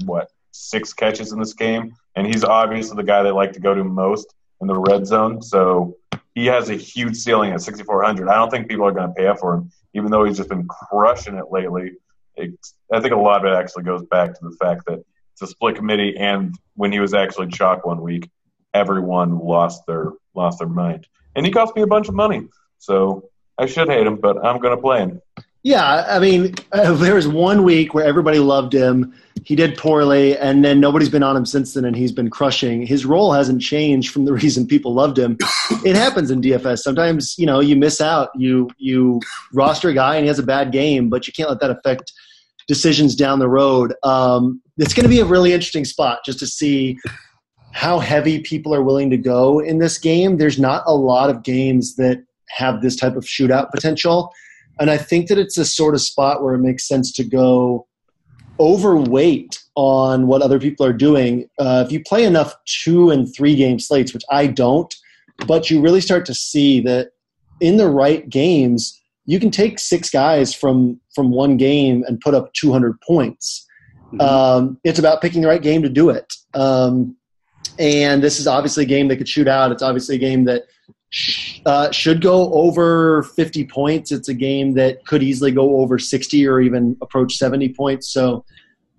what 0.05 0.31
six 0.51 0.93
catches 0.93 1.31
in 1.31 1.39
this 1.39 1.53
game, 1.53 1.93
and 2.15 2.25
he's 2.25 2.43
obviously 2.43 2.97
the 2.97 3.03
guy 3.03 3.23
they 3.23 3.31
like 3.31 3.53
to 3.53 3.59
go 3.59 3.73
to 3.73 3.83
most 3.83 4.33
in 4.61 4.67
the 4.67 4.77
red 4.77 5.05
zone. 5.05 5.41
So 5.41 5.97
he 6.33 6.45
has 6.47 6.69
a 6.69 6.75
huge 6.75 7.17
ceiling 7.17 7.51
at 7.51 7.61
6,400. 7.61 8.29
I 8.29 8.35
don't 8.35 8.49
think 8.49 8.67
people 8.67 8.85
are 8.85 8.91
going 8.91 9.07
to 9.07 9.13
pay 9.13 9.27
up 9.27 9.39
for 9.39 9.55
him, 9.55 9.71
even 9.93 10.11
though 10.11 10.23
he's 10.23 10.37
just 10.37 10.49
been 10.49 10.67
crushing 10.67 11.35
it 11.35 11.51
lately 11.51 11.93
it's, 12.35 12.75
I 12.91 12.99
think 12.99 13.13
a 13.13 13.17
lot 13.17 13.45
of 13.45 13.51
it 13.51 13.55
actually 13.55 13.83
goes 13.83 14.03
back 14.03 14.33
to 14.33 14.39
the 14.41 14.55
fact 14.57 14.85
that 14.87 15.03
it's 15.33 15.41
a 15.41 15.47
split 15.47 15.75
committee, 15.75 16.15
and 16.17 16.55
when 16.75 16.91
he 16.91 16.99
was 16.99 17.13
actually 17.13 17.47
chalk 17.47 17.85
one 17.85 18.01
week, 18.01 18.29
everyone 18.73 19.39
lost 19.39 19.83
their 19.87 20.11
lost 20.33 20.59
their 20.59 20.67
mind, 20.67 21.07
and 21.35 21.45
he 21.45 21.51
cost 21.51 21.75
me 21.75 21.81
a 21.81 21.87
bunch 21.87 22.07
of 22.07 22.15
money. 22.15 22.47
So 22.77 23.29
I 23.57 23.65
should 23.65 23.89
hate 23.89 24.07
him, 24.07 24.17
but 24.17 24.43
I'm 24.43 24.59
going 24.59 24.75
to 24.75 24.81
play 24.81 24.99
him. 24.99 25.21
Yeah, 25.63 26.05
I 26.09 26.17
mean, 26.17 26.55
uh, 26.71 26.93
there 26.93 27.13
was 27.13 27.27
one 27.27 27.63
week 27.63 27.93
where 27.93 28.03
everybody 28.03 28.39
loved 28.39 28.73
him. 28.73 29.13
He 29.45 29.55
did 29.55 29.77
poorly, 29.77 30.35
and 30.37 30.65
then 30.65 30.79
nobody's 30.79 31.09
been 31.09 31.21
on 31.21 31.37
him 31.37 31.45
since 31.45 31.75
then, 31.75 31.85
and 31.85 31.95
he's 31.95 32.11
been 32.11 32.31
crushing. 32.31 32.83
His 32.83 33.05
role 33.05 33.31
hasn't 33.31 33.61
changed 33.61 34.11
from 34.11 34.25
the 34.25 34.33
reason 34.41 34.65
people 34.65 34.93
loved 34.93 35.19
him. 35.19 35.37
It 35.85 35.95
happens 35.95 36.31
in 36.31 36.41
DFS. 36.41 36.79
Sometimes, 36.79 37.35
you 37.37 37.45
know, 37.45 37.59
you 37.59 37.75
miss 37.75 38.01
out. 38.01 38.29
You 38.35 38.69
you 38.77 39.21
roster 39.53 39.89
a 39.89 39.93
guy 39.93 40.15
and 40.15 40.23
he 40.23 40.27
has 40.29 40.39
a 40.39 40.43
bad 40.43 40.71
game, 40.71 41.09
but 41.09 41.27
you 41.27 41.33
can't 41.33 41.49
let 41.49 41.59
that 41.59 41.71
affect 41.71 42.11
decisions 42.67 43.15
down 43.15 43.39
the 43.39 43.49
road. 43.49 43.93
Um, 44.01 44.61
it's 44.77 44.93
going 44.93 45.03
to 45.03 45.09
be 45.09 45.19
a 45.19 45.25
really 45.25 45.53
interesting 45.53 45.85
spot 45.85 46.19
just 46.25 46.39
to 46.39 46.47
see 46.47 46.97
how 47.73 47.99
heavy 47.99 48.39
people 48.41 48.73
are 48.73 48.83
willing 48.83 49.09
to 49.11 49.17
go 49.17 49.59
in 49.59 49.77
this 49.77 49.97
game. 49.97 50.37
There's 50.37 50.59
not 50.59 50.83
a 50.87 50.95
lot 50.95 51.29
of 51.29 51.43
games 51.43 51.95
that 51.95 52.23
have 52.49 52.81
this 52.81 52.95
type 52.95 53.15
of 53.15 53.25
shootout 53.25 53.71
potential. 53.71 54.31
And 54.81 54.89
I 54.89 54.97
think 54.97 55.27
that 55.27 55.37
it's 55.37 55.59
a 55.59 55.65
sort 55.65 55.93
of 55.93 56.01
spot 56.01 56.43
where 56.43 56.55
it 56.55 56.59
makes 56.59 56.87
sense 56.87 57.11
to 57.13 57.23
go 57.23 57.87
overweight 58.59 59.61
on 59.75 60.25
what 60.25 60.41
other 60.41 60.59
people 60.59 60.83
are 60.83 60.91
doing. 60.91 61.47
Uh, 61.59 61.83
if 61.85 61.91
you 61.91 62.01
play 62.03 62.25
enough 62.25 62.55
two 62.65 63.11
and 63.11 63.31
three 63.31 63.55
game 63.55 63.77
slates, 63.77 64.11
which 64.11 64.23
I 64.31 64.47
don't, 64.47 64.91
but 65.45 65.69
you 65.69 65.81
really 65.81 66.01
start 66.01 66.25
to 66.25 66.33
see 66.33 66.79
that 66.81 67.11
in 67.59 67.77
the 67.77 67.89
right 67.89 68.27
games, 68.27 68.99
you 69.25 69.39
can 69.39 69.51
take 69.51 69.77
six 69.77 70.09
guys 70.09 70.51
from 70.51 70.99
from 71.13 71.29
one 71.29 71.57
game 71.57 72.03
and 72.07 72.19
put 72.19 72.33
up 72.33 72.51
200 72.53 72.99
points. 73.01 73.67
Mm-hmm. 74.07 74.21
Um, 74.21 74.79
it's 74.83 74.97
about 74.97 75.21
picking 75.21 75.43
the 75.43 75.47
right 75.47 75.61
game 75.61 75.83
to 75.83 75.89
do 75.89 76.09
it. 76.09 76.33
Um, 76.55 77.15
and 77.77 78.23
this 78.23 78.39
is 78.39 78.47
obviously 78.47 78.83
a 78.83 78.87
game 78.87 79.09
that 79.09 79.17
could 79.17 79.29
shoot 79.29 79.47
out. 79.47 79.71
It's 79.71 79.83
obviously 79.83 80.15
a 80.15 80.19
game 80.19 80.45
that 80.45 80.63
uh, 81.65 81.91
should 81.91 82.21
go 82.21 82.53
over 82.53 83.23
50 83.23 83.65
points. 83.67 84.11
It's 84.11 84.29
a 84.29 84.33
game 84.33 84.73
that 84.75 85.05
could 85.05 85.21
easily 85.21 85.51
go 85.51 85.77
over 85.77 85.99
60 85.99 86.47
or 86.47 86.61
even 86.61 86.97
approach 87.01 87.35
70 87.35 87.73
points. 87.73 88.11
So, 88.11 88.45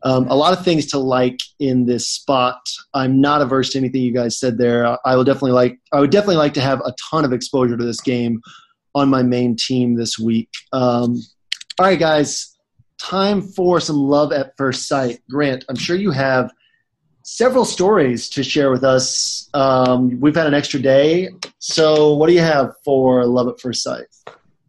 um, 0.04 0.26
a 0.28 0.34
lot 0.34 0.56
of 0.56 0.64
things 0.64 0.86
to 0.86 0.98
like 0.98 1.38
in 1.60 1.86
this 1.86 2.08
spot. 2.08 2.60
I'm 2.92 3.20
not 3.20 3.40
averse 3.40 3.70
to 3.70 3.78
anything 3.78 4.02
you 4.02 4.12
guys 4.12 4.38
said 4.38 4.58
there. 4.58 4.98
I 5.06 5.14
will 5.14 5.24
definitely 5.24 5.52
like. 5.52 5.78
I 5.92 6.00
would 6.00 6.10
definitely 6.10 6.36
like 6.36 6.54
to 6.54 6.60
have 6.60 6.80
a 6.80 6.92
ton 7.10 7.24
of 7.24 7.32
exposure 7.32 7.76
to 7.76 7.84
this 7.84 8.00
game 8.00 8.42
on 8.94 9.08
my 9.08 9.22
main 9.22 9.56
team 9.56 9.94
this 9.94 10.18
week. 10.18 10.50
Um, 10.72 11.20
all 11.78 11.86
right, 11.86 11.98
guys, 11.98 12.58
time 12.98 13.42
for 13.42 13.80
some 13.80 13.96
love 13.96 14.32
at 14.32 14.56
first 14.56 14.88
sight. 14.88 15.20
Grant, 15.30 15.64
I'm 15.68 15.76
sure 15.76 15.96
you 15.96 16.10
have 16.10 16.52
several 17.22 17.64
stories 17.64 18.28
to 18.30 18.42
share 18.42 18.70
with 18.70 18.84
us. 18.84 19.48
Um, 19.54 20.20
we've 20.20 20.34
had 20.34 20.46
an 20.46 20.54
extra 20.54 20.80
day, 20.80 21.30
so 21.58 22.14
what 22.14 22.28
do 22.28 22.34
you 22.34 22.40
have 22.40 22.74
for 22.84 23.24
love 23.26 23.48
at 23.48 23.60
first 23.60 23.82
sight? 23.82 24.06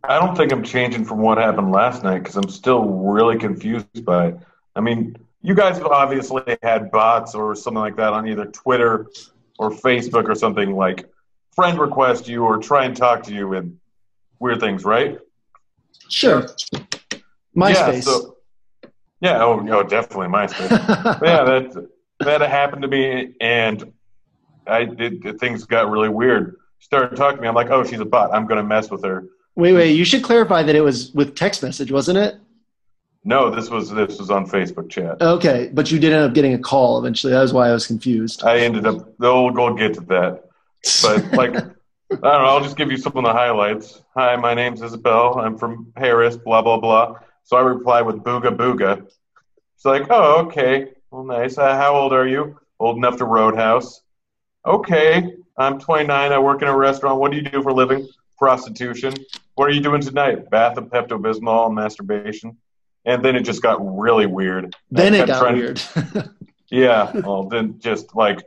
I 0.04 0.20
don't 0.20 0.36
think 0.36 0.52
I'm 0.52 0.64
changing 0.64 1.06
from 1.06 1.20
what 1.20 1.38
happened 1.38 1.72
last 1.72 2.04
night 2.04 2.20
because 2.20 2.36
I'm 2.36 2.50
still 2.50 2.84
really 2.84 3.38
confused 3.38 4.04
by 4.04 4.28
it. 4.28 4.38
I 4.76 4.82
mean, 4.82 5.16
you 5.42 5.56
guys 5.56 5.78
have 5.78 5.88
obviously 5.88 6.58
had 6.62 6.92
bots 6.92 7.36
or 7.36 7.56
something 7.56 7.80
like 7.80 7.96
that 7.98 8.12
on 8.12 8.28
either 8.28 8.46
Twitter 8.46 9.08
or 9.60 9.72
Facebook 9.72 10.28
or 10.28 10.36
something 10.36 10.76
like 10.76 11.10
friend 11.56 11.80
request 11.80 12.28
you 12.28 12.44
or 12.44 12.58
try 12.58 12.86
and 12.86 12.98
talk 12.98 13.24
to 13.24 13.34
you 13.34 13.54
and 13.54 13.78
weird 14.40 14.60
things, 14.60 14.84
right? 14.84 15.20
Sure. 16.10 16.48
MySpace. 17.56 17.76
Yeah, 17.76 18.00
so, 18.02 18.38
yeah 19.22 19.44
oh, 19.44 19.60
no, 19.60 19.84
definitely 19.84 20.28
MySpace. 20.28 20.70
yeah, 21.22 21.44
that 21.44 21.90
that 22.24 22.42
happened 22.42 22.82
to 22.84 22.88
me, 22.88 23.34
and 23.40 23.94
I 24.68 24.86
did. 24.86 25.40
Things 25.40 25.66
got 25.66 25.90
really 25.90 26.10
weird. 26.10 26.58
She 26.80 26.86
started 26.86 27.16
talking 27.16 27.38
to 27.38 27.42
me. 27.42 27.48
I'm 27.48 27.56
like, 27.56 27.70
oh, 27.70 27.84
she's 27.84 28.00
a 28.00 28.06
bot. 28.06 28.34
I'm 28.34 28.46
going 28.48 28.58
to 28.58 28.64
mess 28.64 28.90
with 28.90 29.04
her. 29.04 29.26
Wait, 29.56 29.74
wait. 29.74 29.92
You 29.92 30.06
should 30.06 30.24
clarify 30.24 30.64
that 30.64 30.76
it 30.76 30.82
was 30.82 31.12
with 31.14 31.36
text 31.36 31.64
message, 31.64 31.92
wasn't 31.92 32.18
it? 32.18 32.36
No, 33.26 33.50
this 33.50 33.70
was 33.70 33.90
this 33.90 34.20
was 34.20 34.30
on 34.30 34.46
Facebook 34.48 34.90
chat. 34.90 35.22
Okay, 35.22 35.70
but 35.72 35.90
you 35.90 36.00
did 36.00 36.12
end 36.12 36.24
up 36.24 36.34
getting 36.34 36.54
a 36.54 36.60
call 36.60 37.00
eventually. 37.00 37.32
That 37.32 37.42
was 37.42 37.54
why 37.54 37.70
I 37.70 37.72
was 37.72 37.88
confused. 37.88 38.44
I 38.44 38.60
ended 38.60 38.86
up. 38.86 39.18
We'll 39.18 39.52
go 39.52 39.74
get 39.74 39.94
to 39.94 40.02
that. 40.02 40.44
But 41.02 41.32
like, 41.32 41.56
I 41.56 41.62
don't 42.10 42.22
know. 42.22 42.28
I'll 42.28 42.62
just 42.62 42.76
give 42.76 42.92
you 42.92 42.98
some 42.98 43.16
of 43.16 43.24
the 43.24 43.32
highlights. 43.32 44.02
Hi, 44.18 44.36
my 44.36 44.54
name's 44.54 44.82
Isabel. 44.82 45.40
I'm 45.40 45.58
from 45.58 45.94
Paris. 45.96 46.36
Blah 46.36 46.64
blah 46.64 46.80
blah. 46.80 47.20
So 47.44 47.56
I 47.56 47.62
reply 47.62 48.02
with 48.02 48.18
booga 48.18 48.54
booga. 48.56 49.06
It's 49.76 49.86
like, 49.86 50.08
oh, 50.10 50.46
okay. 50.48 50.90
Well, 51.14 51.26
nice. 51.26 51.60
Uh, 51.60 51.76
how 51.76 51.94
old 51.94 52.12
are 52.12 52.28
you? 52.28 52.60
Old 52.80 52.98
enough 52.98 53.18
to 53.18 53.26
roadhouse. 53.26 54.02
Okay. 54.66 55.36
I'm 55.60 55.80
29. 55.80 56.32
I 56.32 56.40
work 56.40 56.64
in 56.64 56.68
a 56.68 56.76
restaurant. 56.76 57.20
What 57.20 57.30
do 57.30 57.38
you 57.38 57.44
do 57.44 57.62
for 57.62 57.70
a 57.70 57.74
living? 57.74 58.10
Prostitution. 58.40 59.14
What 59.54 59.70
are 59.70 59.74
you 59.74 59.80
doing 59.80 60.02
tonight? 60.02 60.50
Bath 60.50 60.76
of 60.78 60.86
Pepto 60.86 61.22
Bismol 61.22 61.68
and 61.68 61.76
masturbation. 61.76 62.58
And 63.06 63.24
then 63.24 63.36
it 63.36 63.42
just 63.42 63.62
got 63.62 63.78
really 63.80 64.26
weird. 64.26 64.76
Then 64.90 65.14
it 65.14 65.28
got 65.28 65.54
weird. 65.54 65.80
yeah. 66.72 67.12
Well, 67.20 67.44
then 67.44 67.78
just 67.78 68.16
like, 68.16 68.44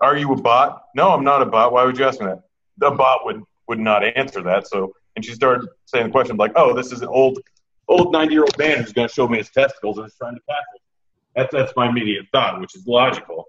are 0.00 0.16
you 0.16 0.32
a 0.32 0.40
bot? 0.40 0.84
No, 0.94 1.10
I'm 1.10 1.24
not 1.24 1.42
a 1.42 1.46
bot. 1.46 1.72
Why 1.72 1.84
would 1.84 1.98
you 1.98 2.04
ask 2.04 2.20
me 2.20 2.26
that? 2.26 2.42
The 2.78 2.92
bot 2.92 3.24
would 3.24 3.42
would 3.66 3.80
not 3.80 4.04
answer 4.04 4.42
that. 4.42 4.68
So, 4.68 4.92
and 5.16 5.24
she 5.24 5.32
started 5.32 5.68
saying 5.86 6.06
the 6.06 6.12
question 6.12 6.36
like, 6.36 6.52
"Oh, 6.54 6.72
this 6.72 6.92
is 6.92 7.02
an 7.02 7.08
old, 7.08 7.40
old 7.88 8.12
ninety 8.12 8.34
year 8.34 8.42
old 8.42 8.56
man 8.58 8.78
who's 8.78 8.92
going 8.92 9.08
to 9.08 9.12
show 9.14 9.26
me 9.26 9.38
his 9.38 9.50
testicles 9.50 9.98
and 9.98 10.06
is 10.06 10.14
trying 10.14 10.36
to 10.36 10.40
pass 10.48 10.62
it." 10.76 10.82
That's 11.34 11.52
that's 11.52 11.72
my 11.76 11.88
immediate 11.88 12.26
thought, 12.32 12.60
which 12.60 12.74
is 12.76 12.86
logical. 12.86 13.46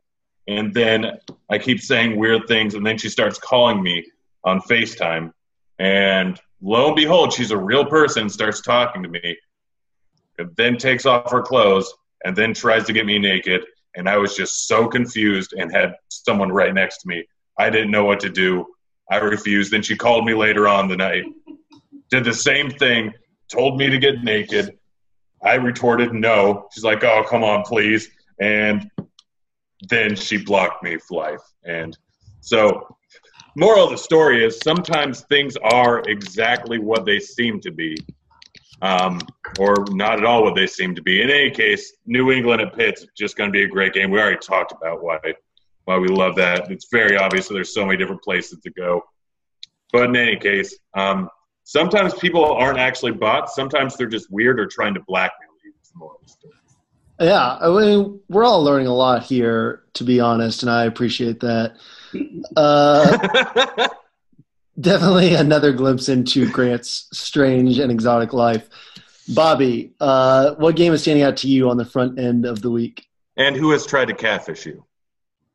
And 0.47 0.73
then 0.73 1.17
I 1.49 1.57
keep 1.57 1.81
saying 1.81 2.17
weird 2.17 2.47
things, 2.47 2.75
and 2.75 2.85
then 2.85 2.97
she 2.97 3.09
starts 3.09 3.39
calling 3.39 3.81
me 3.81 4.05
on 4.43 4.61
FaceTime, 4.61 5.31
and 5.79 6.39
lo 6.61 6.87
and 6.87 6.95
behold, 6.95 7.33
she's 7.33 7.51
a 7.51 7.57
real 7.57 7.85
person, 7.85 8.29
starts 8.29 8.61
talking 8.61 9.01
to 9.01 9.09
me, 9.09 9.37
and 10.37 10.55
then 10.55 10.77
takes 10.77 11.05
off 11.05 11.31
her 11.31 11.41
clothes, 11.41 11.91
and 12.23 12.35
then 12.35 12.53
tries 12.53 12.85
to 12.85 12.93
get 12.93 13.05
me 13.05 13.17
naked. 13.17 13.65
And 13.95 14.07
I 14.09 14.17
was 14.17 14.35
just 14.35 14.67
so 14.67 14.87
confused 14.87 15.53
and 15.53 15.71
had 15.71 15.95
someone 16.09 16.51
right 16.51 16.73
next 16.73 16.99
to 16.99 17.07
me. 17.07 17.25
I 17.57 17.69
didn't 17.69 17.91
know 17.91 18.03
what 18.03 18.19
to 18.21 18.29
do. 18.29 18.67
I 19.09 19.17
refused. 19.17 19.71
Then 19.71 19.81
she 19.81 19.95
called 19.95 20.25
me 20.25 20.33
later 20.33 20.67
on 20.67 20.87
the 20.87 20.97
night, 20.97 21.23
did 22.09 22.23
the 22.23 22.33
same 22.33 22.69
thing, 22.69 23.13
told 23.49 23.77
me 23.77 23.89
to 23.89 23.97
get 23.97 24.23
naked. 24.23 24.77
I 25.45 25.55
retorted 25.55 26.13
no. 26.13 26.67
She's 26.73 26.83
like, 26.83 27.03
oh, 27.03 27.23
come 27.23 27.43
on, 27.43 27.63
please. 27.63 28.09
And 28.39 28.89
then 29.89 30.15
she 30.15 30.37
blocked 30.37 30.83
me 30.83 30.97
for 30.97 31.17
life. 31.17 31.41
And 31.63 31.97
so, 32.41 32.97
moral 33.55 33.85
of 33.85 33.91
the 33.91 33.97
story 33.97 34.43
is 34.43 34.59
sometimes 34.63 35.21
things 35.21 35.55
are 35.57 36.01
exactly 36.07 36.79
what 36.79 37.05
they 37.05 37.19
seem 37.19 37.59
to 37.61 37.71
be, 37.71 37.95
um, 38.81 39.19
or 39.59 39.85
not 39.91 40.17
at 40.17 40.25
all 40.25 40.43
what 40.43 40.55
they 40.55 40.67
seem 40.67 40.95
to 40.95 41.01
be. 41.01 41.21
In 41.21 41.29
any 41.29 41.51
case, 41.51 41.93
New 42.05 42.31
England 42.31 42.61
at 42.61 42.75
Pitt's 42.75 43.05
just 43.15 43.37
going 43.37 43.49
to 43.49 43.53
be 43.57 43.63
a 43.63 43.67
great 43.67 43.93
game. 43.93 44.09
We 44.09 44.19
already 44.19 44.37
talked 44.37 44.71
about 44.71 45.03
why 45.03 45.19
why 45.85 45.99
we 45.99 46.07
love 46.07 46.35
that. 46.35 46.71
It's 46.71 46.87
very 46.91 47.15
obvious 47.15 47.47
that 47.47 47.53
there's 47.53 47.73
so 47.73 47.85
many 47.85 47.97
different 47.97 48.23
places 48.23 48.59
to 48.61 48.71
go. 48.71 49.03
But 49.93 50.09
in 50.09 50.15
any 50.15 50.35
case, 50.35 50.77
um, 50.95 51.29
sometimes 51.65 52.13
people 52.13 52.45
aren't 52.45 52.79
actually 52.79 53.11
bots. 53.11 53.53
Sometimes 53.53 53.97
they're 53.97 54.07
just 54.07 54.31
weird 54.31 54.59
or 54.59 54.67
trying 54.67 54.93
to 54.93 55.01
blackmail 55.01 55.49
you. 55.65 55.73
Yeah, 57.19 57.57
I 57.61 57.69
mean, 57.69 58.19
we're 58.29 58.43
all 58.43 58.63
learning 58.63 58.87
a 58.87 58.93
lot 58.93 59.23
here, 59.23 59.83
to 59.93 60.03
be 60.03 60.19
honest, 60.19 60.63
and 60.63 60.69
I 60.69 60.85
appreciate 60.85 61.41
that. 61.41 61.77
Uh, 62.55 63.87
definitely 64.79 65.33
another 65.33 65.71
glimpse 65.71 66.09
into 66.09 66.49
Grant's 66.51 67.07
strange 67.13 67.79
and 67.79 67.91
exotic 67.91 68.33
life. 68.33 68.69
Bobby, 69.29 69.93
uh, 69.99 70.55
what 70.55 70.75
game 70.75 70.93
is 70.93 71.01
standing 71.01 71.23
out 71.23 71.37
to 71.37 71.47
you 71.47 71.69
on 71.69 71.77
the 71.77 71.85
front 71.85 72.19
end 72.19 72.45
of 72.45 72.61
the 72.61 72.69
week? 72.69 73.07
And 73.37 73.55
who 73.55 73.71
has 73.71 73.85
tried 73.85 74.09
to 74.09 74.13
catfish 74.13 74.65
you? 74.65 74.85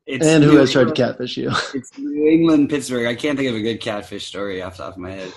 It's 0.07 0.25
and 0.25 0.43
who 0.43 0.53
New 0.53 0.57
has 0.57 0.75
England, 0.75 0.95
tried 0.95 0.95
to 0.95 1.11
catfish 1.13 1.37
you? 1.37 1.51
It's 1.75 1.95
New 1.97 2.27
England, 2.27 2.69
Pittsburgh. 2.69 3.05
I 3.05 3.15
can't 3.15 3.37
think 3.37 3.49
of 3.49 3.55
a 3.55 3.61
good 3.61 3.79
catfish 3.79 4.25
story 4.25 4.61
off 4.61 4.77
the 4.77 4.83
top 4.83 4.93
of 4.93 4.99
my 4.99 5.11
head. 5.11 5.31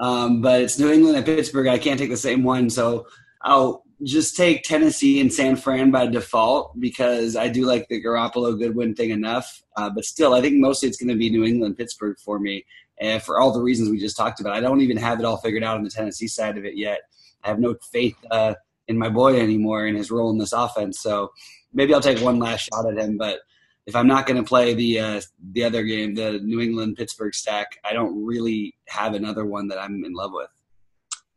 Um, 0.00 0.40
but 0.40 0.62
it's 0.62 0.78
New 0.78 0.90
England 0.90 1.16
and 1.16 1.26
Pittsburgh. 1.26 1.68
I 1.68 1.78
can't 1.78 1.98
take 1.98 2.10
the 2.10 2.16
same 2.16 2.42
one, 2.42 2.70
so 2.70 3.06
I'll 3.42 3.84
just 4.02 4.34
take 4.34 4.62
Tennessee 4.62 5.20
and 5.20 5.32
San 5.32 5.56
Fran 5.56 5.90
by 5.90 6.06
default 6.06 6.80
because 6.80 7.36
I 7.36 7.48
do 7.48 7.66
like 7.66 7.86
the 7.88 8.02
Garoppolo 8.02 8.58
Goodwin 8.58 8.94
thing 8.94 9.10
enough. 9.10 9.62
Uh, 9.76 9.90
but 9.90 10.06
still, 10.06 10.32
I 10.32 10.40
think 10.40 10.54
mostly 10.56 10.88
it's 10.88 10.96
going 10.96 11.10
to 11.10 11.16
be 11.16 11.28
New 11.28 11.44
England 11.44 11.76
Pittsburgh 11.76 12.16
for 12.18 12.38
me, 12.38 12.64
and 12.98 13.22
for 13.22 13.38
all 13.38 13.52
the 13.52 13.60
reasons 13.60 13.90
we 13.90 13.98
just 13.98 14.16
talked 14.16 14.40
about. 14.40 14.56
I 14.56 14.60
don't 14.60 14.80
even 14.80 14.96
have 14.96 15.18
it 15.20 15.26
all 15.26 15.36
figured 15.36 15.62
out 15.62 15.76
on 15.76 15.84
the 15.84 15.90
Tennessee 15.90 16.28
side 16.28 16.56
of 16.56 16.64
it 16.64 16.76
yet. 16.76 17.00
I 17.44 17.48
have 17.48 17.60
no 17.60 17.76
faith 17.92 18.16
uh, 18.30 18.54
in 18.88 18.98
my 18.98 19.08
boy 19.08 19.38
anymore 19.38 19.86
and 19.86 19.96
his 19.96 20.10
role 20.10 20.30
in 20.30 20.38
this 20.38 20.52
offense. 20.52 21.00
So 21.00 21.30
maybe 21.72 21.94
I'll 21.94 22.00
take 22.00 22.20
one 22.20 22.38
last 22.38 22.68
shot 22.72 22.90
at 22.90 22.98
him, 22.98 23.16
but 23.16 23.40
if 23.86 23.96
I'm 23.96 24.06
not 24.06 24.26
going 24.26 24.36
to 24.36 24.48
play 24.48 24.74
the 24.74 25.00
uh, 25.00 25.20
the 25.52 25.64
other 25.64 25.82
game, 25.82 26.14
the 26.14 26.40
New 26.40 26.60
England 26.60 26.96
Pittsburgh 26.96 27.34
stack, 27.34 27.78
I 27.84 27.92
don't 27.92 28.24
really 28.24 28.74
have 28.88 29.14
another 29.14 29.46
one 29.46 29.68
that 29.68 29.78
I'm 29.78 30.04
in 30.04 30.12
love 30.12 30.32
with. 30.32 30.48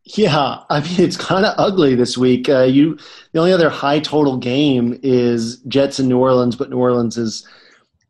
Yeah, 0.05 0.63
I 0.69 0.81
mean 0.81 0.99
it's 0.99 1.17
kind 1.17 1.45
of 1.45 1.55
ugly 1.57 1.95
this 1.95 2.17
week. 2.17 2.49
Uh, 2.49 2.63
you 2.63 2.97
the 3.31 3.39
only 3.39 3.53
other 3.53 3.69
high 3.69 3.99
total 3.99 4.37
game 4.37 4.99
is 5.01 5.57
Jets 5.61 5.99
in 5.99 6.07
New 6.07 6.19
Orleans, 6.19 6.55
but 6.55 6.69
New 6.69 6.77
Orleans 6.77 7.17
is 7.17 7.47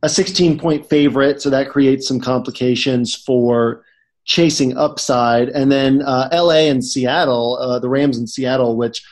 a 0.01 0.09
16 0.09 0.59
point 0.59 0.89
favorite, 0.89 1.41
so 1.41 1.49
that 1.49 1.69
creates 1.69 2.07
some 2.07 2.19
complications 2.19 3.15
for 3.15 3.85
chasing 4.25 4.75
upside. 4.75 5.49
And 5.49 5.71
then 5.71 6.01
uh, 6.01 6.29
L.A. 6.31 6.69
and 6.69 6.83
Seattle, 6.83 7.57
uh, 7.57 7.79
the 7.79 7.89
Rams 7.89 8.17
in 8.17 8.27
Seattle, 8.27 8.75
which 8.75 9.05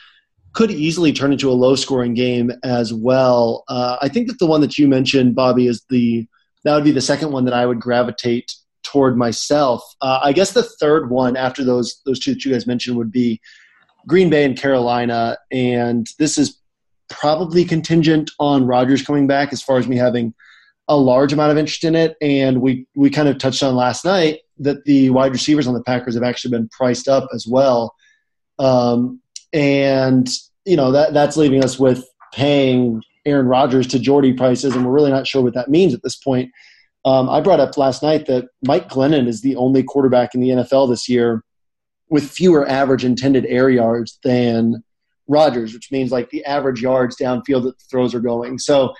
could 0.52 0.70
easily 0.70 1.12
turn 1.12 1.32
into 1.32 1.50
a 1.50 1.54
low 1.54 1.74
scoring 1.74 2.14
game 2.14 2.52
as 2.62 2.92
well. 2.92 3.64
Uh, 3.68 3.96
I 4.02 4.08
think 4.08 4.28
that 4.28 4.38
the 4.38 4.46
one 4.46 4.60
that 4.60 4.78
you 4.78 4.86
mentioned, 4.86 5.34
Bobby, 5.34 5.66
is 5.66 5.82
the 5.88 6.26
that 6.64 6.74
would 6.74 6.84
be 6.84 6.92
the 6.92 7.00
second 7.00 7.32
one 7.32 7.44
that 7.46 7.54
I 7.54 7.66
would 7.66 7.80
gravitate 7.80 8.52
toward 8.84 9.16
myself. 9.16 9.82
Uh, 10.00 10.20
I 10.22 10.32
guess 10.32 10.52
the 10.52 10.62
third 10.62 11.10
one 11.10 11.36
after 11.36 11.64
those 11.64 12.00
those 12.04 12.20
two 12.20 12.34
that 12.34 12.44
you 12.44 12.52
guys 12.52 12.66
mentioned 12.66 12.96
would 12.96 13.10
be 13.12 13.40
Green 14.06 14.30
Bay 14.30 14.44
and 14.44 14.56
Carolina, 14.58 15.38
and 15.50 16.06
this 16.18 16.36
is 16.38 16.58
probably 17.08 17.64
contingent 17.64 18.30
on 18.38 18.66
Rodgers 18.66 19.02
coming 19.02 19.26
back 19.26 19.52
as 19.52 19.62
far 19.62 19.78
as 19.78 19.86
me 19.86 19.96
having 19.96 20.34
a 20.88 20.96
large 20.96 21.32
amount 21.32 21.52
of 21.52 21.58
interest 21.58 21.84
in 21.84 21.94
it. 21.94 22.16
And 22.20 22.60
we 22.60 22.86
we 22.94 23.10
kind 23.10 23.28
of 23.28 23.38
touched 23.38 23.62
on 23.62 23.74
last 23.74 24.04
night 24.04 24.40
that 24.58 24.84
the 24.84 25.10
wide 25.10 25.32
receivers 25.32 25.66
on 25.66 25.74
the 25.74 25.82
Packers 25.82 26.14
have 26.14 26.22
actually 26.22 26.50
been 26.50 26.68
priced 26.68 27.08
up 27.08 27.28
as 27.34 27.46
well. 27.46 27.94
Um, 28.58 29.21
and 29.52 30.28
you 30.64 30.76
know 30.76 30.92
that 30.92 31.12
that's 31.14 31.36
leaving 31.36 31.64
us 31.64 31.78
with 31.78 32.04
paying 32.32 33.02
Aaron 33.24 33.46
Rodgers 33.46 33.86
to 33.88 33.98
Jordy 33.98 34.32
prices, 34.32 34.74
and 34.74 34.84
we're 34.84 34.92
really 34.92 35.10
not 35.10 35.26
sure 35.26 35.42
what 35.42 35.54
that 35.54 35.68
means 35.70 35.94
at 35.94 36.02
this 36.02 36.16
point. 36.16 36.50
Um, 37.04 37.28
I 37.28 37.40
brought 37.40 37.60
up 37.60 37.76
last 37.76 38.02
night 38.02 38.26
that 38.26 38.48
Mike 38.64 38.88
Glennon 38.88 39.26
is 39.26 39.42
the 39.42 39.56
only 39.56 39.82
quarterback 39.82 40.34
in 40.34 40.40
the 40.40 40.50
NFL 40.50 40.88
this 40.88 41.08
year 41.08 41.42
with 42.08 42.30
fewer 42.30 42.68
average 42.68 43.04
intended 43.04 43.46
air 43.46 43.70
yards 43.70 44.18
than 44.22 44.84
Rodgers, 45.28 45.72
which 45.72 45.90
means 45.90 46.12
like 46.12 46.30
the 46.30 46.44
average 46.44 46.80
yards 46.80 47.16
downfield 47.16 47.64
that 47.64 47.78
the 47.78 47.84
throws 47.90 48.14
are 48.14 48.20
going. 48.20 48.58
So, 48.58 48.92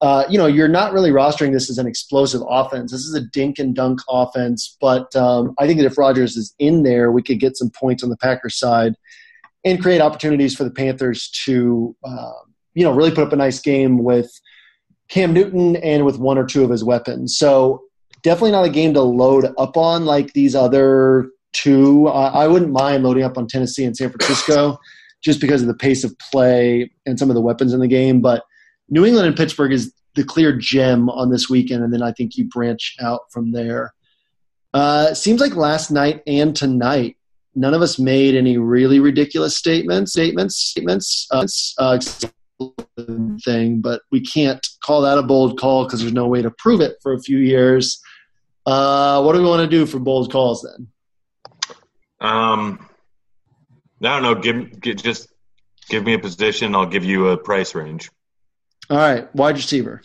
uh, 0.00 0.24
you 0.28 0.38
know, 0.38 0.46
you're 0.46 0.66
not 0.66 0.92
really 0.92 1.10
rostering 1.10 1.52
this 1.52 1.70
as 1.70 1.78
an 1.78 1.86
explosive 1.86 2.42
offense. 2.48 2.90
This 2.90 3.02
is 3.02 3.14
a 3.14 3.20
dink 3.20 3.58
and 3.58 3.74
dunk 3.74 4.00
offense, 4.08 4.76
but 4.80 5.14
um, 5.14 5.54
I 5.58 5.66
think 5.66 5.78
that 5.78 5.86
if 5.86 5.98
Rodgers 5.98 6.36
is 6.36 6.54
in 6.58 6.82
there, 6.82 7.12
we 7.12 7.22
could 7.22 7.38
get 7.38 7.56
some 7.56 7.70
points 7.70 8.02
on 8.02 8.10
the 8.10 8.16
Packers 8.16 8.58
side 8.58 8.94
and 9.64 9.80
create 9.80 10.00
opportunities 10.00 10.54
for 10.54 10.64
the 10.64 10.70
Panthers 10.70 11.30
to, 11.44 11.96
uh, 12.04 12.32
you 12.74 12.84
know, 12.84 12.92
really 12.92 13.10
put 13.10 13.24
up 13.24 13.32
a 13.32 13.36
nice 13.36 13.60
game 13.60 13.98
with 13.98 14.30
Cam 15.08 15.32
Newton 15.32 15.76
and 15.76 16.04
with 16.04 16.18
one 16.18 16.38
or 16.38 16.44
two 16.44 16.64
of 16.64 16.70
his 16.70 16.84
weapons. 16.84 17.36
So 17.38 17.82
definitely 18.22 18.52
not 18.52 18.64
a 18.64 18.70
game 18.70 18.94
to 18.94 19.02
load 19.02 19.52
up 19.58 19.76
on 19.76 20.04
like 20.04 20.32
these 20.32 20.54
other 20.54 21.30
two. 21.52 22.08
Uh, 22.08 22.30
I 22.34 22.48
wouldn't 22.48 22.72
mind 22.72 23.04
loading 23.04 23.22
up 23.22 23.38
on 23.38 23.46
Tennessee 23.46 23.84
and 23.84 23.96
San 23.96 24.10
Francisco 24.10 24.78
just 25.22 25.40
because 25.40 25.62
of 25.62 25.68
the 25.68 25.74
pace 25.74 26.04
of 26.04 26.16
play 26.18 26.90
and 27.06 27.18
some 27.18 27.30
of 27.30 27.34
the 27.34 27.40
weapons 27.40 27.72
in 27.72 27.80
the 27.80 27.88
game. 27.88 28.20
But 28.20 28.44
New 28.88 29.06
England 29.06 29.26
and 29.26 29.36
Pittsburgh 29.36 29.72
is 29.72 29.94
the 30.14 30.24
clear 30.24 30.56
gem 30.56 31.08
on 31.10 31.30
this 31.30 31.48
weekend, 31.48 31.82
and 31.82 31.92
then 31.92 32.02
I 32.02 32.12
think 32.12 32.36
you 32.36 32.44
branch 32.44 32.96
out 33.00 33.22
from 33.32 33.52
there. 33.52 33.94
Uh, 34.72 35.14
seems 35.14 35.40
like 35.40 35.54
last 35.54 35.90
night 35.90 36.22
and 36.26 36.54
tonight 36.54 37.16
none 37.54 37.74
of 37.74 37.82
us 37.82 37.98
made 37.98 38.34
any 38.34 38.58
really 38.58 39.00
ridiculous 39.00 39.56
statements, 39.56 40.12
statements, 40.12 40.56
statements, 40.56 41.26
uh, 41.30 41.46
uh, 41.78 41.98
thing, 43.44 43.80
but 43.80 44.02
we 44.10 44.20
can't 44.20 44.66
call 44.82 45.02
that 45.02 45.18
a 45.18 45.22
bold 45.22 45.58
call 45.58 45.84
because 45.84 46.00
there's 46.00 46.12
no 46.12 46.28
way 46.28 46.42
to 46.42 46.50
prove 46.58 46.80
it 46.80 46.96
for 47.02 47.12
a 47.12 47.20
few 47.20 47.38
years. 47.38 48.00
Uh, 48.66 49.22
what 49.22 49.32
do 49.32 49.42
we 49.42 49.48
want 49.48 49.60
to 49.60 49.68
do 49.68 49.86
for 49.86 49.98
bold 49.98 50.30
calls 50.30 50.62
then? 50.62 50.88
Um, 52.20 52.88
I 54.02 54.20
don't 54.20 54.22
know. 54.22 54.34
Give, 54.34 54.80
give 54.80 54.96
just 54.96 55.28
give 55.88 56.04
me 56.04 56.14
a 56.14 56.18
position. 56.18 56.74
I'll 56.74 56.86
give 56.86 57.04
you 57.04 57.28
a 57.28 57.36
price 57.36 57.74
range. 57.74 58.10
All 58.88 58.96
right, 58.96 59.34
wide 59.34 59.56
receiver. 59.56 60.02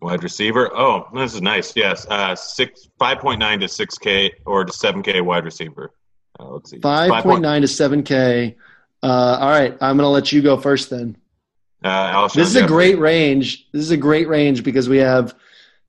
Wide 0.00 0.22
receiver. 0.22 0.70
Oh, 0.76 1.08
this 1.14 1.34
is 1.34 1.42
nice. 1.42 1.74
Yes, 1.74 2.06
uh, 2.08 2.36
six 2.36 2.88
five 2.98 3.18
point 3.18 3.40
nine 3.40 3.58
to 3.60 3.68
six 3.68 3.98
k 3.98 4.32
or 4.46 4.64
to 4.64 4.72
seven 4.72 5.02
k 5.02 5.20
wide 5.20 5.44
receiver. 5.44 5.92
Uh, 6.38 6.50
let's 6.50 6.70
see. 6.70 6.78
Five 6.78 7.22
point 7.22 7.42
nine 7.42 7.62
to 7.62 7.68
seven 7.68 8.02
k. 8.02 8.56
Uh, 9.02 9.38
all 9.40 9.50
right, 9.50 9.72
I'm 9.80 9.96
going 9.96 10.06
to 10.06 10.08
let 10.08 10.32
you 10.32 10.42
go 10.42 10.56
first 10.56 10.90
then. 10.90 11.16
Uh, 11.82 12.26
this 12.28 12.48
is 12.48 12.56
a 12.56 12.66
great 12.66 12.98
range. 12.98 13.68
This 13.72 13.82
is 13.82 13.90
a 13.92 13.96
great 13.96 14.28
range 14.28 14.64
because 14.64 14.88
we 14.88 14.98
have 14.98 15.34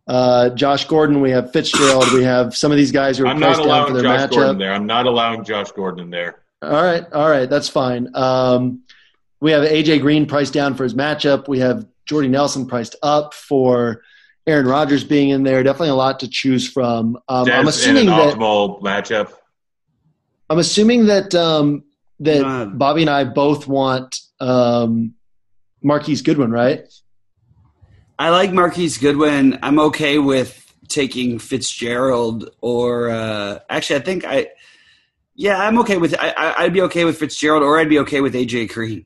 uh, 0.08 0.50
Josh 0.50 0.86
Gordon, 0.86 1.22
we 1.22 1.32
have 1.32 1.52
Fitzgerald, 1.52 2.12
we 2.14 2.24
have 2.24 2.56
some 2.56 2.72
of 2.72 2.78
these 2.78 2.92
guys 2.92 3.18
who 3.18 3.26
are 3.26 3.28
I'm 3.28 3.40
not 3.40 3.56
priced 3.56 3.60
down 3.60 3.68
allowing 3.68 3.88
for 3.88 3.94
their 3.94 4.04
Josh 4.04 4.30
matchup. 4.30 4.32
Gordon 4.32 4.58
there. 4.58 4.74
I'm 4.74 4.86
not 4.86 5.06
allowing 5.08 5.44
Josh 5.44 5.72
Gordon 5.72 6.06
in 6.06 6.10
there. 6.10 6.40
All 6.62 6.72
right, 6.72 7.06
all 7.14 7.30
right, 7.30 7.50
that's 7.50 7.70
fine. 7.70 8.10
Um, 8.14 8.82
we 9.40 9.52
have 9.52 9.64
AJ 9.64 10.02
Green 10.02 10.26
priced 10.26 10.54
down 10.54 10.76
for 10.76 10.84
his 10.84 10.94
matchup. 10.94 11.48
We 11.48 11.60
have 11.60 11.88
Jordy 12.06 12.28
Nelson 12.28 12.68
priced 12.68 12.96
up 13.02 13.34
for 13.34 14.02
Aaron 14.46 14.68
Rodgers 14.68 15.04
being 15.04 15.30
in 15.30 15.44
there. 15.44 15.64
Definitely 15.64 15.90
a 15.90 15.96
lot 15.96 16.20
to 16.22 16.28
choose 16.28 16.68
from. 16.68 17.18
Um, 17.30 17.50
I'm 17.50 17.68
assuming 17.68 18.08
in 18.08 18.10
an 18.10 18.18
that 18.18 18.36
optimal 18.36 18.82
matchup. 18.82 19.34
I'm 20.50 20.60
assuming 20.60 21.06
that 21.08 21.36
um, 21.36 21.84
that 22.20 22.44
Uh, 22.44 22.66
Bobby 22.66 23.02
and 23.02 23.10
I 23.10 23.24
both 23.24 23.68
want 23.68 24.20
um, 24.40 25.14
Marquise 25.84 26.22
Goodwin, 26.22 26.52
right? 26.52 26.82
I 28.18 28.30
like 28.30 28.52
Marquise 28.52 28.98
Goodwin. 28.98 29.60
I'm 29.62 29.80
okay 29.80 30.18
with 30.18 30.66
taking 30.90 31.40
Fitzgerald 31.40 32.50
or 32.62 33.10
uh, 33.10 33.60
actually, 33.70 33.98
I 33.98 34.04
think 34.04 34.26
I. 34.26 34.48
Yeah, 35.36 35.58
I'm 35.58 35.80
okay 35.80 35.98
with. 35.98 36.16
I, 36.20 36.56
I'd 36.58 36.74
be 36.74 36.82
okay 36.82 37.06
with 37.06 37.18
Fitzgerald, 37.18 37.64
or 37.64 37.80
I'd 37.80 37.88
be 37.88 38.00
okay 38.00 38.20
with 38.20 38.34
AJ 38.34 38.74
Green. 38.74 39.06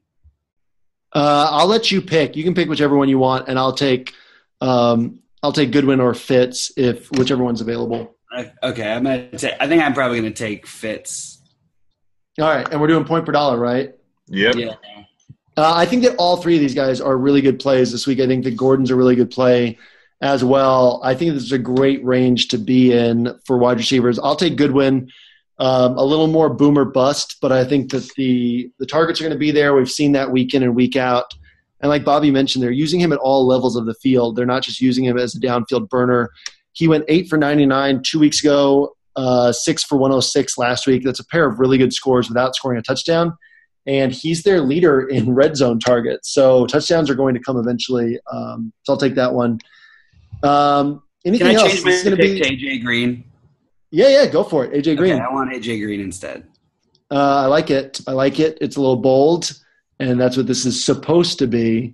Uh, 1.14 1.48
I'll 1.52 1.68
let 1.68 1.92
you 1.92 2.02
pick. 2.02 2.36
You 2.36 2.44
can 2.44 2.56
pick 2.56 2.68
whichever 2.70 2.98
one 2.98 3.08
you 3.08 3.20
want, 3.20 3.48
and 3.48 3.60
I'll 3.60 3.74
take 3.74 4.16
um, 4.60 5.20
I'll 5.44 5.52
take 5.52 5.72
Goodwin 5.72 6.00
or 6.00 6.16
Fitz 6.16 6.72
if 6.76 7.12
whichever 7.12 7.44
one's 7.44 7.62
available. 7.62 8.16
I, 8.32 8.52
okay, 8.64 8.92
I'm 8.92 9.04
gonna. 9.04 9.30
ta- 9.38 9.58
I 9.60 9.68
think 9.68 9.84
I'm 9.84 9.94
probably 9.94 10.18
gonna 10.18 10.32
take 10.32 10.66
Fitz. 10.66 11.33
All 12.40 12.48
right, 12.50 12.68
and 12.72 12.82
we're 12.82 12.88
doing 12.88 13.06
point 13.06 13.26
per 13.26 13.32
dollar, 13.32 13.60
right? 13.60 13.94
Yep. 14.28 14.56
Yeah. 14.56 14.76
Uh, 15.56 15.74
I 15.76 15.86
think 15.86 16.04
that 16.04 16.16
all 16.18 16.38
three 16.38 16.56
of 16.56 16.62
these 16.62 16.74
guys 16.74 17.00
are 17.00 17.16
really 17.16 17.42
good 17.42 17.60
plays 17.60 17.92
this 17.92 18.08
week. 18.08 18.20
I 18.20 18.26
think 18.26 18.44
that 18.46 18.58
Gordon's 18.58 18.90
a 18.90 18.96
really 18.96 19.16
good 19.16 19.30
play 19.30 19.78
as 20.20 20.44
well. 20.44 21.00
I 21.04 21.14
think 21.14 21.34
this 21.34 21.44
is 21.44 21.52
a 21.52 21.60
great 21.60 22.04
range 22.04 22.48
to 22.50 22.58
be 22.58 22.92
in 22.92 23.40
for 23.46 23.58
wide 23.58 23.78
receivers. 23.78 24.18
I'll 24.18 24.36
take 24.36 24.56
Goodwin. 24.56 25.10
Um, 25.60 25.98
a 25.98 26.04
little 26.04 26.28
more 26.28 26.50
boomer 26.50 26.86
bust, 26.86 27.38
but 27.40 27.52
I 27.52 27.64
think 27.64 27.92
that 27.92 28.10
the 28.16 28.72
the 28.80 28.88
targets 28.88 29.22
are 29.22 29.24
going 29.24 29.36
to 29.36 29.40
be 29.40 29.52
there. 29.52 29.76
We've 29.76 29.90
seen 29.90 30.14
that 30.14 30.32
week 30.32 30.56
in 30.56 30.64
and 30.64 30.76
week 30.76 30.96
out. 30.96 31.32
And 31.80 31.90
like 31.90 32.04
Bobby 32.04 32.32
mentioned, 32.32 32.64
they're 32.64 32.72
using 32.72 33.00
him 33.00 33.14
at 33.14 33.20
all 33.20 33.46
levels 33.46 33.76
of 33.76 33.86
the 33.86 33.94
field. 33.94 34.36
They're 34.36 34.46
not 34.46 34.64
just 34.64 34.82
using 34.82 35.04
him 35.04 35.18
as 35.18 35.36
a 35.36 35.40
downfield 35.40 35.90
burner. 35.90 36.32
He 36.72 36.88
went 36.88 37.06
eight 37.08 37.30
for 37.30 37.38
99 37.38 38.02
two 38.04 38.20
weeks 38.20 38.40
ago, 38.40 38.96
uh, 39.16 39.52
six 39.52 39.84
for 39.84 39.98
106 39.98 40.58
last 40.58 40.88
week. 40.88 41.04
That's 41.04 41.20
a 41.20 41.26
pair 41.28 41.48
of 41.48 41.60
really 41.60 41.78
good 41.78 41.94
scores 41.94 42.28
without 42.30 42.56
scoring 42.56 42.78
a 42.80 42.82
touchdown. 42.82 43.38
And 43.86 44.14
he's 44.14 44.44
their 44.44 44.62
leader 44.62 45.02
in 45.08 45.34
red 45.36 45.58
zone 45.58 45.80
targets. 45.80 46.34
So 46.34 46.66
touchdowns 46.66 47.10
are 47.10 47.16
going 47.16 47.34
to 47.34 47.40
come 47.42 47.58
eventually. 47.58 48.18
Um, 48.32 48.72
so 48.84 48.94
I'll 48.94 49.00
take 49.00 49.16
that 49.16 49.34
one. 49.34 49.60
Um, 50.42 51.04
anything 51.26 51.48
Can 51.48 51.58
I 51.58 51.60
else? 51.60 51.74
change 51.74 51.86
my 51.86 52.04
gonna 52.04 52.16
pick 52.18 52.42
be- 52.44 52.58
to 52.58 52.78
AJ 52.78 52.84
Green? 52.84 53.24
yeah, 53.92 54.08
yeah, 54.08 54.26
go 54.28 54.44
for 54.44 54.66
it. 54.66 54.72
AJ 54.74 54.98
Green. 54.98 55.14
Okay, 55.14 55.22
I 55.22 55.32
want 55.34 55.52
AJ 55.52 55.84
Green 55.84 56.00
instead. 56.02 56.48
Uh, 57.12 57.44
I 57.44 57.46
like 57.46 57.70
it. 57.70 58.02
I 58.08 58.14
like 58.14 58.40
it. 58.40 58.58
It's 58.62 58.76
a 58.78 58.82
little 58.82 58.96
bold, 58.98 59.52
and 60.00 60.20
that's 60.20 60.36
what 60.38 60.48
this 60.48 60.66
is 60.66 60.84
supposed 60.84 61.38
to 61.40 61.48
be. 61.48 61.94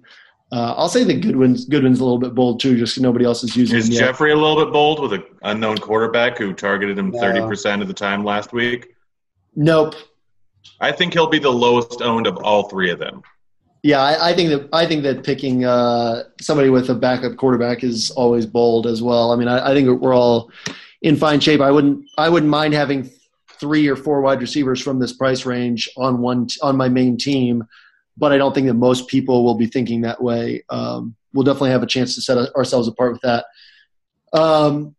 Uh, 0.51 0.73
I'll 0.77 0.89
say 0.89 1.03
that 1.03 1.21
Goodwin's 1.21 1.65
Goodwin's 1.65 1.99
a 1.99 2.03
little 2.03 2.17
bit 2.17 2.33
bold 2.33 2.59
too, 2.59 2.75
just 2.77 2.99
nobody 2.99 3.23
else 3.25 3.43
is 3.43 3.55
using 3.55 3.77
Is 3.77 3.87
him 3.87 3.93
yet. 3.93 3.99
Jeffery 3.99 4.31
a 4.31 4.35
little 4.35 4.63
bit 4.63 4.73
bold 4.73 4.99
with 4.99 5.13
an 5.13 5.23
unknown 5.43 5.77
quarterback 5.77 6.37
who 6.37 6.53
targeted 6.53 6.97
him 6.97 7.11
No. 7.11 7.19
thirty 7.19 7.41
percent 7.41 7.81
of 7.81 7.87
the 7.87 7.93
time 7.93 8.23
last 8.23 8.51
week? 8.51 8.95
Nope. 9.55 9.93
I 10.79 10.91
think 10.91 11.13
he'll 11.13 11.29
be 11.29 11.39
the 11.39 11.51
lowest 11.51 12.01
owned 12.01 12.25
of 12.25 12.37
all 12.37 12.67
three 12.69 12.89
of 12.89 12.99
them. 12.99 13.21
Yeah, 13.83 14.01
I, 14.01 14.31
I 14.31 14.33
think 14.35 14.49
that 14.49 14.69
I 14.73 14.85
think 14.87 15.03
that 15.03 15.23
picking 15.23 15.65
uh, 15.65 16.23
somebody 16.41 16.69
with 16.69 16.89
a 16.89 16.95
backup 16.95 17.37
quarterback 17.37 17.83
is 17.83 18.09
always 18.11 18.45
bold 18.45 18.87
as 18.87 19.01
well. 19.03 19.31
I 19.31 19.35
mean, 19.35 19.47
I, 19.47 19.69
I 19.69 19.73
think 19.73 20.01
we're 20.01 20.15
all 20.15 20.51
in 21.01 21.15
fine 21.15 21.39
shape. 21.39 21.61
I 21.61 21.71
wouldn't 21.71 22.05
I 22.17 22.27
wouldn't 22.27 22.49
mind 22.49 22.73
having 22.73 23.09
three 23.59 23.87
or 23.87 23.95
four 23.95 24.21
wide 24.21 24.41
receivers 24.41 24.81
from 24.81 24.99
this 24.99 25.13
price 25.13 25.45
range 25.45 25.87
on 25.95 26.21
one 26.21 26.47
on 26.63 26.75
my 26.75 26.89
main 26.89 27.17
team, 27.17 27.65
but 28.19 28.31
I 28.31 28.37
don't 28.37 28.53
think 28.53 28.67
that 28.67 28.73
most 28.73 29.07
people 29.07 29.43
will 29.43 29.55
be 29.55 29.65
thinking 29.65 30.01
that 30.01 30.21
way. 30.21 30.63
Um, 30.69 31.15
we'll 31.33 31.43
definitely 31.43 31.71
have 31.71 31.83
a 31.83 31.87
chance 31.87 32.15
to 32.15 32.21
set 32.21 32.37
ourselves 32.55 32.87
apart 32.87 33.13
with 33.13 33.21
that. 33.21 33.45
Um, 34.33 34.95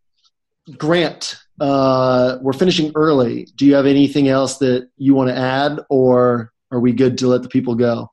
Grant, 0.77 1.35
uh, 1.59 2.37
we're 2.41 2.53
finishing 2.53 2.91
early. 2.95 3.47
Do 3.55 3.65
you 3.65 3.75
have 3.75 3.85
anything 3.85 4.27
else 4.27 4.57
that 4.57 4.89
you 4.97 5.13
want 5.13 5.29
to 5.29 5.37
add, 5.37 5.79
or 5.89 6.51
are 6.71 6.79
we 6.79 6.93
good 6.93 7.17
to 7.19 7.27
let 7.27 7.43
the 7.43 7.49
people 7.49 7.75
go? 7.75 8.11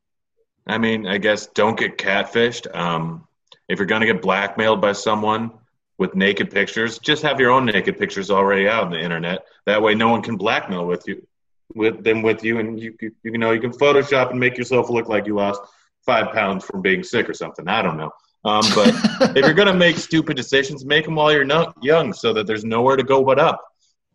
I 0.67 0.79
mean, 0.79 1.07
I 1.07 1.19
guess 1.19 1.47
don't 1.47 1.79
get 1.79 1.97
catfished. 1.97 2.75
Um, 2.77 3.27
if 3.69 3.79
you're 3.79 3.87
going 3.87 4.03
to 4.03 4.07
get 4.07 4.21
blackmailed 4.21 4.81
by 4.81 4.93
someone 4.93 5.51
with 5.97 6.15
naked 6.15 6.51
pictures, 6.51 6.99
just 6.99 7.23
have 7.23 7.41
your 7.41 7.51
own 7.51 7.65
naked 7.65 7.99
pictures 7.99 8.31
already 8.31 8.69
out 8.69 8.85
on 8.85 8.91
the 8.91 9.01
internet. 9.01 9.47
That 9.67 9.83
way, 9.83 9.95
no 9.95 10.09
one 10.09 10.23
can 10.23 10.37
blackmail 10.37 10.87
with 10.87 11.05
you, 11.07 11.27
with 11.75 12.03
them 12.05 12.23
with 12.23 12.43
you, 12.45 12.59
and 12.59 12.81
you 12.81 12.95
you, 13.01 13.13
you 13.23 13.39
know 13.39 13.53
you 13.53 13.61
can 13.61 13.73
Photoshop 13.73 14.31
and 14.31 14.41
make 14.41 14.57
yourself 14.57 14.91
look 14.91 15.09
like 15.09 15.27
you 15.27 15.35
lost 15.35 15.61
five 16.05 16.33
pounds 16.33 16.65
from 16.65 16.83
being 16.83 17.03
sick 17.03 17.29
or 17.29 17.35
something. 17.35 17.69
I 17.69 17.83
don't 17.83 17.97
know. 17.97 18.11
Um, 18.45 18.63
but 18.75 18.89
if 19.37 19.45
you're 19.45 19.55
going 19.55 19.69
to 19.69 19.75
make 19.75 19.97
stupid 19.97 20.37
decisions, 20.37 20.85
make 20.85 21.05
them 21.05 21.17
while 21.17 21.33
you're 21.33 21.45
not 21.45 21.75
young, 21.83 22.13
so 22.13 22.33
that 22.33 22.47
there's 22.47 22.65
nowhere 22.65 22.97
to 22.97 23.03
go 23.03 23.25
but 23.25 23.39
up. 23.39 23.61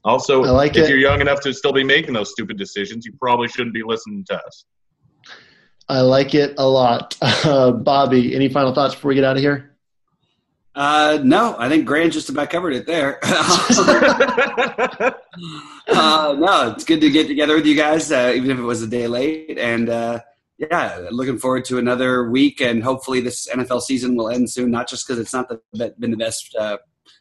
Also, 0.06 0.42
like 0.42 0.76
if 0.76 0.86
it. 0.86 0.90
you're 0.90 0.98
young 0.98 1.22
enough 1.22 1.40
to 1.42 1.54
still 1.54 1.72
be 1.72 1.84
making 1.84 2.14
those 2.14 2.32
stupid 2.32 2.58
decisions, 2.58 3.06
you 3.06 3.14
probably 3.20 3.48
shouldn't 3.48 3.74
be 3.74 3.84
listening 3.84 4.26
to 4.30 4.36
us. 4.36 4.66
I 5.88 6.02
like 6.02 6.34
it 6.34 6.56
a 6.58 6.68
lot. 6.68 7.18
Uh, 7.44 7.72
Bobby, 7.72 8.34
any 8.34 8.48
final 8.48 8.74
thoughts 8.74 8.96
before 8.96 9.10
we 9.10 9.16
get 9.16 9.26
out 9.26 9.36
of 9.36 9.42
here? 9.42 9.73
Uh, 10.76 11.20
no, 11.24 11.56
I 11.60 11.70
think 11.70 11.86
Grant 11.86 12.14
just 12.14 12.30
about 12.30 12.50
covered 12.50 12.74
it 12.74 12.88
there. 12.88 13.20
uh, 13.24 15.12
no, 15.88 16.74
it's 16.76 16.84
good 16.84 17.02
to 17.02 17.12
get 17.12 17.28
together 17.28 17.56
with 17.56 17.66
you 17.68 17.76
guys, 17.76 18.12
uh, 18.12 18.34
even 18.36 18.50
if 18.50 18.58
it 18.58 18.64
was 18.64 18.82
a 18.82 18.88
day 18.88 19.08
late. 19.08 19.60
And 19.60 19.88
uh, 19.90 20.22
yeah, 20.58 21.08
looking 21.12 21.38
forward 21.38 21.66
to 21.66 21.78
another 21.78 22.30
week, 22.30 22.60
and 22.60 22.84
hopefully 22.84 23.22
this 23.22 23.48
NFL 23.48 23.82
season 23.82 24.16
will 24.16 24.30
end 24.30 24.50
soon. 24.50 24.72
Not 24.72 24.90
just 24.90 25.08
because 25.08 25.20
it's 25.20 25.34
not 25.34 25.48
the, 25.50 25.94
been 26.00 26.12
the 26.12 26.18
best 26.18 26.56
uh, 26.56 26.78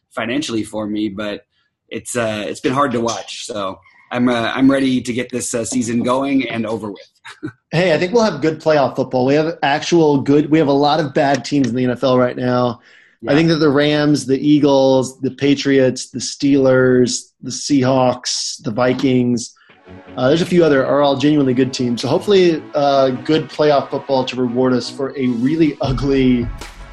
financially 0.09 0.63
for 0.63 0.87
me, 0.87 1.09
but 1.09 1.45
it's 1.89 2.15
uh, 2.15 2.45
it's 2.47 2.59
been 2.59 2.73
hard 2.73 2.91
to 2.93 3.01
watch. 3.01 3.45
So 3.45 3.79
I'm 4.11 4.29
uh, 4.29 4.51
I'm 4.53 4.69
ready 4.69 5.01
to 5.01 5.13
get 5.13 5.29
this 5.29 5.53
uh, 5.53 5.65
season 5.65 6.03
going 6.03 6.49
and 6.49 6.65
over 6.65 6.91
with. 6.91 7.09
Hey, 7.71 7.91
I 7.91 7.97
think 7.97 8.13
we'll 8.13 8.21
have 8.21 8.39
good 8.39 8.61
playoff 8.61 8.95
football. 8.95 9.25
We 9.25 9.33
have 9.33 9.57
actual 9.63 10.21
good. 10.21 10.51
We 10.51 10.59
have 10.59 10.67
a 10.67 10.71
lot 10.71 10.99
of 10.99 11.11
bad 11.15 11.43
teams 11.43 11.69
in 11.69 11.75
the 11.75 11.85
NFL 11.85 12.19
right 12.19 12.37
now. 12.37 12.81
I 13.27 13.35
think 13.35 13.47
that 13.49 13.57
the 13.57 13.69
Rams, 13.69 14.25
the 14.25 14.37
Eagles, 14.37 15.19
the 15.21 15.31
Patriots, 15.31 16.09
the 16.09 16.19
Steelers, 16.19 17.31
the 17.41 17.51
Seahawks, 17.51 18.61
the 18.63 18.71
Vikings. 18.71 19.53
Uh, 20.17 20.27
there's 20.27 20.41
a 20.41 20.45
few 20.45 20.63
other 20.63 20.85
are 20.85 21.01
all 21.01 21.15
genuinely 21.15 21.53
good 21.53 21.73
teams. 21.73 22.01
So 22.01 22.09
hopefully, 22.09 22.61
uh, 22.75 23.11
good 23.11 23.49
playoff 23.49 23.89
football 23.89 24.25
to 24.25 24.35
reward 24.35 24.73
us 24.73 24.89
for 24.89 25.17
a 25.17 25.27
really 25.27 25.77
ugly 25.79 26.47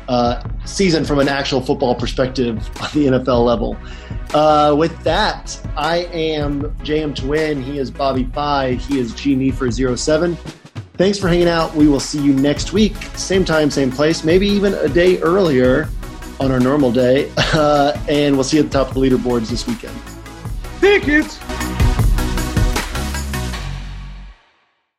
uh, 0.09 0.43
season 0.64 1.05
from 1.05 1.18
an 1.18 1.28
actual 1.28 1.61
football 1.61 1.95
perspective 1.97 2.59
on 2.81 2.91
the 2.93 3.07
NFL 3.18 3.45
level. 3.45 3.76
Uh, 4.33 4.74
with 4.78 4.97
that, 5.03 5.61
I 5.76 6.05
am 6.12 6.62
JM 6.85 7.16
Twin. 7.16 7.61
He 7.61 7.78
is 7.78 7.91
Bobby 7.91 8.24
Phi. 8.24 8.74
He 8.74 9.01
is 9.01 9.14
G 9.14 9.51
for 9.51 9.70
07. 9.70 10.37
Thanks 10.95 11.18
for 11.18 11.28
hanging 11.28 11.49
out. 11.49 11.74
We 11.74 11.89
will 11.89 11.99
see 11.99 12.20
you 12.20 12.35
next 12.35 12.72
week, 12.72 12.95
same 13.14 13.45
time, 13.45 13.70
same 13.70 13.91
place, 13.91 14.22
maybe 14.22 14.47
even 14.47 14.74
a 14.74 14.89
day 14.89 15.18
earlier 15.22 15.89
on 16.41 16.51
our 16.51 16.61
normal 16.61 16.91
day. 16.91 17.30
Uh, 17.53 18.01
and 18.09 18.36
we'll 18.36 18.45
see 18.45 18.59
you 18.59 18.62
at 18.62 18.70
the 18.70 18.78
top 18.78 18.88
of 18.88 18.95
the 18.95 19.01
leaderboards 19.01 19.51
this 19.51 19.66
weekend. 19.66 19.95
Tickets. 20.78 21.41